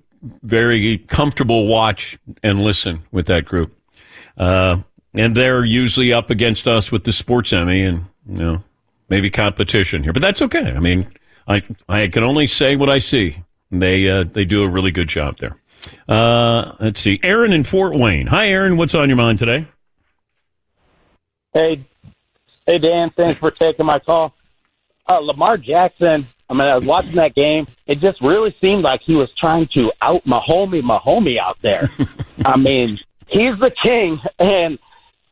very 0.43 0.99
comfortable 0.99 1.67
watch 1.67 2.17
and 2.43 2.61
listen 2.61 3.03
with 3.11 3.25
that 3.27 3.45
group. 3.45 3.75
Uh, 4.37 4.77
and 5.13 5.35
they're 5.35 5.65
usually 5.65 6.13
up 6.13 6.29
against 6.29 6.67
us 6.67 6.91
with 6.91 7.03
the 7.03 7.11
sports 7.11 7.51
Emmy 7.51 7.81
and, 7.81 8.05
you 8.29 8.37
know, 8.37 8.63
maybe 9.09 9.29
competition 9.29 10.03
here. 10.03 10.13
But 10.13 10.21
that's 10.21 10.41
okay. 10.43 10.71
I 10.71 10.79
mean, 10.79 11.11
I, 11.47 11.63
I 11.89 12.07
can 12.07 12.23
only 12.23 12.47
say 12.47 12.75
what 12.75 12.89
I 12.89 12.99
see. 12.99 13.43
They, 13.71 14.09
uh, 14.09 14.23
they 14.23 14.45
do 14.45 14.63
a 14.63 14.69
really 14.69 14.91
good 14.91 15.09
job 15.09 15.37
there. 15.39 15.57
Uh, 16.07 16.75
let's 16.79 17.01
see. 17.01 17.19
Aaron 17.23 17.51
in 17.51 17.63
Fort 17.63 17.95
Wayne. 17.97 18.27
Hi, 18.27 18.47
Aaron. 18.49 18.77
What's 18.77 18.95
on 18.95 19.09
your 19.09 19.17
mind 19.17 19.39
today? 19.39 19.67
Hey, 21.53 21.85
hey, 22.65 22.77
Dan. 22.79 23.11
Thanks 23.15 23.39
for 23.39 23.51
taking 23.51 23.85
my 23.85 23.99
call. 23.99 24.33
Uh, 25.07 25.19
Lamar 25.19 25.57
Jackson. 25.57 26.27
I 26.49 26.53
mean, 26.53 26.61
I 26.61 26.75
was 26.75 26.85
watching 26.85 27.15
that 27.15 27.35
game. 27.35 27.67
It 27.87 27.99
just 27.99 28.21
really 28.21 28.55
seemed 28.61 28.83
like 28.83 29.01
he 29.01 29.15
was 29.15 29.29
trying 29.37 29.67
to 29.73 29.91
out 30.01 30.23
Mahomie, 30.25 30.81
Mahomie 30.81 31.37
out 31.39 31.57
there. 31.61 31.89
I 32.45 32.57
mean, 32.57 32.99
he's 33.27 33.57
the 33.59 33.71
king, 33.83 34.19
and 34.39 34.79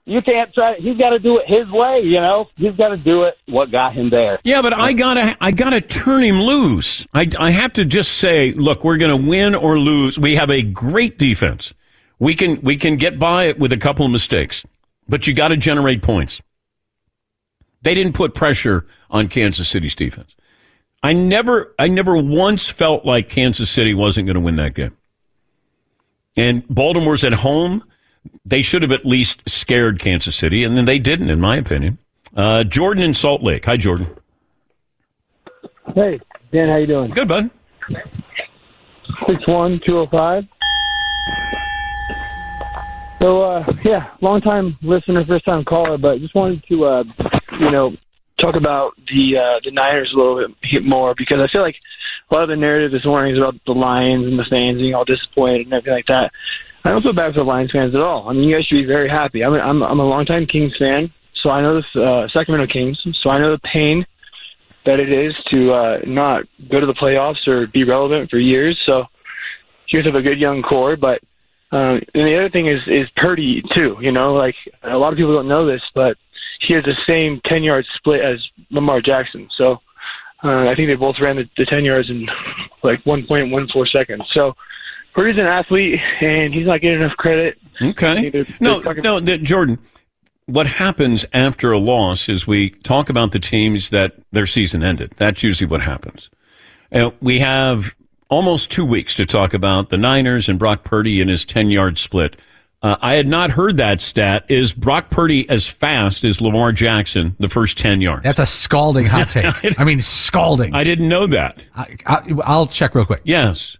you 0.05 0.21
can't 0.21 0.53
try. 0.53 0.75
He's 0.75 0.97
got 0.97 1.11
to 1.11 1.19
do 1.19 1.37
it 1.39 1.47
his 1.47 1.69
way. 1.71 2.01
You 2.03 2.19
know, 2.19 2.49
he's 2.57 2.75
got 2.75 2.89
to 2.89 2.97
do 2.97 3.23
it 3.23 3.37
what 3.47 3.71
got 3.71 3.93
him 3.93 4.09
there. 4.09 4.39
Yeah, 4.43 4.61
but 4.61 4.73
I 4.73 4.91
gotta, 4.93 5.37
I 5.39 5.51
gotta 5.51 5.81
turn 5.81 6.23
him 6.23 6.41
loose. 6.41 7.05
I, 7.13 7.29
I 7.37 7.51
have 7.51 7.73
to 7.73 7.85
just 7.85 8.11
say, 8.13 8.51
look, 8.53 8.83
we're 8.83 8.97
going 8.97 9.17
to 9.17 9.29
win 9.29 9.55
or 9.55 9.79
lose. 9.79 10.19
We 10.19 10.35
have 10.35 10.49
a 10.49 10.61
great 10.61 11.17
defense. 11.17 11.73
We 12.17 12.33
can, 12.35 12.61
we 12.61 12.75
can 12.75 12.97
get 12.97 13.19
by 13.19 13.45
it 13.45 13.59
with 13.59 13.71
a 13.71 13.77
couple 13.77 14.05
of 14.05 14.11
mistakes 14.11 14.65
but 15.09 15.27
you 15.27 15.33
got 15.33 15.49
to 15.49 15.57
generate 15.57 16.01
points. 16.01 16.41
They 17.81 17.95
didn't 17.95 18.13
put 18.13 18.33
pressure 18.33 18.85
on 19.09 19.27
Kansas 19.27 19.67
City's 19.67 19.95
defense. 19.95 20.35
I 21.01 21.13
never, 21.13 21.73
I 21.79 21.87
never 21.87 22.15
once 22.15 22.69
felt 22.69 23.05
like 23.05 23.29
Kansas 23.29 23.69
City 23.69 23.93
wasn't 23.93 24.27
going 24.27 24.35
to 24.35 24.41
win 24.41 24.57
that 24.57 24.73
game. 24.73 24.95
And 26.37 26.67
Baltimore's 26.67 27.23
at 27.23 27.33
home. 27.33 27.83
They 28.45 28.61
should 28.61 28.81
have 28.81 28.91
at 28.91 29.05
least 29.05 29.47
scared 29.47 29.99
Kansas 29.99 30.35
City, 30.35 30.63
and 30.63 30.77
then 30.77 30.85
they 30.85 30.99
didn't, 30.99 31.29
in 31.29 31.39
my 31.39 31.55
opinion. 31.55 31.97
Uh, 32.35 32.63
Jordan 32.65 33.03
in 33.03 33.13
Salt 33.13 33.41
Lake. 33.41 33.65
Hi, 33.65 33.77
Jordan. 33.77 34.07
Hey, 35.95 36.19
Dan, 36.51 36.67
how 36.67 36.75
you 36.75 36.85
doing? 36.85 37.11
Good, 37.11 37.27
bud. 37.27 37.49
Six 39.27 39.47
one 39.47 39.79
two 39.85 39.91
zero 39.91 40.07
oh 40.11 40.17
five. 40.17 40.43
So 43.21 43.41
uh, 43.41 43.65
yeah, 43.83 44.11
long 44.21 44.41
time 44.41 44.77
listener, 44.81 45.25
first 45.25 45.45
time 45.45 45.65
caller, 45.65 45.97
but 45.97 46.19
just 46.19 46.35
wanted 46.35 46.63
to 46.69 46.85
uh, 46.85 47.03
you 47.59 47.71
know 47.71 47.91
talk 48.39 48.55
about 48.55 48.93
the 49.07 49.37
uh, 49.37 49.59
the 49.63 49.71
Niners 49.71 50.11
a 50.13 50.17
little 50.17 50.47
bit 50.71 50.85
more 50.85 51.13
because 51.17 51.39
I 51.39 51.47
feel 51.51 51.61
like 51.61 51.75
a 52.31 52.35
lot 52.35 52.43
of 52.43 52.49
the 52.49 52.55
narrative 52.55 52.91
this 52.91 53.05
morning 53.05 53.33
is 53.33 53.39
about 53.39 53.55
the 53.65 53.73
Lions 53.73 54.25
and 54.25 54.39
the 54.39 54.45
fans 54.49 54.77
being 54.77 54.95
all 54.95 55.05
disappointed 55.05 55.65
and 55.65 55.73
everything 55.73 55.93
like 55.93 56.07
that. 56.07 56.31
I 56.85 56.91
don't 56.91 57.01
feel 57.01 57.13
bad 57.13 57.33
for 57.33 57.39
the 57.39 57.45
Lions 57.45 57.71
fans 57.71 57.93
at 57.93 58.01
all. 58.01 58.29
I 58.29 58.33
mean, 58.33 58.47
you 58.47 58.55
guys 58.55 58.65
should 58.65 58.75
be 58.75 58.85
very 58.85 59.09
happy. 59.09 59.43
I'm 59.43 59.53
a, 59.53 59.57
I'm, 59.57 59.83
I'm 59.83 59.99
a 59.99 60.05
longtime 60.05 60.45
Kings 60.45 60.73
fan, 60.79 61.11
so 61.43 61.49
I 61.49 61.61
know 61.61 61.75
this 61.75 61.95
uh, 61.95 62.27
Sacramento 62.31 62.71
Kings, 62.71 62.97
so 63.21 63.31
I 63.31 63.39
know 63.39 63.51
the 63.51 63.59
pain 63.59 64.05
that 64.85 64.99
it 64.99 65.11
is 65.11 65.35
to 65.53 65.73
uh, 65.73 65.97
not 66.05 66.45
go 66.71 66.79
to 66.79 66.85
the 66.85 66.93
playoffs 66.93 67.45
or 67.47 67.67
be 67.67 67.83
relevant 67.83 68.29
for 68.29 68.39
years. 68.39 68.79
So 68.85 69.03
you 69.87 69.99
guys 69.99 70.05
have 70.05 70.15
a 70.15 70.21
good 70.21 70.39
young 70.39 70.61
core, 70.61 70.95
but 70.95 71.21
um, 71.71 72.01
and 72.13 72.27
the 72.27 72.37
other 72.37 72.49
thing 72.49 72.67
is 72.67 72.81
is 72.87 73.07
Purdy 73.15 73.61
too. 73.75 73.97
You 74.01 74.11
know, 74.11 74.33
like 74.33 74.55
a 74.83 74.97
lot 74.97 75.13
of 75.13 75.17
people 75.17 75.35
don't 75.35 75.47
know 75.47 75.65
this, 75.65 75.81
but 75.93 76.17
he 76.61 76.73
has 76.73 76.83
the 76.83 76.97
same 77.07 77.41
ten 77.45 77.63
yard 77.63 77.85
split 77.95 78.21
as 78.21 78.39
Lamar 78.71 79.01
Jackson. 79.01 79.47
So 79.55 79.79
uh, 80.43 80.67
I 80.67 80.73
think 80.75 80.89
they 80.89 80.95
both 80.95 81.19
ran 81.21 81.35
the, 81.35 81.49
the 81.57 81.65
ten 81.65 81.85
yards 81.85 82.09
in 82.09 82.27
like 82.83 83.05
one 83.05 83.25
point 83.27 83.51
one 83.51 83.67
four 83.67 83.85
seconds. 83.85 84.23
So 84.33 84.55
Purdy's 85.13 85.39
an 85.39 85.45
athlete, 85.45 85.99
and 86.21 86.53
he's 86.53 86.65
not 86.65 86.81
getting 86.81 87.01
enough 87.01 87.17
credit. 87.17 87.57
Okay. 87.81 88.29
They're, 88.29 88.45
no, 88.59 88.81
they're 88.81 88.95
no, 88.95 89.19
the, 89.19 89.37
Jordan. 89.37 89.79
What 90.45 90.65
happens 90.65 91.25
after 91.31 91.71
a 91.71 91.77
loss 91.77 92.27
is 92.27 92.47
we 92.47 92.71
talk 92.71 93.09
about 93.09 93.31
the 93.31 93.39
teams 93.39 93.91
that 93.91 94.15
their 94.31 94.47
season 94.47 94.83
ended. 94.83 95.13
That's 95.17 95.43
usually 95.43 95.69
what 95.69 95.81
happens. 95.81 96.31
Uh, 96.91 97.11
we 97.21 97.37
have 97.37 97.93
almost 98.29 98.71
two 98.71 98.85
weeks 98.85 99.15
to 99.15 99.25
talk 99.25 99.53
about 99.53 99.89
the 99.89 99.97
Niners 99.97 100.47
and 100.47 100.57
Brock 100.57 100.83
Purdy 100.83 101.19
and 101.19 101.29
his 101.29 101.43
10 101.43 101.71
yard 101.71 101.97
split. 101.97 102.35
Uh, 102.81 102.95
I 103.01 103.15
had 103.15 103.27
not 103.27 103.51
heard 103.51 103.75
that 103.77 103.99
stat. 103.99 104.45
Is 104.47 104.71
Brock 104.71 105.09
Purdy 105.09 105.49
as 105.49 105.67
fast 105.67 106.23
as 106.23 106.39
Lamar 106.39 106.71
Jackson 106.71 107.35
the 107.37 107.49
first 107.49 107.77
10 107.77 107.99
yards? 107.99 108.23
That's 108.23 108.39
a 108.39 108.45
scalding 108.45 109.05
hot 109.05 109.29
take. 109.31 109.77
I 109.77 109.83
mean, 109.83 109.99
scalding. 109.99 110.73
I 110.73 110.85
didn't 110.85 111.09
know 111.09 111.27
that. 111.27 111.65
I, 111.75 112.21
will 112.29 112.67
check 112.67 112.95
real 112.95 113.05
quick. 113.05 113.21
Yes. 113.25 113.77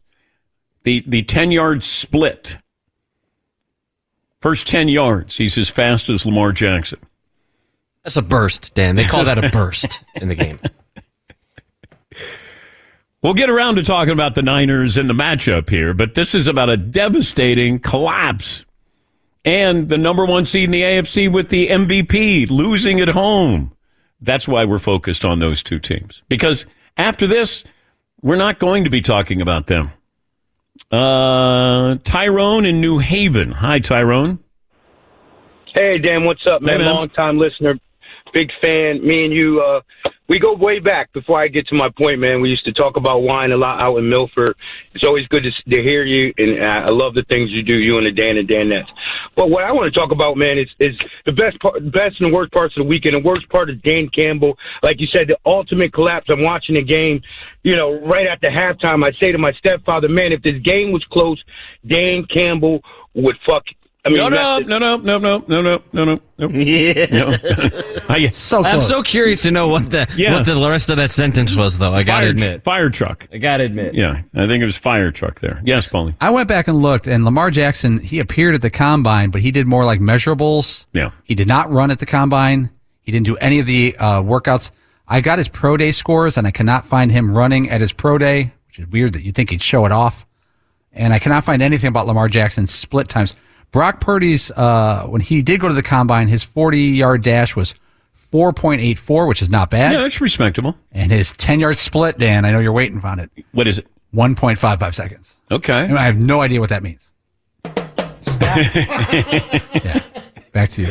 The, 0.84 1.04
the 1.08 1.24
10 1.24 1.52
yard 1.52 1.82
split. 1.84 2.58
First 4.42 4.68
10 4.68 4.88
yards, 4.88 5.38
he's 5.38 5.58
as 5.58 5.70
fast 5.70 6.10
as 6.10 6.26
Lamar 6.26 6.52
Jackson. 6.52 7.00
That's 8.04 8.16
a 8.18 8.22
burst, 8.22 8.74
Dan. 8.74 8.96
They 8.96 9.04
call 9.04 9.26
that 9.26 9.44
a 9.44 9.50
burst 9.52 10.00
in 10.16 10.30
the 10.30 10.36
game. 10.36 10.60
We'll 13.22 13.34
get 13.34 13.50
around 13.50 13.76
to 13.76 13.84
talking 13.84 14.14
about 14.14 14.36
the 14.36 14.42
Niners 14.42 14.98
and 14.98 15.10
the 15.10 15.14
matchup 15.14 15.70
here, 15.70 15.94
but 15.94 16.16
this 16.16 16.34
is 16.34 16.48
about 16.48 16.70
a 16.70 16.78
devastating 16.78 17.80
collapse. 17.80 18.64
And 19.44 19.90
the 19.90 19.98
number 19.98 20.26
one 20.26 20.46
seed 20.46 20.66
in 20.66 20.72
the 20.72 20.82
AFC 20.82 21.32
with 21.32 21.50
the 21.50 21.68
MVP 21.68 22.50
losing 22.50 23.02
at 23.02 23.10
home. 23.10 23.74
That's 24.22 24.48
why 24.48 24.64
we're 24.66 24.80
focused 24.80 25.26
on 25.26 25.40
those 25.40 25.62
two 25.62 25.80
teams. 25.80 26.22
Because 26.30 26.66
after 26.98 27.28
this, 27.28 27.64
we're 28.22 28.38
not 28.38 28.60
going 28.60 28.86
to 28.86 28.90
be 28.90 29.02
talking 29.02 29.42
about 29.42 29.68
them. 29.68 29.92
Uh, 30.92 31.96
Tyrone 32.04 32.66
in 32.66 32.80
New 32.80 33.00
Haven. 33.00 33.52
Hi, 33.52 33.80
Tyrone. 33.80 34.40
Hey, 35.74 35.98
Dan, 35.98 36.24
what's 36.24 36.46
up, 36.50 36.62
man? 36.62 36.80
Hey, 36.80 36.86
man. 36.86 36.96
Long 36.96 37.10
time 37.10 37.38
listener, 37.38 37.78
big 38.34 38.50
fan. 38.62 39.06
Me 39.06 39.26
and 39.26 39.34
you, 39.34 39.62
uh, 39.62 40.10
we 40.30 40.38
go 40.38 40.54
way 40.54 40.80
back. 40.80 41.12
Before 41.12 41.42
I 41.42 41.48
get 41.48 41.68
to 41.68 41.76
my 41.76 41.90
point, 41.98 42.20
man, 42.20 42.40
we 42.40 42.50
used 42.50 42.64
to 42.66 42.72
talk 42.72 42.96
about 42.96 43.24
wine 43.24 43.52
a 43.52 43.58
lot 43.58 43.82
out 43.86 43.98
in 43.98 44.08
Milford. 44.08 44.56
It's 44.94 45.04
always 45.04 45.28
good 45.28 45.44
to, 45.44 45.76
to 45.76 45.82
hear 45.82 46.06
you, 46.06 46.32
and 46.38 46.64
I 46.64 46.90
love 46.90 47.16
the 47.16 47.26
things 47.30 47.50
you 47.50 47.64
do, 47.64 47.74
you 47.74 47.98
and 47.98 48.06
the 48.06 48.12
Dan 48.12 48.38
and 48.38 48.48
Danettes. 48.48 48.88
But 49.36 49.50
what 49.50 49.64
I 49.64 49.72
want 49.72 49.92
to 49.92 50.00
talk 50.00 50.12
about, 50.12 50.38
man, 50.38 50.58
is 50.60 50.68
is 50.80 50.96
the 51.26 51.32
best 51.32 51.60
part, 51.60 51.84
best 51.92 52.22
and 52.22 52.32
the 52.32 52.36
worst 52.36 52.52
parts 52.52 52.78
of 52.78 52.84
the 52.84 52.88
weekend. 52.88 53.16
The 53.16 53.28
worst 53.28 53.50
part 53.50 53.70
is 53.70 53.78
Dan 53.84 54.08
Campbell, 54.16 54.58
like 54.84 55.02
you 55.02 55.08
said, 55.12 55.28
the 55.28 55.38
ultimate 55.46 55.94
collapse. 55.94 56.28
I'm 56.30 56.44
watching 56.44 56.76
the 56.76 56.84
game, 56.84 57.22
you 57.64 57.76
know, 57.76 58.00
right 58.00 58.28
after 58.28 58.50
halftime. 58.50 59.04
I 59.04 59.12
say 59.20 59.32
to 59.32 59.40
my 59.40 59.52
stepfather, 59.54 60.10
man, 60.10 60.32
if 60.32 60.44
this 60.44 60.62
game 60.64 60.92
was 60.92 61.04
close, 61.12 61.44
Dan 61.88 62.26
Campbell 62.32 62.82
would 63.16 63.36
fuck. 63.48 63.64
I 64.06 64.10
mean, 64.10 64.18
no, 64.18 64.30
no, 64.30 64.60
no, 64.60 64.78
no, 64.80 64.96
no, 64.98 65.18
no, 65.20 65.44
no, 65.48 65.62
no, 65.62 65.82
no, 65.92 66.06
no, 66.06 66.20
no. 66.38 66.48
Yeah. 66.58 67.06
No. 67.12 67.36
I, 68.10 68.30
so 68.30 68.64
I'm 68.64 68.82
so 68.82 69.04
curious 69.04 69.42
to 69.42 69.52
know 69.52 69.68
what 69.68 69.90
the 69.92 70.08
Yeah. 70.16 70.36
what 70.36 70.46
the 70.46 70.56
rest 70.56 70.90
of 70.90 70.98
that 70.98 71.12
sentence 71.12 71.54
was, 71.56 71.78
though. 71.78 71.94
I 71.94 72.04
gotta 72.04 72.28
fire, 72.28 72.30
admit. 72.30 72.64
fire 72.64 72.90
truck. 72.90 73.28
I 73.34 73.38
gotta 73.40 73.66
admit. 73.66 73.94
Yeah, 73.96 74.22
I 74.34 74.48
think 74.48 74.62
it 74.62 74.66
was 74.66 74.78
fire 74.78 75.12
truck 75.12 75.42
there. 75.42 75.62
Yes, 75.66 75.86
Paulie. 75.88 76.16
I 76.22 76.30
went 76.30 76.48
back 76.48 76.68
and 76.70 76.82
looked, 76.82 77.08
and 77.08 77.26
Lamar 77.26 77.52
Jackson, 77.52 78.00
he 78.00 78.20
appeared 78.20 78.56
at 78.56 78.62
the 78.62 78.70
combine, 78.70 79.32
but 79.32 79.42
he 79.42 79.52
did 79.52 79.68
more 79.68 79.84
like 79.84 80.00
measurables. 80.00 80.86
Yeah. 80.94 81.12
He 81.26 81.36
did 81.36 81.48
not 81.50 81.70
run 81.70 81.92
at 81.92 82.00
the 82.00 82.06
combine. 82.06 82.70
He 83.02 83.12
didn't 83.12 83.26
do 83.26 83.36
any 83.38 83.60
of 83.60 83.66
the 83.66 83.96
uh, 84.00 84.22
workouts. 84.22 84.72
I 85.08 85.20
got 85.22 85.40
his 85.40 85.50
pro 85.50 85.76
day 85.76 85.92
scores, 85.92 86.38
and 86.38 86.48
I 86.48 86.52
cannot 86.52 86.86
find 86.86 87.12
him 87.12 87.32
running 87.36 87.70
at 87.70 87.82
his 87.82 87.92
pro 87.92 88.18
day, 88.18 88.54
which 88.68 88.80
is 88.80 88.88
weird 88.88 89.14
that 89.14 89.24
you'd 89.24 89.36
think 89.36 89.50
he'd 89.50 89.62
show 89.62 89.86
it 89.86 89.92
off. 89.92 90.26
And 90.94 91.14
I 91.14 91.20
cannot 91.20 91.44
find 91.44 91.62
anything 91.62 91.90
about 91.90 92.08
Lamar 92.08 92.30
Jackson's 92.30 92.72
split 92.72 93.10
times. 93.10 93.36
Brock 93.72 94.02
Purdy's, 94.02 94.50
uh, 94.52 95.04
when 95.08 95.22
he 95.22 95.42
did 95.42 95.60
go 95.60 95.68
to 95.68 95.74
the 95.74 95.84
combine, 95.84 96.28
his 96.28 96.44
40 96.44 96.80
yard 96.80 97.24
dash 97.24 97.56
was 97.56 97.74
4.84, 98.32 99.28
which 99.28 99.42
is 99.42 99.50
not 99.50 99.70
bad. 99.70 99.94
Yeah, 99.94 100.02
that's 100.02 100.22
respectable. 100.22 100.78
And 100.92 101.12
his 101.12 101.32
10 101.34 101.60
yard 101.60 101.78
split, 101.78 102.18
Dan, 102.18 102.46
I 102.46 102.52
know 102.52 102.60
you're 102.60 102.72
waiting 102.74 103.00
on 103.04 103.20
it. 103.20 103.32
What 103.52 103.68
is 103.68 103.80
it? 103.80 103.88
1.55 104.14 104.94
seconds. 104.94 105.36
Okay. 105.52 105.86
And 105.86 105.98
I 105.98 106.06
have 106.06 106.18
no 106.18 106.42
idea 106.42 106.60
what 106.60 106.70
that 106.70 106.82
means. 106.84 107.12
yeah. 108.50 110.02
Back 110.52 110.70
to 110.72 110.82
you. 110.82 110.90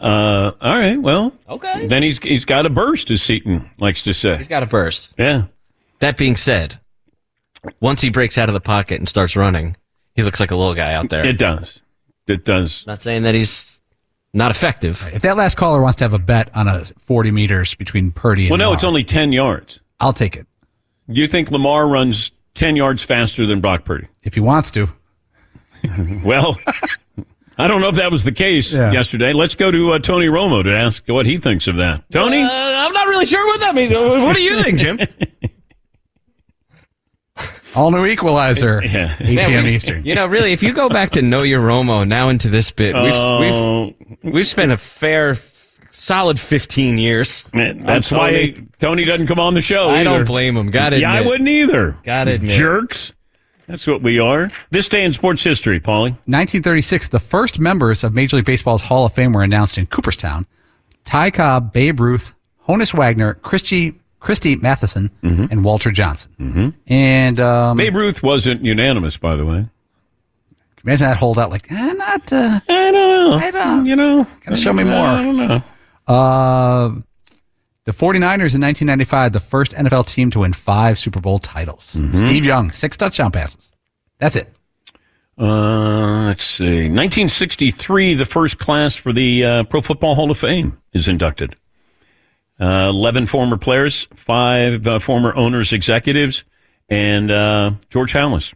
Uh, 0.00 0.52
all 0.60 0.76
right. 0.78 1.00
Well, 1.00 1.32
Okay. 1.48 1.86
Then 1.86 2.02
he's 2.02 2.18
he's 2.18 2.44
got 2.44 2.66
a 2.66 2.70
burst, 2.70 3.10
as 3.10 3.22
Seton 3.22 3.70
likes 3.78 4.02
to 4.02 4.12
say. 4.12 4.36
He's 4.36 4.48
got 4.48 4.62
a 4.62 4.66
burst. 4.66 5.10
Yeah. 5.18 5.44
That 6.00 6.16
being 6.18 6.36
said, 6.36 6.78
once 7.80 8.00
he 8.02 8.10
breaks 8.10 8.36
out 8.36 8.48
of 8.48 8.52
the 8.52 8.60
pocket 8.60 8.98
and 8.98 9.08
starts 9.08 9.36
running, 9.36 9.76
he 10.16 10.22
looks 10.24 10.40
like 10.40 10.50
a 10.50 10.56
little 10.56 10.74
guy 10.74 10.94
out 10.94 11.08
there. 11.10 11.24
It 11.24 11.38
does. 11.38 11.80
It 12.26 12.44
does. 12.44 12.84
Not 12.86 13.00
saying 13.02 13.22
that 13.22 13.34
he's 13.36 13.78
not 14.34 14.50
effective. 14.50 15.08
If 15.12 15.22
that 15.22 15.36
last 15.36 15.56
caller 15.56 15.80
wants 15.80 15.96
to 15.98 16.04
have 16.04 16.12
a 16.14 16.18
bet 16.18 16.50
on 16.56 16.66
a 16.66 16.84
40 17.04 17.30
meters 17.30 17.74
between 17.76 18.10
Purdy 18.10 18.42
and 18.46 18.50
Well, 18.50 18.58
no, 18.58 18.64
Lamar, 18.66 18.74
it's 18.74 18.84
only 18.84 19.04
ten 19.04 19.32
yards. 19.32 19.80
I'll 20.00 20.12
take 20.12 20.34
it 20.36 20.46
Do 21.08 21.20
You 21.20 21.26
think 21.28 21.50
Lamar 21.52 21.86
runs 21.86 22.32
ten 22.54 22.74
yards 22.76 23.02
faster 23.04 23.46
than 23.46 23.60
Brock 23.60 23.84
Purdy? 23.84 24.08
if 24.24 24.34
he 24.34 24.40
wants 24.40 24.70
to. 24.72 24.88
Well, 26.24 26.56
I 27.58 27.68
don't 27.68 27.80
know 27.80 27.88
if 27.88 27.94
that 27.94 28.10
was 28.10 28.24
the 28.24 28.32
case 28.32 28.74
Yeah. 28.74 28.90
yesterday. 28.92 29.32
Let's 29.32 29.54
go 29.54 29.70
to 29.70 29.92
uh, 29.92 29.98
Tony 30.00 30.26
Romo 30.26 30.64
to 30.64 30.74
ask 30.76 31.06
what 31.06 31.26
he 31.26 31.36
thinks 31.36 31.68
of 31.68 31.76
that. 31.76 32.02
Tony, 32.10 32.42
Uh, 32.42 32.48
I'm 32.50 32.92
not 32.92 33.06
really 33.06 33.24
sure 33.26 33.46
what 33.46 33.60
that 33.60 33.74
means. 33.74 33.92
What 33.92 34.34
do 34.34 34.42
you 34.42 34.60
think, 34.62 34.78
Jim? 34.80 34.98
All 37.76 37.90
new 37.90 38.06
equalizer. 38.06 38.82
Yeah. 38.86 39.14
8 39.20 39.34
Man, 39.34 39.48
p.m. 39.50 39.64
we've- 39.64 39.76
Eastern. 39.76 40.02
You 40.06 40.14
know, 40.14 40.26
really, 40.26 40.52
if 40.52 40.62
you 40.62 40.72
go 40.72 40.88
back 40.88 41.10
to 41.12 41.22
Know 41.22 41.42
Your 41.42 41.60
Romo 41.60 42.06
now 42.06 42.28
into 42.28 42.48
this 42.48 42.70
bit, 42.70 42.94
we've, 42.94 43.12
Oh. 43.14 43.92
we've, 44.22 44.32
we've 44.32 44.46
spent 44.48 44.72
a 44.72 44.76
fair, 44.78 45.36
solid 45.90 46.38
15 46.40 46.98
years. 46.98 47.44
that's 47.52 48.10
on 48.12 48.18
why 48.18 48.30
Tony. 48.30 48.66
Tony 48.78 49.04
doesn't 49.04 49.26
come 49.26 49.38
on 49.40 49.54
the 49.54 49.60
show. 49.60 49.90
I 49.90 50.04
don't 50.04 50.24
blame 50.26 50.56
him. 50.56 50.70
Gotta 50.70 51.00
Yeah, 51.00 51.12
I 51.12 51.20
wouldn't 51.22 51.48
either. 51.48 51.96
Got 52.04 52.28
it. 52.28 52.40
Jerks. 52.42 53.12
That's 53.66 53.86
what 53.86 54.00
we 54.00 54.20
are. 54.20 54.50
This 54.70 54.88
day 54.88 55.04
in 55.04 55.12
sports 55.12 55.42
history, 55.42 55.80
Paulie. 55.80 56.12
1936, 56.26 57.08
the 57.08 57.18
first 57.18 57.58
members 57.58 58.04
of 58.04 58.14
Major 58.14 58.36
League 58.36 58.44
Baseball's 58.46 58.82
Hall 58.82 59.04
of 59.06 59.12
Fame 59.12 59.32
were 59.32 59.42
announced 59.42 59.76
in 59.76 59.86
Cooperstown. 59.86 60.46
Ty 61.04 61.32
Cobb, 61.32 61.72
Babe 61.72 61.98
Ruth, 61.98 62.32
Honus 62.68 62.94
Wagner, 62.94 63.34
Christy, 63.34 63.94
Christy 64.20 64.56
Mathewson, 64.56 65.10
and 65.22 65.64
Walter 65.64 65.90
Johnson. 65.90 66.30
Mm-hmm. 66.40 66.68
And 66.92 67.40
um, 67.40 67.76
Babe 67.76 67.94
Ruth 67.94 68.22
wasn't 68.22 68.64
unanimous, 68.64 69.16
by 69.16 69.36
the 69.36 69.44
way. 69.44 69.66
imagine 70.82 71.06
that 71.08 71.16
holdout 71.16 71.50
like, 71.50 71.70
eh, 71.70 71.92
not. 71.92 72.32
Uh, 72.32 72.60
I 72.68 72.90
don't 72.90 72.92
know. 72.92 73.32
I 73.34 73.50
don't. 73.50 73.86
You 73.86 73.96
know, 73.96 74.26
Gotta 74.44 74.56
show 74.56 74.72
me 74.72 74.84
more. 74.84 75.06
I 75.06 75.22
don't 75.22 75.36
know. 75.36 75.62
Uh, 76.12 77.00
the 77.84 77.92
49ers 77.92 78.54
in 78.54 78.62
1995, 78.62 79.32
the 79.32 79.40
first 79.40 79.72
NFL 79.72 80.06
team 80.06 80.30
to 80.32 80.40
win 80.40 80.52
five 80.52 80.98
Super 80.98 81.20
Bowl 81.20 81.38
titles. 81.38 81.84
Steve 81.84 82.44
Young, 82.44 82.70
six 82.72 82.96
touchdown 82.96 83.30
passes. 83.30 83.70
That's 84.18 84.34
it. 84.34 84.52
Uh, 85.38 86.24
let's 86.26 86.44
see. 86.44 86.88
1963, 86.88 88.14
the 88.14 88.24
first 88.24 88.58
class 88.58 88.96
for 88.96 89.12
the 89.12 89.44
uh, 89.44 89.64
Pro 89.64 89.82
Football 89.82 90.14
Hall 90.14 90.30
of 90.30 90.38
Fame 90.38 90.78
is 90.94 91.08
inducted. 91.08 91.54
Uh, 92.58 92.88
11 92.88 93.26
former 93.26 93.56
players, 93.58 94.06
five 94.14 94.86
uh, 94.86 94.98
former 94.98 95.34
owners, 95.36 95.72
executives, 95.72 96.42
and 96.88 97.30
uh, 97.30 97.72
George 97.90 98.12
Halas. 98.14 98.54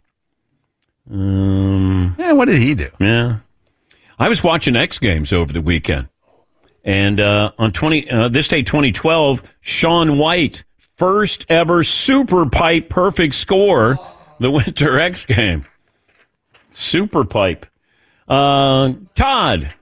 Um, 1.09 2.15
Yeah, 2.17 2.31
what 2.33 2.45
did 2.45 2.59
he 2.61 2.73
do? 2.75 2.89
yeah. 2.99 3.37
I 4.19 4.29
was 4.29 4.43
watching 4.43 4.75
X 4.75 4.99
Games 4.99 5.33
over 5.33 5.51
the 5.51 5.61
weekend. 5.61 6.07
And 6.83 7.19
uh, 7.19 7.51
on 7.57 7.71
20, 7.71 8.09
uh, 8.09 8.27
this 8.29 8.47
day, 8.47 8.61
2012, 8.61 9.41
Shaun 9.61 10.17
White, 10.19 10.63
first 10.95 11.45
ever 11.49 11.83
Super 11.83 12.45
Pipe 12.47 12.89
perfect 12.89 13.33
score, 13.35 13.97
the 14.39 14.51
Winter 14.51 14.99
X 14.99 15.25
game. 15.25 15.65
Super 16.69 17.23
Pipe. 17.25 17.65
Uh, 18.27 18.93
Todd, 19.15 19.73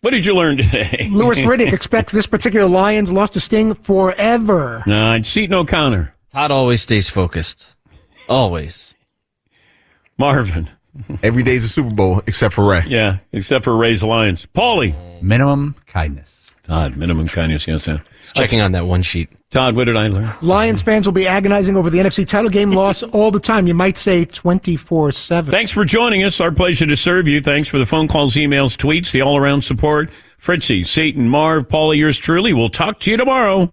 what 0.00 0.10
did 0.10 0.24
you 0.24 0.34
learn 0.34 0.58
today? 0.58 1.08
Louis 1.12 1.38
Riddick 1.40 1.72
expects 1.72 2.12
this 2.12 2.26
particular 2.26 2.68
Lions 2.68 3.12
loss 3.12 3.30
to 3.30 3.40
sting 3.40 3.74
forever. 3.74 4.82
No, 4.86 5.14
it's 5.14 5.28
Seton 5.28 5.54
O'Connor. 5.54 6.14
Todd 6.32 6.50
always 6.50 6.82
stays 6.82 7.08
focused. 7.08 7.66
Always. 8.28 8.94
Marvin. 10.18 10.68
Every 11.22 11.42
day's 11.42 11.64
a 11.64 11.68
Super 11.68 11.94
Bowl 11.94 12.22
except 12.26 12.54
for 12.54 12.68
Ray. 12.68 12.82
Yeah, 12.86 13.18
except 13.32 13.64
for 13.64 13.76
Ray's 13.76 14.02
Lions. 14.02 14.46
Paulie. 14.54 14.94
Minimum 15.22 15.76
kindness. 15.86 16.50
Todd, 16.64 16.96
minimum 16.96 17.28
kindness, 17.28 17.66
yes. 17.66 17.84
sir. 17.84 18.02
Checking 18.34 18.60
on 18.60 18.72
that 18.72 18.86
one 18.86 19.02
sheet. 19.02 19.30
Todd, 19.50 19.76
what 19.76 19.84
did 19.84 19.96
I 19.96 20.08
learn? 20.08 20.32
Lions 20.42 20.82
fans 20.82 21.06
will 21.06 21.12
be 21.12 21.26
agonizing 21.26 21.76
over 21.76 21.88
the 21.88 21.98
NFC 21.98 22.26
title 22.26 22.50
game 22.50 22.72
loss 22.72 23.02
all 23.14 23.30
the 23.30 23.40
time. 23.40 23.66
You 23.66 23.74
might 23.74 23.96
say 23.96 24.24
24 24.24 25.12
7. 25.12 25.50
Thanks 25.50 25.72
for 25.72 25.84
joining 25.84 26.22
us. 26.24 26.40
Our 26.40 26.52
pleasure 26.52 26.86
to 26.86 26.96
serve 26.96 27.28
you. 27.28 27.40
Thanks 27.40 27.68
for 27.68 27.78
the 27.78 27.86
phone 27.86 28.08
calls, 28.08 28.34
emails, 28.34 28.76
tweets, 28.76 29.10
the 29.10 29.22
all 29.22 29.36
around 29.36 29.62
support. 29.62 30.10
Fritzy, 30.38 30.84
Seton, 30.84 31.28
Marv, 31.28 31.68
Paula, 31.68 31.96
yours 31.96 32.16
truly. 32.18 32.52
We'll 32.52 32.68
talk 32.68 33.00
to 33.00 33.10
you 33.10 33.16
tomorrow. 33.16 33.72